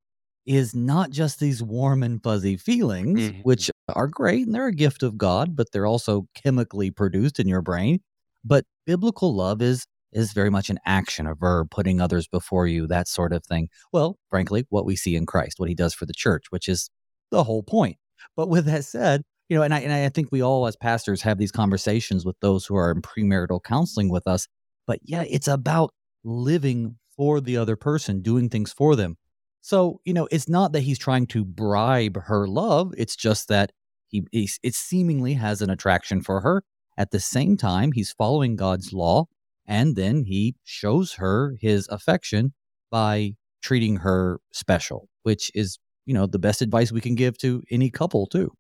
is 0.47 0.75
not 0.75 1.11
just 1.11 1.41
these 1.41 1.63
warm 1.63 2.03
and 2.03 2.23
fuzzy 2.23 2.57
feelings, 2.57 3.21
mm-hmm. 3.21 3.41
which 3.41 3.71
are 3.95 4.07
great 4.07 4.47
and 4.47 4.55
they're 4.55 4.69
a 4.69 4.73
gift 4.73 5.03
of 5.03 5.19
God, 5.19 5.55
but 5.55 5.71
they're 5.71 5.85
also 5.85 6.27
chemically 6.35 6.91
produced 6.91 7.39
in 7.39 7.47
your 7.47 7.61
brain. 7.61 8.01
But 8.45 8.65
biblical 8.87 9.35
love 9.35 9.61
is 9.61 9.85
is 10.11 10.33
very 10.33 10.49
much 10.49 10.71
an 10.71 10.79
action, 10.87 11.27
a 11.27 11.35
verb, 11.35 11.71
putting 11.71 12.01
others 12.01 12.27
before 12.27 12.67
you, 12.67 12.87
that 12.87 13.07
sort 13.07 13.31
of 13.31 13.45
thing. 13.45 13.69
Well, 13.93 14.17
frankly, 14.31 14.65
what 14.71 14.87
we 14.87 14.97
see 14.97 15.17
in 15.17 15.27
Christ, 15.27 15.59
what 15.59 15.69
he 15.69 15.75
does 15.75 15.93
for 15.93 16.07
the 16.07 16.15
church, 16.15 16.47
which 16.49 16.67
is 16.67 16.89
the 17.31 17.45
whole 17.45 17.63
point. 17.63 17.97
But 18.37 18.49
with 18.49 18.67
that 18.67 18.85
said, 18.85 19.23
you 19.49 19.57
know, 19.57 19.63
and 19.63 19.73
I, 19.73 19.81
and 19.81 19.93
I 19.93 20.09
think 20.11 20.29
we 20.31 20.43
all 20.43 20.67
as 20.67 20.77
pastors 20.77 21.23
have 21.23 21.39
these 21.39 21.53
conversations 21.53 22.25
with 22.25 22.37
those 22.41 22.67
who 22.67 22.77
are 22.77 22.91
in 22.91 23.01
premarital 23.03 23.63
counseling 23.63 24.11
with 24.11 24.27
us. 24.27 24.47
But 24.87 25.01
yeah, 25.03 25.25
it's 25.29 25.49
about 25.49 25.93
living 26.25 26.97
for 27.17 27.41
the 27.41 27.57
other 27.57 27.77
person, 27.77 28.23
doing 28.23 28.49
things 28.49 28.73
for 28.73 28.95
them. 28.95 29.17
So, 29.61 30.01
you 30.05 30.13
know, 30.13 30.29
it's 30.31 30.49
not 30.49 30.73
that 30.73 30.83
he's 30.83 30.99
trying 30.99 31.27
to 31.29 31.45
bribe 31.45 32.17
her 32.25 32.47
love. 32.47 32.93
It's 32.97 33.17
just 33.17 33.49
that 33.49 33.73
he, 34.09 34.25
it 34.33 34.75
seemingly 34.75 35.35
has 35.35 35.61
an 35.61 35.71
attraction 35.71 36.23
for 36.23 36.41
her. 36.43 36.63
At 36.97 37.11
the 37.11 37.21
same 37.21 37.57
time, 37.57 37.93
he's 37.93 38.13
following 38.13 38.57
God's 38.57 38.93
law. 38.93 39.27
And 39.67 39.97
then 39.97 40.25
he 40.25 40.57
shows 40.65 41.15
her 41.15 41.57
his 41.61 41.87
affection 41.89 42.55
by 42.91 43.35
treating 43.63 43.97
her 43.97 44.41
special, 44.53 45.09
which 45.23 45.51
is, 45.55 45.79
you 46.09 46.15
know, 46.15 46.27
the 46.27 46.39
best 46.39 46.63
advice 46.63 46.91
we 46.91 47.03
can 47.03 47.15
give 47.15 47.37
to 47.37 47.63
any 47.71 47.91
couple, 47.91 48.27
too. 48.27 48.51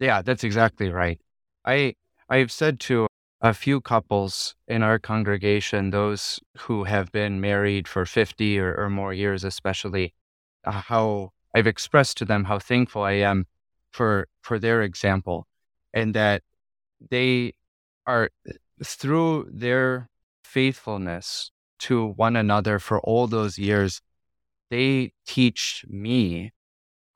Yeah, 0.00 0.22
that's 0.22 0.42
exactly 0.42 0.90
right. 0.90 1.20
I 1.64 1.94
I've 2.28 2.50
said 2.50 2.80
to 2.80 3.06
a 3.40 3.54
few 3.54 3.80
couples 3.80 4.56
in 4.66 4.82
our 4.82 4.98
congregation, 4.98 5.90
those 5.90 6.40
who 6.58 6.84
have 6.84 7.12
been 7.12 7.40
married 7.40 7.86
for 7.86 8.04
50 8.04 8.58
or, 8.58 8.74
or 8.74 8.90
more 8.90 9.14
years, 9.14 9.44
especially, 9.44 10.14
uh, 10.64 10.72
how 10.72 11.30
I've 11.54 11.68
expressed 11.68 12.16
to 12.18 12.24
them 12.24 12.44
how 12.44 12.58
thankful 12.58 13.02
I 13.02 13.12
am 13.12 13.46
for 13.92 14.26
for 14.42 14.58
their 14.58 14.82
example, 14.82 15.46
and 15.94 16.12
that 16.14 16.42
they 17.10 17.52
are 18.04 18.30
through 18.82 19.48
their 19.52 20.08
faithfulness 20.42 21.52
to 21.86 22.08
one 22.16 22.34
another 22.34 22.80
for 22.80 22.98
all 23.00 23.28
those 23.28 23.58
years, 23.58 24.02
they 24.70 25.12
teach 25.24 25.84
me 25.88 26.50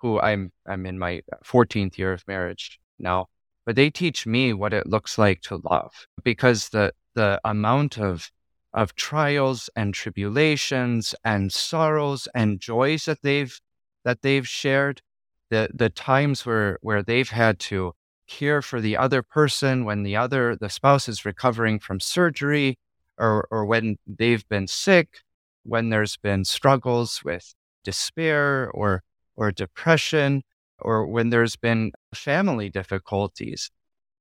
who 0.05 0.21
I'm 0.21 0.53
I'm 0.67 0.85
in 0.85 0.99
my 0.99 1.23
14th 1.47 1.97
year 1.97 2.13
of 2.13 2.29
marriage 2.29 2.79
now, 2.99 3.29
but 3.65 3.75
they 3.75 3.89
teach 3.89 4.27
me 4.27 4.53
what 4.53 4.75
it 4.75 4.87
looks 4.87 5.17
like 5.17 5.41
to 5.43 5.63
love 5.65 6.07
because 6.23 6.69
the 6.69 6.93
the 7.15 7.41
amount 7.43 7.99
of 7.99 8.31
of 8.75 8.95
trials 8.97 9.71
and 9.75 9.95
tribulations 9.95 11.15
and 11.25 11.51
sorrows 11.51 12.29
and 12.35 12.61
joys 12.61 13.07
that 13.07 13.23
they've 13.23 13.59
that 14.05 14.21
they've 14.21 14.47
shared 14.47 15.01
the 15.49 15.71
the 15.73 15.89
times 15.89 16.45
where 16.45 16.79
where 16.83 17.03
they've 17.03 17.31
had 17.31 17.59
to 17.59 17.95
care 18.29 18.61
for 18.61 18.83
the 18.83 18.99
other 18.99 19.23
person 19.23 19.87
when 19.87 20.03
the 20.03 20.17
other 20.17 20.55
the 20.55 20.69
spouse 20.69 21.09
is 21.09 21.25
recovering 21.25 21.79
from 21.79 21.99
surgery 21.99 22.79
or 23.17 23.49
or 23.51 23.65
when 23.65 23.97
they've 24.07 24.47
been 24.51 24.67
sick 24.67 25.21
when 25.63 25.89
there's 25.89 26.19
been 26.19 26.45
struggles 26.45 27.23
with 27.25 27.55
despair 27.85 28.71
or 28.73 29.03
or 29.37 29.51
depression 29.51 30.43
or 30.81 31.07
when 31.07 31.31
there's 31.31 31.57
been 31.57 31.93
family 32.15 32.69
difficulties 32.69 33.71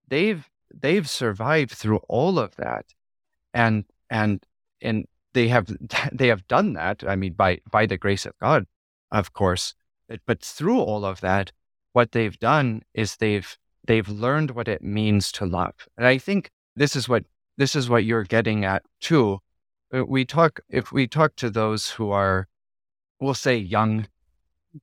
they've 0.08 0.50
they've 0.74 1.10
survived 1.10 1.72
through 1.72 2.00
all 2.08 2.40
of 2.40 2.56
that 2.56 2.86
and 3.54 3.86
and 4.10 4.46
and 4.82 5.06
they 5.34 5.48
have 5.48 5.68
they 6.12 6.28
have 6.28 6.48
done 6.48 6.74
that 6.74 7.04
i 7.08 7.16
mean 7.16 7.34
by 7.34 7.60
by 7.72 7.86
the 7.86 7.98
grace 7.98 8.26
of 8.26 8.34
god 8.40 8.66
of 9.12 9.34
course 9.34 9.74
but 10.26 10.42
through 10.42 10.80
all 10.80 11.06
of 11.06 11.22
that 11.22 11.52
what 11.94 12.12
they've 12.12 12.40
done 12.40 12.82
is 12.94 13.18
they've 13.18 13.58
they've 13.86 14.10
learned 14.10 14.52
what 14.52 14.68
it 14.68 14.82
means 14.82 15.32
to 15.32 15.46
love 15.46 15.88
and 15.98 16.08
i 16.08 16.18
think 16.18 16.50
this 16.76 16.96
is 16.96 17.08
what 17.08 17.24
this 17.58 17.76
is 17.76 17.90
what 17.90 18.04
you're 18.04 18.24
getting 18.24 18.66
at 18.66 18.84
too. 19.00 19.40
Uh, 19.94 20.04
we 20.06 20.26
talk 20.26 20.60
if 20.70 20.92
we 20.92 21.08
talk 21.08 21.36
to 21.36 21.50
those 21.50 21.92
who 21.92 22.10
are 22.12 22.48
we'll 23.20 23.34
say 23.34 23.56
young 23.56 24.08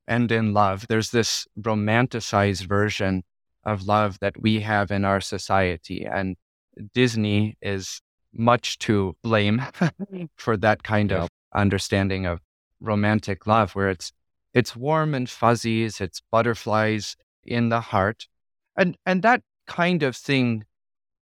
and 0.07 0.31
in 0.31 0.53
love. 0.53 0.87
There's 0.87 1.11
this 1.11 1.47
romanticized 1.59 2.65
version 2.67 3.23
of 3.63 3.83
love 3.83 4.19
that 4.19 4.41
we 4.41 4.61
have 4.61 4.91
in 4.91 5.05
our 5.05 5.21
society. 5.21 6.05
And 6.05 6.35
Disney 6.93 7.57
is 7.61 8.01
much 8.33 8.79
to 8.79 9.15
blame 9.21 9.61
for 10.35 10.57
that 10.57 10.83
kind 10.83 11.11
of 11.11 11.29
understanding 11.53 12.25
of 12.25 12.39
romantic 12.79 13.45
love, 13.45 13.73
where 13.73 13.89
it's 13.89 14.11
it's 14.53 14.75
warm 14.75 15.13
and 15.13 15.29
fuzzies, 15.29 16.01
it's 16.01 16.21
butterflies 16.31 17.15
in 17.43 17.69
the 17.69 17.81
heart. 17.81 18.27
And 18.75 18.97
and 19.05 19.21
that 19.23 19.41
kind 19.67 20.03
of 20.03 20.15
thing 20.15 20.65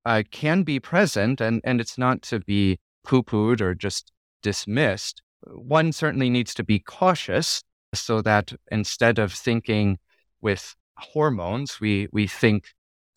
uh, 0.05 0.23
can 0.31 0.63
be 0.63 0.79
present 0.79 1.41
and, 1.41 1.61
and 1.63 1.81
it's 1.81 1.97
not 1.97 2.21
to 2.23 2.39
be 2.39 2.79
poo-pooed 3.03 3.61
or 3.61 3.75
just 3.75 4.11
dismissed. 4.41 5.21
One 5.43 5.91
certainly 5.91 6.29
needs 6.29 6.53
to 6.55 6.63
be 6.63 6.79
cautious 6.79 7.63
so 7.93 8.21
that 8.21 8.53
instead 8.71 9.19
of 9.19 9.33
thinking 9.33 9.97
with 10.41 10.75
hormones, 10.97 11.79
we, 11.79 12.07
we 12.11 12.27
think 12.27 12.73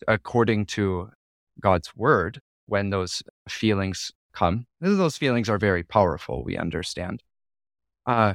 according 0.07 0.65
to 0.65 1.09
God's 1.59 1.95
word 1.95 2.39
when 2.65 2.89
those 2.89 3.21
feelings 3.47 4.11
come. 4.33 4.65
Those 4.81 5.17
feelings 5.17 5.49
are 5.49 5.57
very 5.57 5.83
powerful, 5.83 6.43
we 6.43 6.57
understand. 6.57 7.21
Uh, 8.05 8.33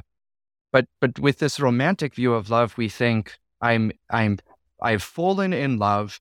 but 0.71 0.85
but 1.01 1.19
with 1.19 1.39
this 1.39 1.59
romantic 1.59 2.15
view 2.15 2.33
of 2.33 2.49
love, 2.49 2.77
we 2.77 2.89
think 2.89 3.37
I'm 3.61 3.91
I'm 4.09 4.37
I've 4.81 5.03
fallen 5.03 5.53
in 5.53 5.77
love, 5.77 6.19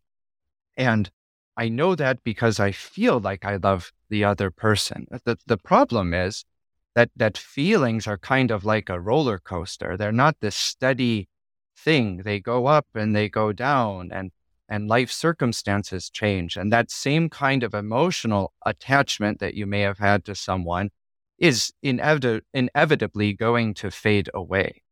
and 0.76 1.10
I 1.56 1.68
know 1.68 1.94
that 1.94 2.24
because 2.24 2.58
I 2.58 2.72
feel 2.72 3.20
like 3.20 3.44
I 3.44 3.56
love 3.56 3.92
the 4.08 4.24
other 4.24 4.50
person. 4.50 5.06
The 5.24 5.38
the 5.46 5.58
problem 5.58 6.14
is 6.14 6.44
that 6.98 7.10
that 7.14 7.38
feelings 7.38 8.08
are 8.08 8.18
kind 8.18 8.50
of 8.50 8.64
like 8.64 8.88
a 8.88 8.98
roller 8.98 9.38
coaster. 9.38 9.96
They're 9.96 10.10
not 10.10 10.40
this 10.40 10.56
steady 10.56 11.28
thing. 11.76 12.22
They 12.24 12.40
go 12.40 12.66
up 12.66 12.88
and 12.92 13.14
they 13.14 13.28
go 13.28 13.52
down 13.52 14.10
and 14.12 14.32
and 14.68 14.88
life 14.88 15.12
circumstances 15.12 16.10
change. 16.10 16.56
And 16.56 16.72
that 16.72 16.90
same 16.90 17.30
kind 17.30 17.62
of 17.62 17.72
emotional 17.72 18.52
attachment 18.66 19.38
that 19.38 19.54
you 19.54 19.64
may 19.64 19.82
have 19.82 19.98
had 19.98 20.24
to 20.24 20.34
someone 20.34 20.90
is 21.38 21.72
inevit- 21.84 22.42
inevitably 22.52 23.32
going 23.32 23.74
to 23.74 23.92
fade 23.92 24.28
away. 24.34 24.82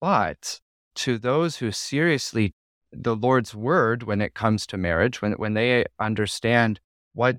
But 0.00 0.58
to 0.96 1.18
those 1.18 1.58
who 1.58 1.70
seriously 1.70 2.52
the 2.90 3.14
Lord's 3.14 3.54
word 3.54 4.02
when 4.02 4.20
it 4.20 4.34
comes 4.34 4.66
to 4.66 4.76
marriage, 4.76 5.22
when 5.22 5.34
when 5.34 5.54
they 5.54 5.84
understand 6.00 6.80
what 7.14 7.36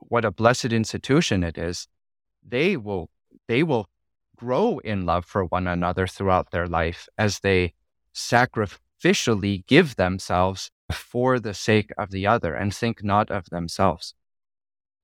what 0.00 0.26
a 0.26 0.30
blessed 0.30 0.74
institution 0.74 1.42
it 1.42 1.56
is, 1.56 1.88
they 2.46 2.76
will 2.76 3.08
they 3.48 3.62
will 3.62 3.88
grow 4.36 4.78
in 4.78 5.06
love 5.06 5.24
for 5.24 5.44
one 5.44 5.66
another 5.66 6.06
throughout 6.06 6.50
their 6.50 6.66
life 6.66 7.08
as 7.16 7.40
they 7.40 7.74
sacrificially 8.14 9.66
give 9.66 9.96
themselves 9.96 10.70
for 10.92 11.38
the 11.38 11.54
sake 11.54 11.90
of 11.96 12.10
the 12.10 12.26
other 12.26 12.54
and 12.54 12.74
think 12.74 13.02
not 13.02 13.30
of 13.30 13.48
themselves. 13.50 14.14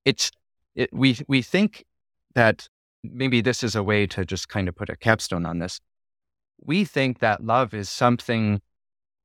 It's 0.05 0.31
it, 0.75 0.89
we 0.93 1.17
we 1.27 1.41
think 1.41 1.85
that 2.35 2.67
maybe 3.03 3.41
this 3.41 3.63
is 3.63 3.75
a 3.75 3.83
way 3.83 4.05
to 4.07 4.25
just 4.25 4.49
kind 4.49 4.67
of 4.67 4.75
put 4.75 4.89
a 4.89 4.95
capstone 4.95 5.45
on 5.45 5.59
this. 5.59 5.79
We 6.61 6.85
think 6.85 7.19
that 7.19 7.43
love 7.43 7.73
is 7.73 7.89
something 7.89 8.61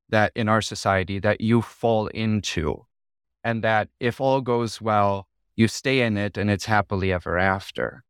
that 0.09 0.33
in 0.35 0.49
our 0.49 0.63
society 0.63 1.19
that 1.19 1.41
you 1.41 1.61
fall 1.61 2.07
into 2.09 2.87
and 3.43 3.63
that 3.63 3.89
if 4.01 4.21
all 4.21 4.41
goes 4.41 4.81
well, 4.81 5.29
you 5.57 5.69
stay 5.69 6.01
in 6.01 6.17
it 6.17 6.37
and 6.37 6.51
it's 6.51 6.67
happily 6.67 7.13
ever 7.13 7.39
after 7.39 8.05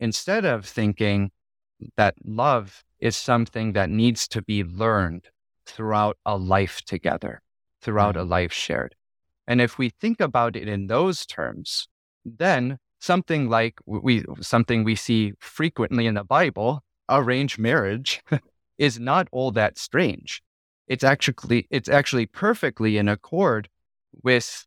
instead 0.00 0.44
of 0.44 0.64
thinking 0.64 1.30
that 1.96 2.14
love 2.24 2.84
is 3.00 3.16
something 3.16 3.72
that 3.72 3.90
needs 3.90 4.26
to 4.28 4.42
be 4.42 4.64
learned 4.64 5.28
throughout 5.66 6.16
a 6.24 6.36
life 6.36 6.80
together, 6.82 7.42
throughout 7.80 8.14
mm-hmm. 8.14 8.26
a 8.26 8.30
life 8.30 8.52
shared. 8.52 8.94
And 9.46 9.60
if 9.60 9.78
we 9.78 9.90
think 9.90 10.20
about 10.20 10.56
it 10.56 10.68
in 10.68 10.88
those 10.88 11.24
terms, 11.24 11.88
then 12.24 12.78
something 13.00 13.48
like 13.48 13.78
we 13.86 14.24
something 14.40 14.84
we 14.84 14.94
see 14.94 15.32
frequently 15.38 16.06
in 16.06 16.14
the 16.14 16.24
Bible, 16.24 16.82
arranged 17.08 17.58
marriage, 17.58 18.22
is 18.78 18.98
not 18.98 19.28
all 19.32 19.50
that 19.52 19.78
strange. 19.78 20.42
It's 20.86 21.04
actually 21.04 21.66
it's 21.70 21.88
actually 21.88 22.26
perfectly 22.26 22.98
in 22.98 23.08
accord 23.08 23.68
with 24.22 24.66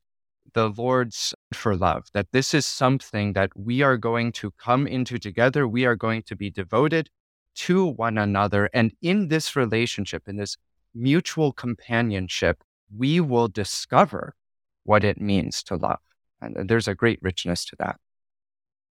the 0.53 0.69
Lord's 0.69 1.33
for 1.53 1.75
love, 1.75 2.07
that 2.13 2.31
this 2.31 2.53
is 2.53 2.65
something 2.65 3.33
that 3.33 3.51
we 3.55 3.81
are 3.81 3.97
going 3.97 4.31
to 4.33 4.51
come 4.51 4.87
into 4.87 5.17
together. 5.17 5.67
We 5.67 5.85
are 5.85 5.95
going 5.95 6.23
to 6.23 6.35
be 6.35 6.49
devoted 6.49 7.09
to 7.55 7.85
one 7.85 8.17
another. 8.17 8.69
And 8.73 8.93
in 9.01 9.27
this 9.27 9.55
relationship, 9.55 10.27
in 10.27 10.37
this 10.37 10.57
mutual 10.93 11.51
companionship, 11.51 12.63
we 12.95 13.19
will 13.19 13.47
discover 13.47 14.35
what 14.83 15.03
it 15.03 15.19
means 15.19 15.63
to 15.63 15.75
love. 15.75 15.99
And 16.41 16.57
uh, 16.57 16.63
there's 16.65 16.87
a 16.87 16.95
great 16.95 17.19
richness 17.21 17.65
to 17.65 17.75
that. 17.79 17.97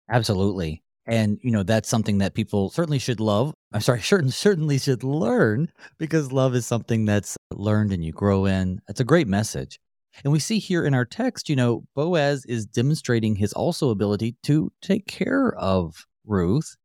Absolutely. 0.09 0.83
And, 1.07 1.39
you 1.43 1.51
know, 1.51 1.63
that's 1.63 1.89
something 1.89 2.19
that 2.19 2.35
people 2.35 2.71
certainly 2.71 2.99
should 2.99 3.21
love. 3.21 3.53
I'm 3.73 3.81
sorry, 3.81 4.03
certain, 4.03 4.31
certainly 4.31 4.79
should 4.79 5.03
learn 5.03 5.73
because 5.99 6.33
love 6.33 6.55
is 6.55 6.67
something 6.67 7.05
that's 7.05 7.37
learned 7.51 7.93
and 7.93 8.05
you 8.05 8.13
grow 8.13 8.47
in. 8.47 8.81
It's 8.89 9.01
a 9.01 9.05
great 9.05 9.29
message. 9.29 9.81
And 10.25 10.33
we 10.33 10.39
see 10.39 10.59
here 10.59 10.85
in 10.85 10.95
our 10.95 11.05
text, 11.05 11.49
you 11.49 11.57
know, 11.57 11.85
Boaz 11.95 12.45
is 12.47 12.67
demonstrating 12.67 13.37
his 13.37 13.53
also 13.53 13.91
ability 13.91 14.37
to 14.45 14.73
take 14.83 15.07
care 15.07 15.55
of 15.57 16.07
Ruth. 16.25 16.77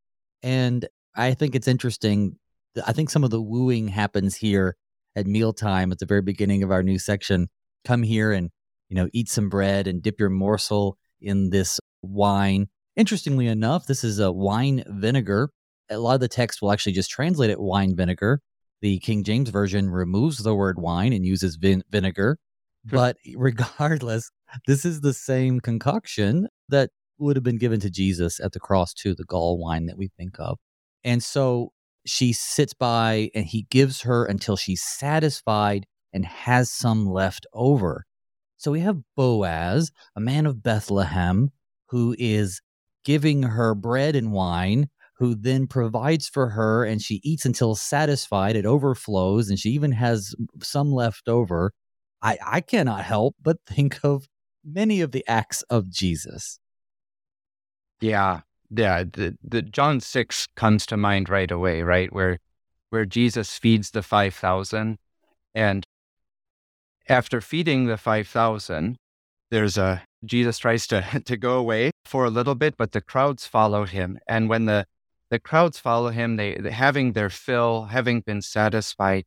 And 0.44 0.88
I 1.16 1.34
think 1.34 1.56
it's 1.56 1.68
interesting. 1.68 2.38
I 2.86 2.94
think 2.94 3.10
some 3.10 3.24
of 3.24 3.32
the 3.32 3.42
wooing 3.42 3.88
happens 3.88 4.36
here 4.36 4.76
at 5.16 5.28
mealtime 5.28 5.92
at 5.92 6.00
the 6.00 6.06
very 6.06 6.22
beginning 6.22 6.64
of 6.64 6.72
our 6.72 6.84
new 6.84 7.00
section. 7.00 7.48
Come 7.84 8.04
here 8.04 8.32
and, 8.32 8.50
you 8.90 8.96
know, 8.96 9.10
eat 9.14 9.30
some 9.30 9.50
bread 9.50 9.88
and 9.88 10.02
dip 10.02 10.20
your 10.20 10.30
morsel 10.30 10.98
in 11.22 11.50
this 11.50 11.80
wine. 12.02 12.68
Interestingly 12.96 13.48
enough, 13.48 13.88
this 13.88 14.04
is 14.04 14.20
a 14.20 14.32
wine 14.32 14.84
vinegar. 14.88 15.50
A 15.90 15.98
lot 15.98 16.16
of 16.16 16.22
the 16.22 16.28
text 16.28 16.62
will 16.62 16.72
actually 16.72 16.94
just 16.94 17.10
translate 17.10 17.50
it 17.50 17.60
wine 17.60 17.96
vinegar. 17.96 18.42
The 18.82 19.00
King 19.00 19.24
James 19.24 19.50
Version 19.50 19.90
removes 19.90 20.38
the 20.38 20.54
word 20.54 20.78
wine 20.80 21.14
and 21.14 21.26
uses 21.26 21.56
vin- 21.56 21.84
vinegar. 21.90 22.38
But 22.86 23.18
regardless, 23.36 24.32
this 24.68 24.86
is 24.86 25.02
the 25.02 25.14
same 25.14 25.60
concoction 25.60 26.48
that 26.70 26.92
would 27.18 27.36
have 27.36 27.44
been 27.44 27.58
given 27.58 27.80
to 27.80 27.90
Jesus 27.90 28.40
at 28.40 28.52
the 28.52 28.60
cross, 28.60 28.94
too, 28.94 29.16
the 29.16 29.24
gall 29.24 29.58
wine 29.58 29.86
that 29.86 29.98
we 29.98 30.10
think 30.18 30.36
of. 30.40 30.58
And 31.04 31.24
so 31.24 31.72
she 32.06 32.34
sits 32.34 32.74
by 32.74 33.30
and 33.34 33.46
he 33.46 33.68
gives 33.70 34.02
her 34.02 34.26
until 34.26 34.56
she's 34.56 34.84
satisfied 34.84 35.86
and 36.14 36.26
has 36.26 36.72
some 36.72 37.06
left 37.06 37.46
over. 37.54 38.06
So 38.58 38.72
we 38.72 38.80
have 38.82 39.02
Boaz, 39.16 39.92
a 40.16 40.20
man 40.20 40.46
of 40.46 40.64
Bethlehem, 40.64 41.52
who 41.90 42.16
is 42.18 42.62
giving 43.04 43.44
her 43.44 43.76
bread 43.76 44.16
and 44.16 44.32
wine, 44.32 44.88
who 45.18 45.36
then 45.36 45.68
provides 45.68 46.28
for 46.28 46.50
her 46.50 46.84
and 46.84 47.02
she 47.02 47.22
eats 47.24 47.46
until 47.46 47.76
satisfied. 47.76 48.56
It 48.56 48.66
overflows 48.66 49.50
and 49.50 49.60
she 49.60 49.70
even 49.70 49.92
has 49.94 50.36
some 50.62 50.92
left 50.92 51.28
over. 51.28 51.72
I, 52.26 52.40
I 52.44 52.62
cannot 52.62 53.04
help 53.04 53.36
but 53.40 53.58
think 53.68 54.00
of 54.04 54.28
many 54.64 55.02
of 55.02 55.12
the 55.12 55.24
acts 55.28 55.62
of 55.70 55.92
Jesus. 55.92 56.60
Yeah. 58.02 58.42
Yeah. 58.72 59.04
The, 59.04 59.38
the 59.44 59.62
John 59.62 60.02
6 60.02 60.48
comes 60.56 60.88
to 60.88 60.98
mind 60.98 61.30
right 61.30 61.52
away, 61.52 61.84
right? 61.84 62.12
Where 62.12 62.40
where 62.90 63.06
Jesus 63.06 63.58
feeds 63.60 63.92
the 63.92 64.02
5,000 64.02 64.98
and 65.54 65.86
after 67.10 67.42
feeding 67.42 67.86
the 67.86 67.98
5,000, 67.98 68.98
there's 69.52 69.78
a 69.78 70.04
Jesus 70.24 70.58
tries 70.58 70.88
to 70.88 71.22
to 71.26 71.38
go 71.38 71.60
away 71.60 71.92
for 72.06 72.26
a 72.26 72.32
little 72.32 72.56
bit, 72.56 72.76
but 72.76 72.92
the 72.92 73.02
crowds 73.02 73.46
follow 73.46 73.86
him. 73.86 74.18
And 74.28 74.50
when 74.50 74.66
the 74.66 74.88
the 75.30 75.40
crowds 75.40 75.78
follow 75.78 76.10
him, 76.10 76.38
they 76.38 76.58
having 76.72 77.14
their 77.14 77.30
fill, 77.30 77.86
having 77.86 78.22
been 78.22 78.42
satisfied, 78.42 79.26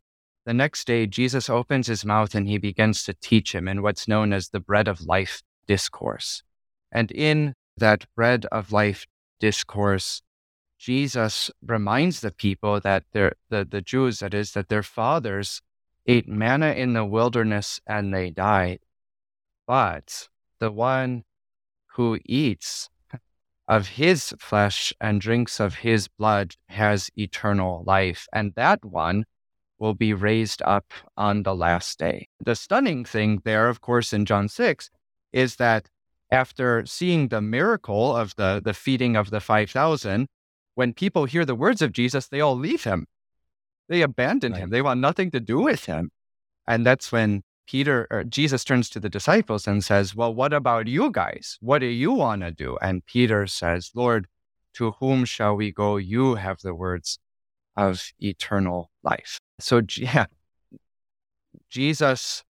the 0.49 0.55
next 0.55 0.87
day, 0.87 1.07
Jesus 1.07 1.51
opens 1.51 1.89
his 1.89 2.07
mouth 2.07 2.35
and 2.35 2.49
he 2.49 2.57
begins 2.57 3.05
to 3.05 3.13
teach 3.13 3.55
him 3.55 3.69
in 3.69 3.83
what's 3.83 4.09
known 4.09 4.33
as 4.33 4.49
the 4.49 4.61
bread 4.61 4.89
of 4.89 5.03
life 5.03 5.43
discourse. 5.67 6.43
And 6.91 7.11
in 7.11 7.53
that 7.77 8.07
bread 8.17 8.47
of 8.47 8.73
life 8.73 9.05
discourse, 9.41 10.23
Jesus 10.79 11.51
reminds 11.61 12.23
the 12.23 12.31
people 12.31 12.81
that 12.81 13.05
the, 13.13 13.33
the 13.51 13.83
Jews, 13.83 14.21
that 14.21 14.33
is, 14.33 14.53
that 14.53 14.71
their 14.71 14.83
fathers 14.83 15.61
ate 16.07 16.27
manna 16.27 16.71
in 16.71 16.95
the 16.95 17.05
wilderness 17.05 17.79
and 17.87 18.15
they 18.15 18.31
died. 18.31 18.79
But 19.67 20.29
the 20.61 20.73
one 20.73 21.25
who 21.97 22.19
eats 22.25 22.89
of 23.69 23.87
his 23.87 24.33
flesh 24.39 24.95
and 24.99 25.21
drinks 25.21 25.61
of 25.61 25.75
his 25.75 26.09
blood 26.09 26.55
has 26.69 27.11
eternal 27.19 27.85
life. 27.87 28.27
And 28.33 28.55
that 28.55 28.83
one 28.83 29.27
will 29.79 29.95
be 29.95 30.13
raised 30.13 30.63
up 30.63 30.93
on 31.17 31.43
the 31.43 31.55
last 31.55 31.99
day. 31.99 32.29
The 32.45 32.57
stunning 32.57 33.05
thing 33.05 33.41
there, 33.45 33.69
of 33.69 33.81
course, 33.81 34.13
in 34.13 34.25
John 34.25 34.49
6 34.49 34.91
is 35.33 35.57
that 35.57 35.89
after 36.31 36.85
seeing 36.87 37.29
the 37.29 37.41
miracle 37.41 38.17
of 38.17 38.35
the, 38.37 38.61
the 38.65 38.75
feeding 38.75 39.17
of 39.17 39.31
the 39.31 39.41
5,000, 39.41 40.27
when 40.75 40.93
people 40.93 41.25
hear 41.25 41.45
the 41.45 41.55
words 41.55 41.83
of 41.83 41.93
Jesus, 41.93 42.29
they 42.29 42.41
all 42.41 42.57
leave 42.57 42.85
him. 42.85 43.07
They 43.89 44.03
abandon 44.03 44.53
right. 44.53 44.63
him. 44.63 44.71
They 44.71 44.83
want 44.83 45.01
nothing 45.01 45.31
to 45.33 45.41
do 45.41 45.61
with 45.61 45.87
him. 45.87 46.11
And 46.67 46.85
that's 46.85 47.11
when 47.11 47.43
Peter 47.67 48.07
or 48.11 48.25
Jesus 48.25 48.65
turns 48.65 48.89
to 48.91 49.01
the 49.01 49.09
disciples 49.09 49.67
and 49.67 49.83
says, 49.83 50.15
Well, 50.15 50.35
what 50.35 50.53
about 50.53 50.87
you 50.87 51.11
guys? 51.11 51.59
What 51.61 51.81
do 51.81 51.87
you 51.87 52.13
want 52.13 52.43
to 52.43 52.51
do? 52.51 52.79
And 52.81 53.05
Peter 53.07 53.47
says, 53.47 53.91
Lord, 53.95 54.27
to 54.75 54.93
whom 54.93 55.25
shall 55.25 55.57
we 55.57 55.73
go? 55.73 55.97
You 55.97 56.37
have 56.37 56.61
the 56.61 56.75
words 56.75 57.19
of 57.79 58.13
eternal 58.19 58.91
life. 59.03 59.39
So, 59.61 59.81
yeah, 59.97 60.27
Jesus 61.71 62.45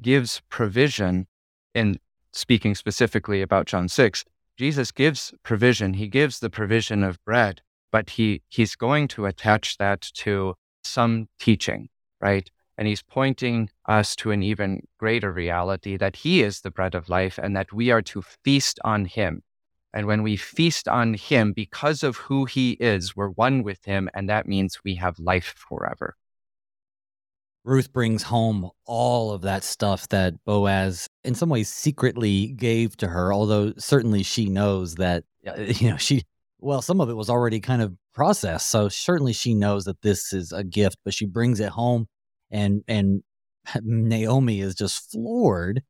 gives 0.00 0.40
provision 0.48 1.26
in 1.74 1.98
speaking 2.32 2.74
specifically 2.74 3.42
about 3.42 3.66
John 3.66 3.88
6. 3.88 4.24
Jesus 4.56 4.90
gives 4.90 5.32
provision. 5.42 5.94
He 5.94 6.08
gives 6.08 6.40
the 6.40 6.50
provision 6.50 7.04
of 7.04 7.22
bread, 7.24 7.60
but 7.90 8.10
he, 8.10 8.42
he's 8.48 8.74
going 8.74 9.08
to 9.08 9.26
attach 9.26 9.76
that 9.78 10.00
to 10.14 10.54
some 10.82 11.28
teaching, 11.38 11.88
right? 12.20 12.50
And 12.78 12.88
he's 12.88 13.02
pointing 13.02 13.68
us 13.86 14.16
to 14.16 14.30
an 14.30 14.42
even 14.42 14.86
greater 14.98 15.30
reality 15.30 15.96
that 15.98 16.16
he 16.16 16.42
is 16.42 16.60
the 16.60 16.70
bread 16.70 16.94
of 16.94 17.08
life 17.08 17.38
and 17.38 17.54
that 17.56 17.72
we 17.72 17.90
are 17.90 18.02
to 18.02 18.22
feast 18.22 18.80
on 18.84 19.04
him. 19.04 19.42
And 19.94 20.06
when 20.06 20.22
we 20.22 20.36
feast 20.36 20.88
on 20.88 21.14
him 21.14 21.52
because 21.52 22.02
of 22.02 22.16
who 22.16 22.46
he 22.46 22.72
is, 22.72 23.14
we're 23.14 23.28
one 23.28 23.62
with 23.62 23.84
him. 23.84 24.08
And 24.14 24.28
that 24.28 24.46
means 24.46 24.80
we 24.84 24.94
have 24.96 25.18
life 25.18 25.54
forever. 25.56 26.16
Ruth 27.64 27.92
brings 27.92 28.24
home 28.24 28.70
all 28.86 29.30
of 29.30 29.42
that 29.42 29.62
stuff 29.62 30.08
that 30.08 30.34
Boaz, 30.44 31.06
in 31.22 31.34
some 31.34 31.48
ways, 31.48 31.68
secretly 31.68 32.48
gave 32.48 32.96
to 32.96 33.06
her, 33.06 33.32
although 33.32 33.72
certainly 33.78 34.24
she 34.24 34.46
knows 34.46 34.96
that, 34.96 35.24
uh, 35.46 35.54
you 35.60 35.90
know, 35.90 35.96
she, 35.96 36.22
well, 36.58 36.82
some 36.82 37.00
of 37.00 37.08
it 37.08 37.14
was 37.14 37.30
already 37.30 37.60
kind 37.60 37.82
of 37.82 37.94
processed. 38.14 38.70
So 38.70 38.88
certainly 38.88 39.32
she 39.32 39.54
knows 39.54 39.84
that 39.84 40.02
this 40.02 40.32
is 40.32 40.52
a 40.52 40.64
gift, 40.64 40.96
but 41.04 41.14
she 41.14 41.26
brings 41.26 41.60
it 41.60 41.70
home 41.70 42.06
and, 42.50 42.82
and 42.88 43.22
Naomi 43.82 44.60
is 44.60 44.74
just 44.74 45.12
floored. 45.12 45.82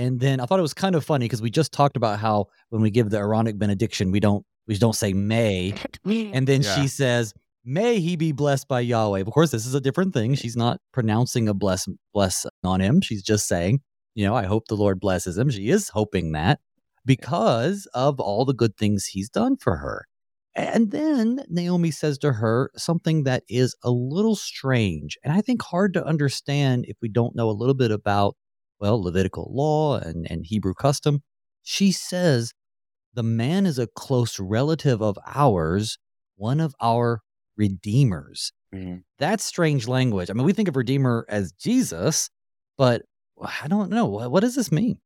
And 0.00 0.18
then 0.18 0.40
I 0.40 0.46
thought 0.46 0.58
it 0.58 0.62
was 0.62 0.72
kind 0.72 0.94
of 0.94 1.04
funny 1.04 1.26
because 1.26 1.42
we 1.42 1.50
just 1.50 1.72
talked 1.72 1.94
about 1.94 2.18
how 2.18 2.46
when 2.70 2.80
we 2.80 2.90
give 2.90 3.10
the 3.10 3.18
Aaronic 3.18 3.58
benediction, 3.58 4.10
we 4.10 4.18
don't, 4.18 4.46
we 4.66 4.78
don't 4.78 4.96
say 4.96 5.12
may. 5.12 5.74
And 6.06 6.46
then 6.46 6.62
yeah. 6.62 6.74
she 6.74 6.88
says, 6.88 7.34
may 7.66 8.00
he 8.00 8.16
be 8.16 8.32
blessed 8.32 8.66
by 8.66 8.80
Yahweh. 8.80 9.20
Of 9.20 9.26
course, 9.26 9.50
this 9.50 9.66
is 9.66 9.74
a 9.74 9.80
different 9.80 10.14
thing. 10.14 10.36
She's 10.36 10.56
not 10.56 10.80
pronouncing 10.92 11.50
a 11.50 11.54
bless 11.54 11.86
bless 12.14 12.46
on 12.64 12.80
him. 12.80 13.02
She's 13.02 13.22
just 13.22 13.46
saying, 13.46 13.80
you 14.14 14.24
know, 14.24 14.34
I 14.34 14.46
hope 14.46 14.68
the 14.68 14.74
Lord 14.74 15.00
blesses 15.00 15.36
him. 15.36 15.50
She 15.50 15.68
is 15.68 15.90
hoping 15.90 16.32
that 16.32 16.60
because 17.04 17.86
of 17.92 18.18
all 18.18 18.46
the 18.46 18.54
good 18.54 18.78
things 18.78 19.04
he's 19.04 19.28
done 19.28 19.58
for 19.58 19.76
her. 19.76 20.06
And 20.54 20.92
then 20.92 21.44
Naomi 21.50 21.90
says 21.90 22.16
to 22.18 22.32
her 22.32 22.70
something 22.74 23.24
that 23.24 23.42
is 23.50 23.76
a 23.84 23.90
little 23.90 24.34
strange 24.34 25.18
and 25.22 25.34
I 25.34 25.42
think 25.42 25.60
hard 25.60 25.92
to 25.92 26.04
understand 26.04 26.86
if 26.88 26.96
we 27.02 27.10
don't 27.10 27.36
know 27.36 27.50
a 27.50 27.52
little 27.52 27.74
bit 27.74 27.90
about, 27.90 28.34
well, 28.80 29.02
Levitical 29.02 29.50
law 29.52 29.98
and, 29.98 30.26
and 30.30 30.44
Hebrew 30.46 30.74
custom. 30.74 31.22
She 31.62 31.92
says, 31.92 32.52
The 33.14 33.22
man 33.22 33.66
is 33.66 33.78
a 33.78 33.86
close 33.86 34.40
relative 34.40 35.02
of 35.02 35.18
ours, 35.26 35.98
one 36.36 36.60
of 36.60 36.74
our 36.80 37.20
redeemers. 37.56 38.52
Mm-hmm. 38.74 38.98
That's 39.18 39.44
strange 39.44 39.86
language. 39.86 40.30
I 40.30 40.32
mean, 40.32 40.46
we 40.46 40.52
think 40.52 40.68
of 40.68 40.76
redeemer 40.76 41.26
as 41.28 41.52
Jesus, 41.52 42.30
but 42.78 43.02
I 43.40 43.68
don't 43.68 43.90
know. 43.90 44.06
What 44.06 44.40
does 44.40 44.54
this 44.54 44.72
mean? 44.72 44.98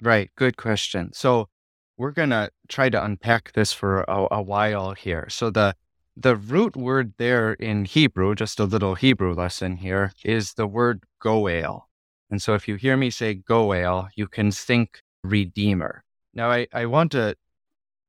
Right. 0.00 0.30
Good 0.36 0.56
question. 0.56 1.12
So 1.12 1.48
we're 1.96 2.10
going 2.10 2.30
to 2.30 2.50
try 2.68 2.88
to 2.88 3.04
unpack 3.04 3.52
this 3.52 3.72
for 3.72 4.02
a, 4.02 4.26
a, 4.32 4.42
while 4.42 4.94
here. 4.94 5.28
So 5.30 5.50
the 5.50 5.76
the 6.16 6.36
root 6.36 6.76
word 6.76 7.14
there 7.16 7.54
in 7.54 7.86
Hebrew, 7.86 8.34
just 8.34 8.60
a 8.60 8.64
little 8.64 8.96
Hebrew 8.96 9.32
lesson 9.32 9.76
here, 9.76 10.12
is 10.24 10.54
the 10.54 10.66
word 10.66 11.04
goel. 11.20 11.88
And 12.32 12.40
so 12.40 12.54
if 12.54 12.66
you 12.66 12.76
hear 12.76 12.96
me 12.96 13.10
say 13.10 13.34
goel, 13.34 14.08
you 14.16 14.26
can 14.26 14.50
think 14.50 15.02
redeemer. 15.22 16.02
Now 16.32 16.50
I, 16.50 16.66
I 16.72 16.86
want 16.86 17.12
to 17.12 17.36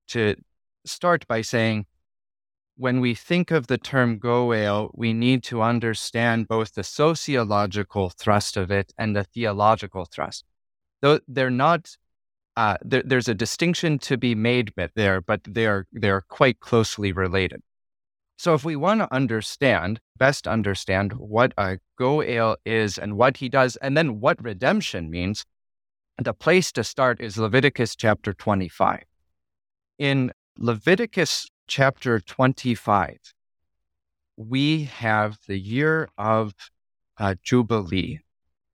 to 0.08 0.36
start 0.86 1.28
by 1.28 1.42
saying 1.42 1.86
when 2.78 3.02
we 3.02 3.16
think 3.16 3.52
of 3.52 3.68
the 3.68 3.78
term 3.78 4.20
goel, 4.20 4.92
we 4.94 5.12
need 5.12 5.44
to 5.44 5.62
understand 5.62 6.48
both 6.48 6.74
the 6.74 6.86
sociological 6.86 8.12
thrust 8.12 8.56
of 8.56 8.72
it 8.72 8.94
and 8.98 9.14
the 9.14 9.26
theological 9.26 10.06
thrust. 10.06 10.46
Though 11.02 11.20
they're 11.28 11.50
not, 11.50 11.98
uh, 12.56 12.78
there, 12.82 13.04
there's 13.06 13.28
a 13.28 13.36
distinction 13.36 14.00
to 14.00 14.18
be 14.18 14.36
made 14.36 14.72
there, 14.96 15.20
but 15.20 15.42
they're 15.44 15.86
they're 15.92 16.22
quite 16.22 16.62
closely 16.62 17.12
related. 17.12 17.62
So, 18.44 18.54
if 18.54 18.66
we 18.66 18.76
want 18.76 19.00
to 19.00 19.14
understand, 19.16 20.02
best 20.18 20.50
understand 20.50 21.14
what 21.14 21.54
a 21.58 21.78
goel 21.98 22.58
is 22.66 22.98
and 22.98 23.16
what 23.16 23.38
he 23.38 23.48
does, 23.48 23.78
and 23.78 23.96
then 23.96 24.20
what 24.20 24.44
redemption 24.44 25.10
means, 25.10 25.46
the 26.22 26.34
place 26.34 26.70
to 26.74 26.84
start 26.84 27.22
is 27.22 27.38
Leviticus 27.38 27.96
chapter 27.96 28.34
25. 28.34 29.04
In 29.98 30.34
Leviticus 30.58 31.48
chapter 31.68 32.20
25, 32.20 33.16
we 34.36 34.84
have 34.84 35.38
the 35.48 35.58
year 35.58 36.10
of 36.18 36.54
uh, 37.18 37.36
Jubilee. 37.42 38.20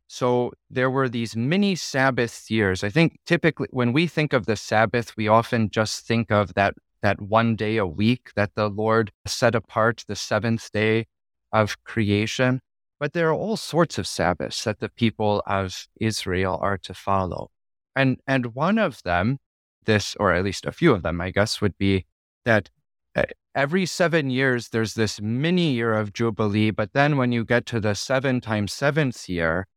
So 0.07 0.51
there 0.71 0.89
were 0.89 1.07
these 1.07 1.35
mini 1.35 1.75
Sabbath 1.75 2.49
years. 2.49 2.83
I 2.83 2.89
think 2.89 3.19
typically 3.27 3.67
when 3.69 3.93
we 3.93 4.07
think 4.07 4.33
of 4.33 4.47
the 4.47 4.55
Sabbath, 4.55 5.15
we 5.15 5.27
often 5.27 5.69
just 5.69 6.07
think 6.07 6.31
of 6.31 6.55
that, 6.55 6.73
that 7.01 7.21
one 7.21 7.55
day 7.55 7.77
a 7.77 7.85
week 7.85 8.31
that 8.35 8.55
the 8.55 8.69
Lord 8.69 9.11
set 9.25 9.55
apart, 9.55 10.03
the 10.07 10.15
seventh 10.15 10.71
day 10.71 11.07
of 11.51 11.83
creation. 11.83 12.61
But 12.99 13.13
there 13.13 13.29
are 13.29 13.33
all 13.33 13.57
sorts 13.57 13.97
of 13.97 14.07
Sabbaths 14.07 14.63
that 14.65 14.79
the 14.79 14.89
people 14.89 15.41
of 15.47 15.87
Israel 15.99 16.59
are 16.61 16.77
to 16.79 16.93
follow. 16.93 17.49
And, 17.95 18.17
and 18.27 18.53
one 18.53 18.77
of 18.77 19.01
them, 19.03 19.37
this, 19.85 20.15
or 20.19 20.33
at 20.33 20.43
least 20.43 20.65
a 20.65 20.71
few 20.71 20.93
of 20.93 21.01
them, 21.01 21.21
I 21.21 21.31
guess, 21.31 21.61
would 21.61 21.77
be 21.77 22.05
that 22.45 22.69
eh, 23.15 23.25
every 23.55 23.85
seven 23.85 24.29
years, 24.29 24.69
there's 24.69 24.93
this 24.93 25.21
mini 25.21 25.71
year 25.71 25.93
of 25.93 26.13
Jubilee. 26.13 26.71
But 26.71 26.93
then 26.93 27.17
when 27.17 27.31
you 27.31 27.45
get 27.45 27.65
to 27.67 27.79
the 27.79 27.95
seven 27.95 28.41
times 28.41 28.73
seventh 28.73 29.29
year, 29.29 29.67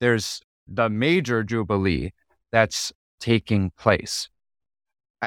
there's 0.00 0.40
the 0.66 0.88
major 0.88 1.42
Jubilee 1.42 2.10
that's 2.50 2.92
taking 3.20 3.70
place. 3.78 4.28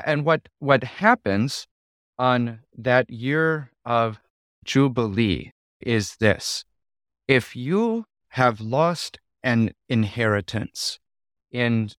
And 0.04 0.26
what, 0.26 0.50
what 0.60 0.84
happens 0.84 1.68
on 2.18 2.60
that 2.78 3.10
year 3.10 3.72
of 3.86 4.20
Jubilee 4.66 5.52
is 5.80 6.18
this. 6.18 6.66
If 7.28 7.56
you 7.56 8.06
have 8.30 8.60
lost 8.60 9.20
an 9.44 9.72
inheritance 9.88 11.00
in 11.52 11.92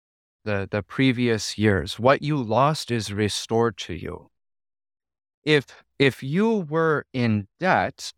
the, 0.44 0.68
the 0.70 0.82
previous 0.82 1.56
years, 1.56 1.98
what 1.98 2.22
you 2.22 2.36
lost 2.36 2.90
is 2.90 3.12
restored 3.12 3.76
to 3.78 3.94
you. 3.94 4.30
If 5.44 5.66
if 5.98 6.22
you 6.22 6.66
were 6.68 7.06
in 7.12 7.48
debt, 7.58 8.12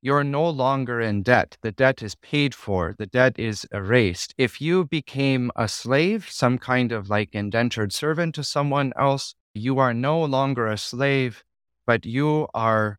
you're 0.00 0.24
no 0.24 0.48
longer 0.48 1.00
in 1.00 1.22
debt. 1.22 1.56
The 1.62 1.72
debt 1.72 2.02
is 2.02 2.14
paid 2.14 2.54
for, 2.54 2.94
the 2.98 3.06
debt 3.06 3.38
is 3.38 3.66
erased. 3.72 4.34
If 4.38 4.60
you 4.60 4.84
became 4.84 5.50
a 5.56 5.68
slave, 5.68 6.28
some 6.30 6.58
kind 6.58 6.92
of 6.92 7.08
like 7.08 7.30
indentured 7.32 7.92
servant 7.92 8.34
to 8.36 8.44
someone 8.44 8.92
else, 8.98 9.34
you 9.54 9.78
are 9.78 9.94
no 9.94 10.22
longer 10.22 10.66
a 10.66 10.78
slave, 10.78 11.42
but 11.86 12.06
you 12.06 12.48
are 12.54 12.98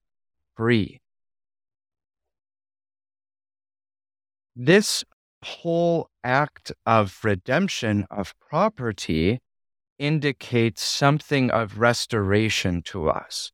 free. 0.55 0.99
This 4.55 5.05
whole 5.41 6.09
act 6.23 6.73
of 6.85 7.17
redemption 7.23 8.05
of 8.11 8.33
property 8.39 9.39
indicates 9.97 10.83
something 10.83 11.49
of 11.51 11.79
restoration 11.79 12.81
to 12.81 13.09
us. 13.09 13.51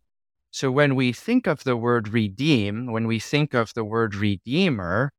So 0.56 0.72
when 0.72 0.96
we 0.96 1.12
think 1.12 1.48
of 1.48 1.66
the 1.66 1.76
word 1.76 2.08
redeem, 2.08 2.90
when 2.90 3.08
we 3.08 3.20
think 3.20 3.54
of 3.54 3.74
the 3.74 3.84
word 3.84 4.16
redeemer, 4.16 5.12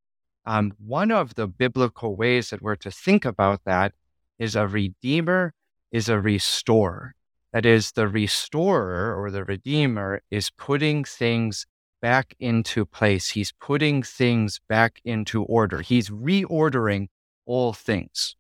um, 0.46 0.72
one 0.78 1.10
of 1.10 1.34
the 1.34 1.46
biblical 1.46 2.16
ways 2.16 2.48
that 2.48 2.62
we're 2.62 2.76
to 2.76 2.90
think 2.90 3.26
about 3.26 3.60
that 3.66 3.92
is 4.38 4.56
a 4.56 4.66
redeemer 4.66 5.52
is 5.92 6.08
a 6.08 6.18
restorer. 6.18 7.14
That 7.52 7.66
is, 7.66 7.92
the 7.92 8.08
restorer 8.08 9.14
or 9.14 9.30
the 9.30 9.44
redeemer 9.44 10.22
is 10.30 10.48
putting 10.48 11.04
things 11.04 11.66
back 12.00 12.34
into 12.40 12.86
place. 12.86 13.32
He's 13.32 13.52
putting 13.52 14.02
things 14.02 14.58
back 14.70 15.02
into 15.04 15.42
order. 15.42 15.82
He's 15.82 16.08
reordering 16.08 17.08
all 17.44 17.74
things 17.74 18.36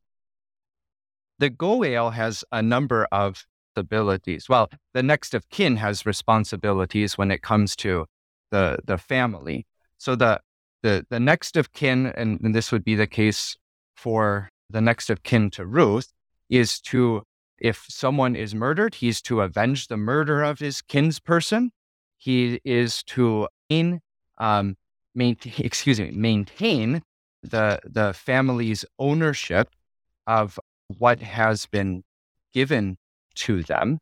the 1.38 1.50
goel 1.50 2.10
has 2.10 2.44
a 2.50 2.62
number 2.62 3.06
of 3.12 3.46
abilities. 3.76 4.48
Well, 4.48 4.70
the 4.94 5.02
next 5.02 5.34
of 5.34 5.48
kin 5.48 5.76
has 5.76 6.06
responsibilities 6.06 7.18
when 7.18 7.30
it 7.30 7.42
comes 7.42 7.76
to 7.76 8.06
the 8.50 8.78
the 8.84 8.98
family. 8.98 9.66
So 9.98 10.14
the 10.14 10.40
the 10.82 11.06
the 11.08 11.20
next 11.20 11.56
of 11.56 11.72
kin, 11.72 12.06
and, 12.06 12.40
and 12.40 12.54
this 12.54 12.72
would 12.72 12.84
be 12.84 12.94
the 12.94 13.06
case 13.06 13.56
for 13.94 14.50
the 14.70 14.80
next 14.80 15.10
of 15.10 15.22
kin 15.22 15.50
to 15.50 15.66
Ruth, 15.66 16.12
is 16.48 16.80
to 16.80 17.22
if 17.58 17.86
someone 17.88 18.36
is 18.36 18.54
murdered, 18.54 18.96
he's 18.96 19.22
to 19.22 19.40
avenge 19.40 19.88
the 19.88 19.96
murder 19.96 20.42
of 20.42 20.58
his 20.58 20.82
kinsperson. 20.82 21.70
He 22.18 22.60
is 22.64 23.02
to 23.04 23.48
in, 23.68 24.00
um, 24.38 24.76
maintain, 25.14 25.54
excuse 25.58 26.00
me, 26.00 26.10
maintain 26.10 27.02
the 27.42 27.80
the 27.84 28.12
family's 28.12 28.84
ownership 28.98 29.68
of 30.26 30.58
what 30.98 31.20
has 31.20 31.66
been 31.66 32.02
given 32.52 32.96
to 33.36 33.62
them. 33.62 33.98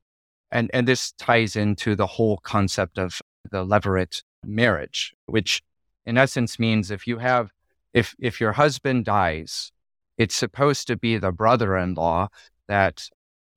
And, 0.51 0.71
and 0.73 0.87
this 0.87 1.13
ties 1.13 1.57
into 1.57 1.97
the 1.97 2.07
whole 2.07 2.39
concept 2.39 2.99
of 2.99 3.21
the 3.51 3.65
levirate 3.65 4.23
marriage, 4.45 5.15
which 5.27 5.63
in 6.07 6.17
essence 6.17 6.59
means 6.59 6.91
if 6.91 7.07
you 7.07 7.19
have, 7.19 7.51
if, 7.93 8.15
if 8.19 8.41
your 8.41 8.53
husband 8.53 9.05
dies, 9.05 9.73
it's 10.17 10.35
supposed 10.35 10.87
to 10.87 10.97
be 10.97 11.19
the 11.19 11.33
brother 11.33 11.77
in 11.77 11.95
law 11.95 12.29
that 12.69 13.09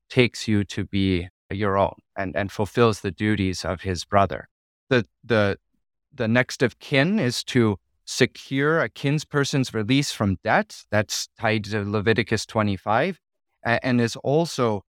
takes 0.10 0.48
you 0.48 0.64
to 0.64 0.86
be 0.86 1.30
your 1.52 1.78
own 1.78 1.96
and, 2.16 2.36
and 2.36 2.52
fulfills 2.52 3.02
the 3.02 3.12
duties 3.12 3.64
of 3.64 3.82
his 3.82 4.04
brother. 4.04 4.48
The, 4.90 5.06
the, 5.24 5.58
the 6.14 6.28
next 6.28 6.64
of 6.64 6.80
kin 6.80 7.20
is 7.20 7.44
to 7.46 7.78
secure 8.06 8.82
a 8.82 8.90
kinsperson's 8.90 9.74
release 9.74 10.12
from 10.12 10.38
debt. 10.44 10.84
That's 10.90 11.30
tied 11.40 11.66
to 11.66 11.84
Leviticus 11.84 12.46
25 12.46 13.20
and 13.64 14.00
is 14.00 14.16
also 14.18 14.84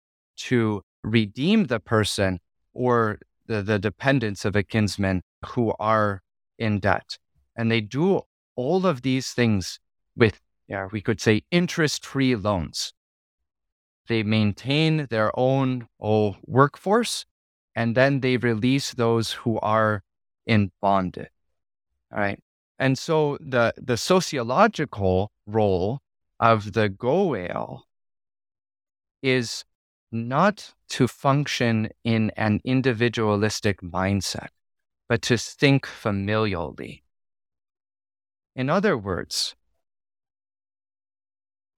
to 0.47 0.81
redeem 1.03 1.65
the 1.65 1.79
person 1.79 2.39
or 2.73 3.19
the, 3.47 3.61
the 3.61 3.79
dependents 3.79 4.45
of 4.45 4.55
a 4.55 4.63
kinsman 4.63 5.21
who 5.45 5.73
are 5.79 6.21
in 6.57 6.79
debt. 6.79 7.17
And 7.55 7.71
they 7.71 7.81
do 7.81 8.21
all 8.55 8.85
of 8.85 9.01
these 9.01 9.31
things 9.31 9.79
with, 10.15 10.39
yeah, 10.67 10.87
we 10.91 11.01
could 11.01 11.19
say, 11.19 11.43
interest 11.51 12.05
free 12.05 12.35
loans. 12.35 12.93
They 14.07 14.23
maintain 14.23 15.07
their 15.09 15.31
own 15.37 15.87
oh, 16.01 16.35
workforce 16.45 17.25
and 17.75 17.95
then 17.95 18.19
they 18.21 18.37
release 18.37 18.93
those 18.93 19.31
who 19.31 19.59
are 19.59 20.03
in 20.45 20.71
bondage. 20.81 21.29
All 22.11 22.19
right. 22.19 22.39
And 22.79 22.97
so 22.97 23.37
the, 23.39 23.73
the 23.77 23.97
sociological 23.97 25.31
role 25.45 26.01
of 26.39 26.73
the 26.73 26.89
Goel 26.89 27.85
is 29.21 29.65
not 30.11 30.73
to 30.89 31.07
function 31.07 31.89
in 32.03 32.31
an 32.35 32.61
individualistic 32.63 33.81
mindset, 33.81 34.49
but 35.07 35.21
to 35.23 35.37
think 35.37 35.85
familially. 35.85 37.01
In 38.55 38.69
other 38.69 38.97
words, 38.97 39.55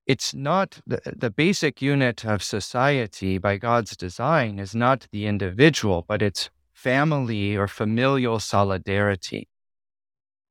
it's 0.08 0.34
not 0.34 0.82
the, 0.86 1.02
the 1.06 1.30
basic 1.30 1.82
unit 1.82 2.26
of 2.26 2.42
society 2.44 3.38
by 3.38 3.58
God's 3.58 3.96
design 3.96 4.60
is 4.60 4.74
not 4.74 5.08
the 5.12 5.26
individual, 5.26 6.04
but 6.08 6.22
it's 6.22 6.50
family 6.74 7.56
or 7.56 7.68
familial 7.68 8.40
solidarity. 8.40 9.48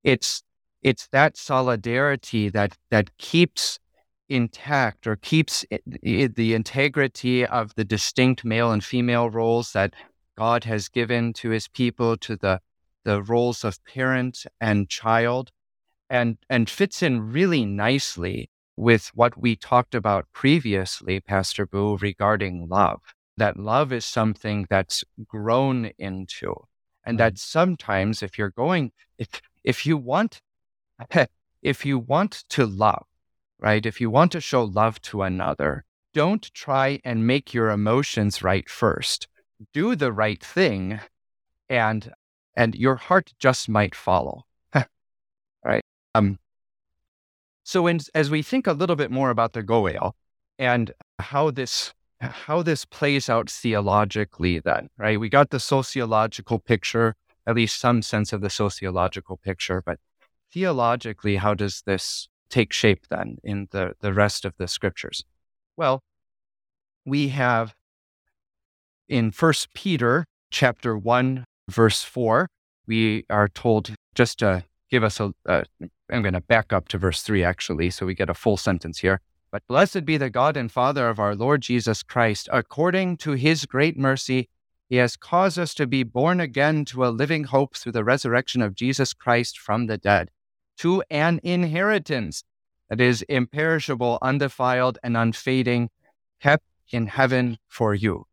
It's 0.04 0.42
it's 0.82 1.08
that 1.08 1.36
solidarity 1.36 2.48
that 2.48 2.78
that 2.90 3.16
keeps 3.18 3.78
intact 4.30 5.06
or 5.06 5.16
keeps 5.16 5.64
the 5.84 6.54
integrity 6.54 7.44
of 7.44 7.74
the 7.74 7.84
distinct 7.84 8.44
male 8.44 8.70
and 8.70 8.82
female 8.82 9.28
roles 9.28 9.72
that 9.72 9.92
God 10.38 10.64
has 10.64 10.88
given 10.88 11.32
to 11.34 11.50
his 11.50 11.68
people, 11.68 12.16
to 12.18 12.36
the, 12.36 12.60
the 13.04 13.22
roles 13.22 13.64
of 13.64 13.84
parent 13.84 14.46
and 14.60 14.88
child, 14.88 15.50
and, 16.08 16.38
and 16.48 16.70
fits 16.70 17.02
in 17.02 17.32
really 17.32 17.66
nicely 17.66 18.48
with 18.76 19.10
what 19.14 19.36
we 19.36 19.56
talked 19.56 19.94
about 19.94 20.26
previously, 20.32 21.20
Pastor 21.20 21.66
Boo, 21.66 21.98
regarding 21.98 22.68
love. 22.68 23.00
That 23.36 23.58
love 23.58 23.92
is 23.92 24.04
something 24.04 24.66
that's 24.70 25.04
grown 25.26 25.90
into. 25.98 26.54
And 27.04 27.18
that 27.18 27.34
mm-hmm. 27.34 27.58
sometimes 27.58 28.22
if 28.22 28.38
you're 28.38 28.50
going, 28.50 28.92
if, 29.18 29.28
if 29.64 29.84
you 29.84 29.96
want, 29.96 30.40
if 31.62 31.84
you 31.84 31.98
want 31.98 32.44
to 32.50 32.66
love, 32.66 33.04
right? 33.60 33.84
If 33.84 34.00
you 34.00 34.10
want 34.10 34.32
to 34.32 34.40
show 34.40 34.64
love 34.64 35.00
to 35.02 35.22
another, 35.22 35.84
don't 36.12 36.52
try 36.54 37.00
and 37.04 37.26
make 37.26 37.54
your 37.54 37.70
emotions 37.70 38.42
right 38.42 38.68
first. 38.68 39.28
Do 39.72 39.94
the 39.94 40.12
right 40.12 40.42
thing 40.42 41.00
and 41.68 42.12
and 42.56 42.74
your 42.74 42.96
heart 42.96 43.32
just 43.38 43.68
might 43.68 43.94
follow. 43.94 44.44
right? 45.64 45.82
Um 46.14 46.38
so 47.62 47.86
in, 47.86 48.00
as 48.14 48.30
we 48.30 48.42
think 48.42 48.66
a 48.66 48.72
little 48.72 48.96
bit 48.96 49.10
more 49.10 49.30
about 49.30 49.52
the 49.52 49.62
Goel 49.62 50.16
and 50.58 50.92
how 51.18 51.50
this 51.50 51.94
how 52.20 52.62
this 52.62 52.84
plays 52.84 53.30
out 53.30 53.48
theologically 53.48 54.58
then, 54.58 54.88
right? 54.98 55.20
We 55.20 55.28
got 55.28 55.50
the 55.50 55.60
sociological 55.60 56.58
picture, 56.58 57.14
at 57.46 57.54
least 57.54 57.80
some 57.80 58.02
sense 58.02 58.32
of 58.32 58.40
the 58.40 58.50
sociological 58.50 59.38
picture, 59.38 59.82
but 59.84 59.98
theologically, 60.52 61.36
how 61.36 61.54
does 61.54 61.82
this 61.86 62.28
take 62.50 62.72
shape 62.72 63.06
then 63.08 63.38
in 63.42 63.68
the, 63.70 63.94
the 64.00 64.12
rest 64.12 64.44
of 64.44 64.54
the 64.58 64.68
scriptures? 64.68 65.24
Well, 65.76 66.02
we 67.06 67.28
have 67.28 67.74
in 69.08 69.30
First 69.30 69.72
Peter 69.74 70.24
chapter 70.50 70.96
1, 70.96 71.44
verse 71.68 72.02
4, 72.02 72.48
we 72.86 73.24
are 73.30 73.48
told 73.48 73.94
just 74.14 74.38
to 74.40 74.64
give 74.90 75.04
us 75.04 75.20
a. 75.20 75.32
am 75.48 76.22
going 76.22 76.34
to 76.34 76.40
back 76.40 76.72
up 76.72 76.88
to 76.88 76.98
verse 76.98 77.22
3 77.22 77.44
actually, 77.44 77.90
so 77.90 78.04
we 78.04 78.14
get 78.14 78.30
a 78.30 78.34
full 78.34 78.56
sentence 78.56 78.98
here. 78.98 79.20
But 79.52 79.66
blessed 79.66 80.04
be 80.04 80.16
the 80.16 80.30
God 80.30 80.56
and 80.56 80.70
Father 80.70 81.08
of 81.08 81.18
our 81.18 81.34
Lord 81.34 81.62
Jesus 81.62 82.02
Christ. 82.02 82.48
According 82.52 83.16
to 83.18 83.32
his 83.32 83.66
great 83.66 83.98
mercy, 83.98 84.48
he 84.88 84.96
has 84.96 85.16
caused 85.16 85.58
us 85.58 85.74
to 85.74 85.86
be 85.86 86.02
born 86.02 86.40
again 86.40 86.84
to 86.86 87.04
a 87.04 87.10
living 87.10 87.44
hope 87.44 87.76
through 87.76 87.92
the 87.92 88.04
resurrection 88.04 88.62
of 88.62 88.74
Jesus 88.74 89.12
Christ 89.12 89.58
from 89.58 89.86
the 89.86 89.98
dead, 89.98 90.30
to 90.80 91.02
an 91.10 91.40
inheritance 91.42 92.44
that 92.88 93.00
is 93.00 93.22
imperishable, 93.22 94.18
undefiled, 94.20 94.98
and 95.02 95.16
unfading, 95.16 95.88
kept 96.40 96.64
in 96.90 97.06
heaven 97.06 97.58
for 97.68 97.94
you. 97.94 98.26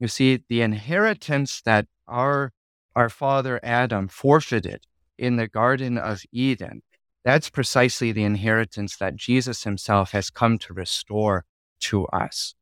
You 0.00 0.08
see, 0.08 0.42
the 0.48 0.62
inheritance 0.62 1.60
that 1.62 1.86
our, 2.08 2.52
our 2.96 3.08
father 3.08 3.60
Adam 3.62 4.08
forfeited 4.08 4.82
in 5.18 5.36
the 5.36 5.46
Garden 5.46 5.98
of 5.98 6.22
Eden 6.32 6.82
that's 7.24 7.50
precisely 7.50 8.10
the 8.12 8.24
inheritance 8.24 8.96
that 8.96 9.16
Jesus 9.16 9.62
himself 9.62 10.10
has 10.10 10.30
come 10.30 10.58
to 10.58 10.74
restore 10.74 11.44
to 11.80 12.06
us. 12.08 12.54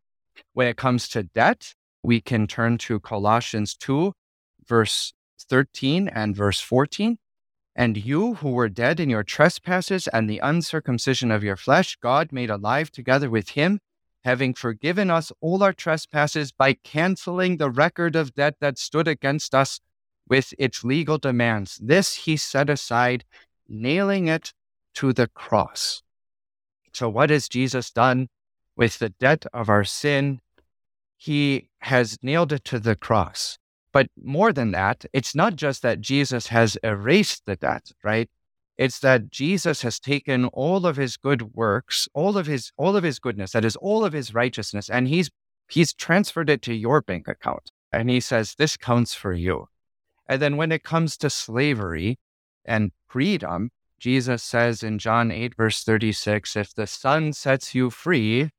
When 0.53 0.67
it 0.67 0.77
comes 0.77 1.09
to 1.11 1.23
debt, 1.23 1.75
we 2.03 2.21
can 2.21 2.47
turn 2.47 2.79
to 2.79 3.01
Colossians 3.01 3.75
2, 3.77 4.13
verse 4.67 5.15
13 5.49 6.09
and 6.09 6.37
verse 6.37 6.61
14. 6.61 7.19
And 7.81 7.97
you 7.97 8.35
who 8.35 8.51
were 8.51 8.69
dead 8.69 9.01
in 9.01 9.09
your 9.09 9.23
trespasses 9.23 10.07
and 10.09 10.29
the 10.29 10.39
uncircumcision 10.41 11.31
of 11.31 11.43
your 11.43 11.57
flesh, 11.57 11.97
God 11.97 12.31
made 12.31 12.51
alive 12.51 12.93
together 12.93 13.31
with 13.31 13.49
him, 13.53 13.81
having 14.23 14.53
forgiven 14.53 15.11
us 15.11 15.33
all 15.41 15.63
our 15.63 15.73
trespasses 15.73 16.53
by 16.53 16.75
canceling 16.75 17.57
the 17.57 17.71
record 17.71 18.17
of 18.17 18.35
debt 18.35 18.57
that 18.61 18.77
stood 18.77 19.09
against 19.09 19.55
us 19.55 19.81
with 20.29 20.53
its 20.59 20.85
legal 20.85 21.17
demands. 21.17 21.79
This 21.83 22.17
he 22.27 22.37
set 22.37 22.69
aside 22.69 23.25
nailing 23.67 24.29
it 24.29 24.53
to 24.97 25.15
the 25.15 25.29
cross. 25.29 26.03
So, 26.93 27.09
what 27.09 27.31
has 27.31 27.49
Jesus 27.49 27.91
done 27.91 28.29
with 28.77 28.99
the 28.99 29.09
debt 29.09 29.47
of 29.55 29.71
our 29.71 29.85
sin? 29.85 30.43
He 31.17 31.71
has 31.79 32.19
nailed 32.23 32.53
it 32.53 32.65
to 32.65 32.79
the 32.79 32.95
cross. 32.95 33.59
But 33.93 34.09
more 34.23 34.53
than 34.53 34.71
that, 34.73 35.05
it's 35.13 35.35
not 35.35 35.57
just 35.57 35.83
that 35.83 36.01
Jesus 36.01 36.49
has 36.49 36.77
erased 36.83 37.47
the 37.47 37.57
debt, 37.57 37.91
right? 38.05 38.29
It's 38.79 39.01
that 39.01 39.31
Jesus 39.31 39.83
has 39.83 39.99
taken 39.99 40.47
all 40.47 40.87
of 40.87 40.97
his 40.97 41.17
good 41.17 41.55
works, 41.55 42.09
all 42.15 42.39
of 42.39 42.47
his 42.47 42.73
all 42.77 42.97
of 42.97 43.05
his 43.05 43.19
goodness, 43.19 43.53
that 43.53 43.65
is 43.65 43.77
all 43.77 44.05
of 44.05 44.13
his 44.13 44.33
righteousness, 44.33 44.89
and 44.89 45.09
he's 45.09 45.31
he's 45.69 45.93
transferred 45.93 46.49
it 46.49 46.63
to 46.63 46.75
your 46.75 47.03
bank 47.03 47.29
account. 47.29 47.71
And 47.93 48.09
he 48.09 48.21
says, 48.21 48.55
This 48.55 48.77
counts 48.77 49.15
for 49.15 49.33
you. 49.33 49.67
And 50.29 50.41
then 50.41 50.57
when 50.57 50.73
it 50.73 50.85
comes 50.85 51.17
to 51.19 51.29
slavery, 51.29 52.19
and 52.65 52.93
freedom, 53.09 53.71
Jesus 53.99 54.43
says 54.43 54.83
in 54.83 54.99
John 54.99 55.31
8, 55.31 55.57
verse 55.57 55.83
36, 55.83 56.57
if 56.57 56.75
the 56.75 56.87
Son 56.87 57.33
sets 57.33 57.75
you 57.75 57.91
free, 57.91 58.51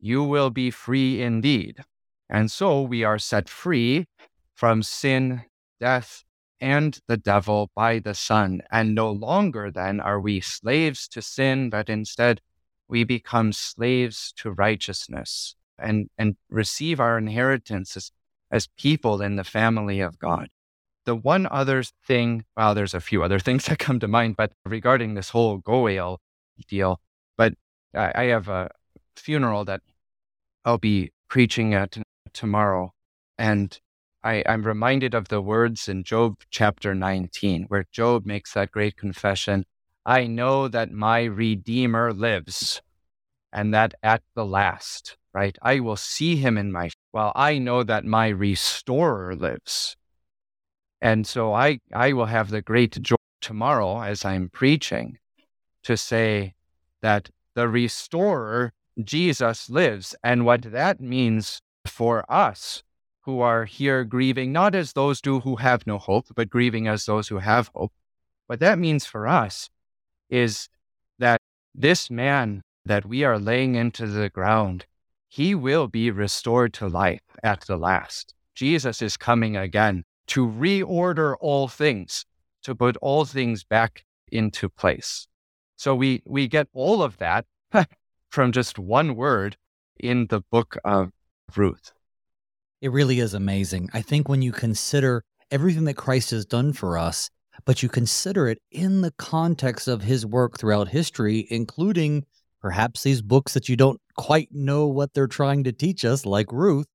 you 0.00 0.22
will 0.22 0.50
be 0.50 0.70
free 0.70 1.20
indeed. 1.20 1.84
And 2.30 2.50
so 2.50 2.82
we 2.82 3.04
are 3.04 3.18
set 3.18 3.48
free 3.48 4.06
from 4.58 4.82
sin, 4.82 5.40
death, 5.78 6.24
and 6.60 6.98
the 7.06 7.16
devil 7.16 7.70
by 7.76 8.00
the 8.00 8.12
Son. 8.12 8.60
And 8.72 8.92
no 8.92 9.08
longer 9.08 9.70
then 9.70 10.00
are 10.00 10.20
we 10.20 10.40
slaves 10.40 11.06
to 11.10 11.22
sin, 11.22 11.70
but 11.70 11.88
instead 11.88 12.40
we 12.88 13.04
become 13.04 13.52
slaves 13.52 14.32
to 14.38 14.50
righteousness 14.50 15.54
and, 15.78 16.10
and 16.18 16.34
receive 16.50 16.98
our 16.98 17.16
inheritance 17.16 17.96
as, 17.96 18.10
as 18.50 18.66
people 18.76 19.22
in 19.22 19.36
the 19.36 19.44
family 19.44 20.00
of 20.00 20.18
God. 20.18 20.48
The 21.04 21.14
one 21.14 21.46
other 21.48 21.84
thing, 22.04 22.44
well, 22.56 22.74
there's 22.74 22.94
a 22.94 23.00
few 23.00 23.22
other 23.22 23.38
things 23.46 23.66
that 23.66 23.78
come 23.78 24.00
to 24.00 24.08
mind, 24.08 24.34
but 24.36 24.50
regarding 24.64 25.14
this 25.14 25.30
whole 25.30 25.58
Goel 25.58 26.20
deal, 26.66 27.00
but 27.36 27.54
I, 27.94 28.12
I 28.12 28.24
have 28.24 28.48
a 28.48 28.70
funeral 29.14 29.64
that 29.66 29.82
I'll 30.64 30.78
be 30.78 31.12
preaching 31.28 31.74
at 31.74 31.96
tomorrow. 32.32 32.92
And 33.38 33.78
I, 34.28 34.42
I'm 34.44 34.62
reminded 34.62 35.14
of 35.14 35.28
the 35.28 35.40
words 35.40 35.88
in 35.88 36.04
Job 36.04 36.40
chapter 36.50 36.94
19, 36.94 37.64
where 37.68 37.86
Job 37.90 38.26
makes 38.26 38.52
that 38.52 38.70
great 38.70 38.94
confession 38.94 39.64
I 40.04 40.26
know 40.26 40.68
that 40.68 40.90
my 40.90 41.24
Redeemer 41.24 42.12
lives, 42.12 42.82
and 43.54 43.72
that 43.72 43.94
at 44.02 44.22
the 44.34 44.44
last, 44.44 45.16
right, 45.32 45.56
I 45.62 45.80
will 45.80 45.96
see 45.96 46.36
him 46.36 46.58
in 46.58 46.72
my, 46.72 46.90
well, 47.10 47.32
I 47.34 47.58
know 47.58 47.82
that 47.82 48.04
my 48.04 48.28
Restorer 48.28 49.34
lives, 49.34 49.96
and 51.00 51.26
so 51.26 51.54
I, 51.54 51.80
I 51.94 52.12
will 52.12 52.26
have 52.26 52.50
the 52.50 52.60
great 52.60 53.00
joy 53.00 53.16
tomorrow 53.40 54.02
as 54.02 54.26
I'm 54.26 54.50
preaching 54.50 55.16
to 55.84 55.96
say 55.96 56.52
that 57.00 57.30
the 57.54 57.66
restorer, 57.66 58.74
Jesus, 59.02 59.70
lives. 59.70 60.14
And 60.22 60.44
what 60.44 60.62
that 60.62 61.00
means 61.00 61.60
for 61.86 62.30
us 62.30 62.82
who 63.20 63.40
are 63.40 63.64
here 63.64 64.04
grieving, 64.04 64.52
not 64.52 64.74
as 64.74 64.92
those 64.92 65.20
do 65.20 65.40
who 65.40 65.56
have 65.56 65.86
no 65.86 65.98
hope, 65.98 66.26
but 66.34 66.48
grieving 66.48 66.88
as 66.88 67.04
those 67.04 67.28
who 67.28 67.38
have 67.38 67.70
hope. 67.74 67.92
What 68.46 68.60
that 68.60 68.78
means 68.78 69.04
for 69.04 69.28
us 69.28 69.68
is 70.30 70.68
that 71.18 71.40
this 71.74 72.10
man 72.10 72.62
that 72.84 73.04
we 73.04 73.24
are 73.24 73.38
laying 73.38 73.74
into 73.74 74.06
the 74.06 74.30
ground, 74.30 74.86
he 75.28 75.54
will 75.54 75.88
be 75.88 76.10
restored 76.10 76.72
to 76.74 76.88
life 76.88 77.20
at 77.42 77.60
the 77.62 77.76
last. 77.76 78.34
Jesus 78.54 79.02
is 79.02 79.16
coming 79.16 79.56
again 79.56 80.04
to 80.28 80.46
reorder 80.46 81.36
all 81.40 81.68
things, 81.68 82.24
to 82.62 82.74
put 82.74 82.96
all 82.98 83.24
things 83.24 83.64
back 83.64 84.04
into 84.32 84.68
place. 84.68 85.26
So 85.76 85.94
we, 85.94 86.22
we 86.26 86.48
get 86.48 86.68
all 86.72 87.02
of 87.02 87.18
that 87.18 87.46
from 88.30 88.52
just 88.52 88.78
one 88.78 89.14
word 89.14 89.56
in 90.00 90.26
the 90.26 90.40
book 90.50 90.76
of 90.84 91.12
Ruth. 91.54 91.92
It 92.80 92.92
really 92.92 93.18
is 93.18 93.34
amazing. 93.34 93.90
I 93.92 94.02
think 94.02 94.28
when 94.28 94.40
you 94.40 94.52
consider 94.52 95.24
everything 95.50 95.84
that 95.84 95.94
Christ 95.94 96.30
has 96.30 96.46
done 96.46 96.72
for 96.72 96.96
us, 96.96 97.28
but 97.64 97.82
you 97.82 97.88
consider 97.88 98.46
it 98.46 98.58
in 98.70 99.00
the 99.00 99.10
context 99.12 99.88
of 99.88 100.02
his 100.02 100.24
work 100.24 100.58
throughout 100.58 100.88
history, 100.88 101.46
including 101.50 102.24
perhaps 102.60 103.02
these 103.02 103.20
books 103.20 103.54
that 103.54 103.68
you 103.68 103.76
don't 103.76 104.00
quite 104.16 104.48
know 104.52 104.86
what 104.86 105.12
they're 105.12 105.26
trying 105.26 105.64
to 105.64 105.72
teach 105.72 106.04
us, 106.04 106.24
like 106.24 106.52
Ruth, 106.52 106.86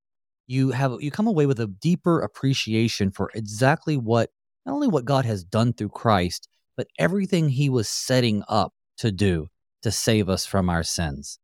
you 0.47 0.71
have 0.71 0.93
you 0.99 1.11
come 1.11 1.27
away 1.27 1.45
with 1.45 1.59
a 1.59 1.67
deeper 1.67 2.21
appreciation 2.21 3.11
for 3.11 3.29
exactly 3.33 3.97
what 3.97 4.29
not 4.65 4.73
only 4.73 4.87
what 4.87 5.05
God 5.05 5.25
has 5.25 5.43
done 5.43 5.73
through 5.73 5.89
Christ, 5.89 6.47
but 6.77 6.87
everything 6.97 7.49
he 7.49 7.69
was 7.69 7.89
setting 7.89 8.43
up 8.47 8.73
to 8.97 9.11
do 9.11 9.47
to 9.81 9.91
save 9.91 10.29
us 10.29 10.45
from 10.45 10.69
our 10.69 10.83
sins. 10.83 11.39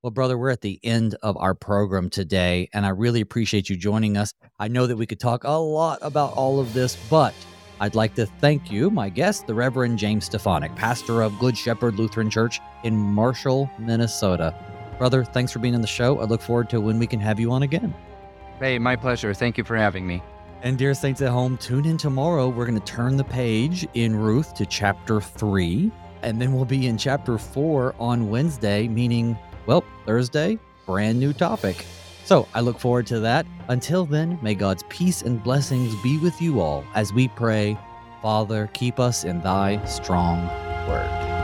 Well, 0.00 0.12
brother, 0.12 0.38
we're 0.38 0.50
at 0.50 0.60
the 0.60 0.78
end 0.84 1.16
of 1.24 1.36
our 1.38 1.56
program 1.56 2.08
today, 2.08 2.68
and 2.72 2.86
I 2.86 2.90
really 2.90 3.20
appreciate 3.20 3.68
you 3.68 3.74
joining 3.74 4.16
us. 4.16 4.32
I 4.60 4.68
know 4.68 4.86
that 4.86 4.94
we 4.96 5.06
could 5.06 5.18
talk 5.18 5.42
a 5.42 5.50
lot 5.50 5.98
about 6.02 6.34
all 6.34 6.60
of 6.60 6.72
this, 6.72 6.96
but 7.10 7.34
I'd 7.80 7.96
like 7.96 8.14
to 8.14 8.26
thank 8.26 8.70
you, 8.70 8.90
my 8.90 9.08
guest, 9.08 9.48
the 9.48 9.54
Reverend 9.54 9.98
James 9.98 10.26
Stefanik, 10.26 10.72
pastor 10.76 11.22
of 11.22 11.36
Good 11.40 11.58
Shepherd 11.58 11.96
Lutheran 11.96 12.30
Church 12.30 12.60
in 12.84 12.96
Marshall, 12.96 13.68
Minnesota. 13.76 14.54
Brother, 14.98 15.24
thanks 15.24 15.50
for 15.50 15.58
being 15.58 15.74
on 15.74 15.80
the 15.80 15.88
show. 15.88 16.20
I 16.20 16.26
look 16.26 16.42
forward 16.42 16.70
to 16.70 16.80
when 16.80 17.00
we 17.00 17.08
can 17.08 17.18
have 17.18 17.40
you 17.40 17.50
on 17.50 17.64
again. 17.64 17.92
Hey, 18.60 18.78
my 18.78 18.94
pleasure. 18.94 19.34
Thank 19.34 19.58
you 19.58 19.64
for 19.64 19.76
having 19.76 20.06
me. 20.06 20.22
And 20.62 20.78
dear 20.78 20.94
saints 20.94 21.22
at 21.22 21.30
home, 21.30 21.56
tune 21.56 21.86
in 21.86 21.96
tomorrow. 21.96 22.50
We're 22.50 22.66
going 22.66 22.78
to 22.78 22.86
turn 22.86 23.16
the 23.16 23.24
page 23.24 23.84
in 23.94 24.14
Ruth 24.14 24.54
to 24.54 24.64
chapter 24.64 25.20
3, 25.20 25.90
and 26.22 26.40
then 26.40 26.52
we'll 26.52 26.64
be 26.64 26.86
in 26.86 26.96
chapter 26.96 27.36
4 27.36 27.96
on 27.98 28.30
Wednesday, 28.30 28.86
meaning, 28.86 29.36
well, 29.68 29.84
Thursday, 30.06 30.58
brand 30.86 31.20
new 31.20 31.34
topic. 31.34 31.84
So 32.24 32.48
I 32.54 32.60
look 32.60 32.78
forward 32.80 33.06
to 33.08 33.20
that. 33.20 33.46
Until 33.68 34.06
then, 34.06 34.38
may 34.42 34.54
God's 34.54 34.82
peace 34.88 35.22
and 35.22 35.42
blessings 35.42 35.94
be 36.02 36.18
with 36.18 36.40
you 36.40 36.60
all 36.60 36.84
as 36.94 37.12
we 37.12 37.28
pray, 37.28 37.78
Father, 38.22 38.68
keep 38.72 38.98
us 38.98 39.24
in 39.24 39.42
thy 39.42 39.84
strong 39.84 40.46
word. 40.88 41.37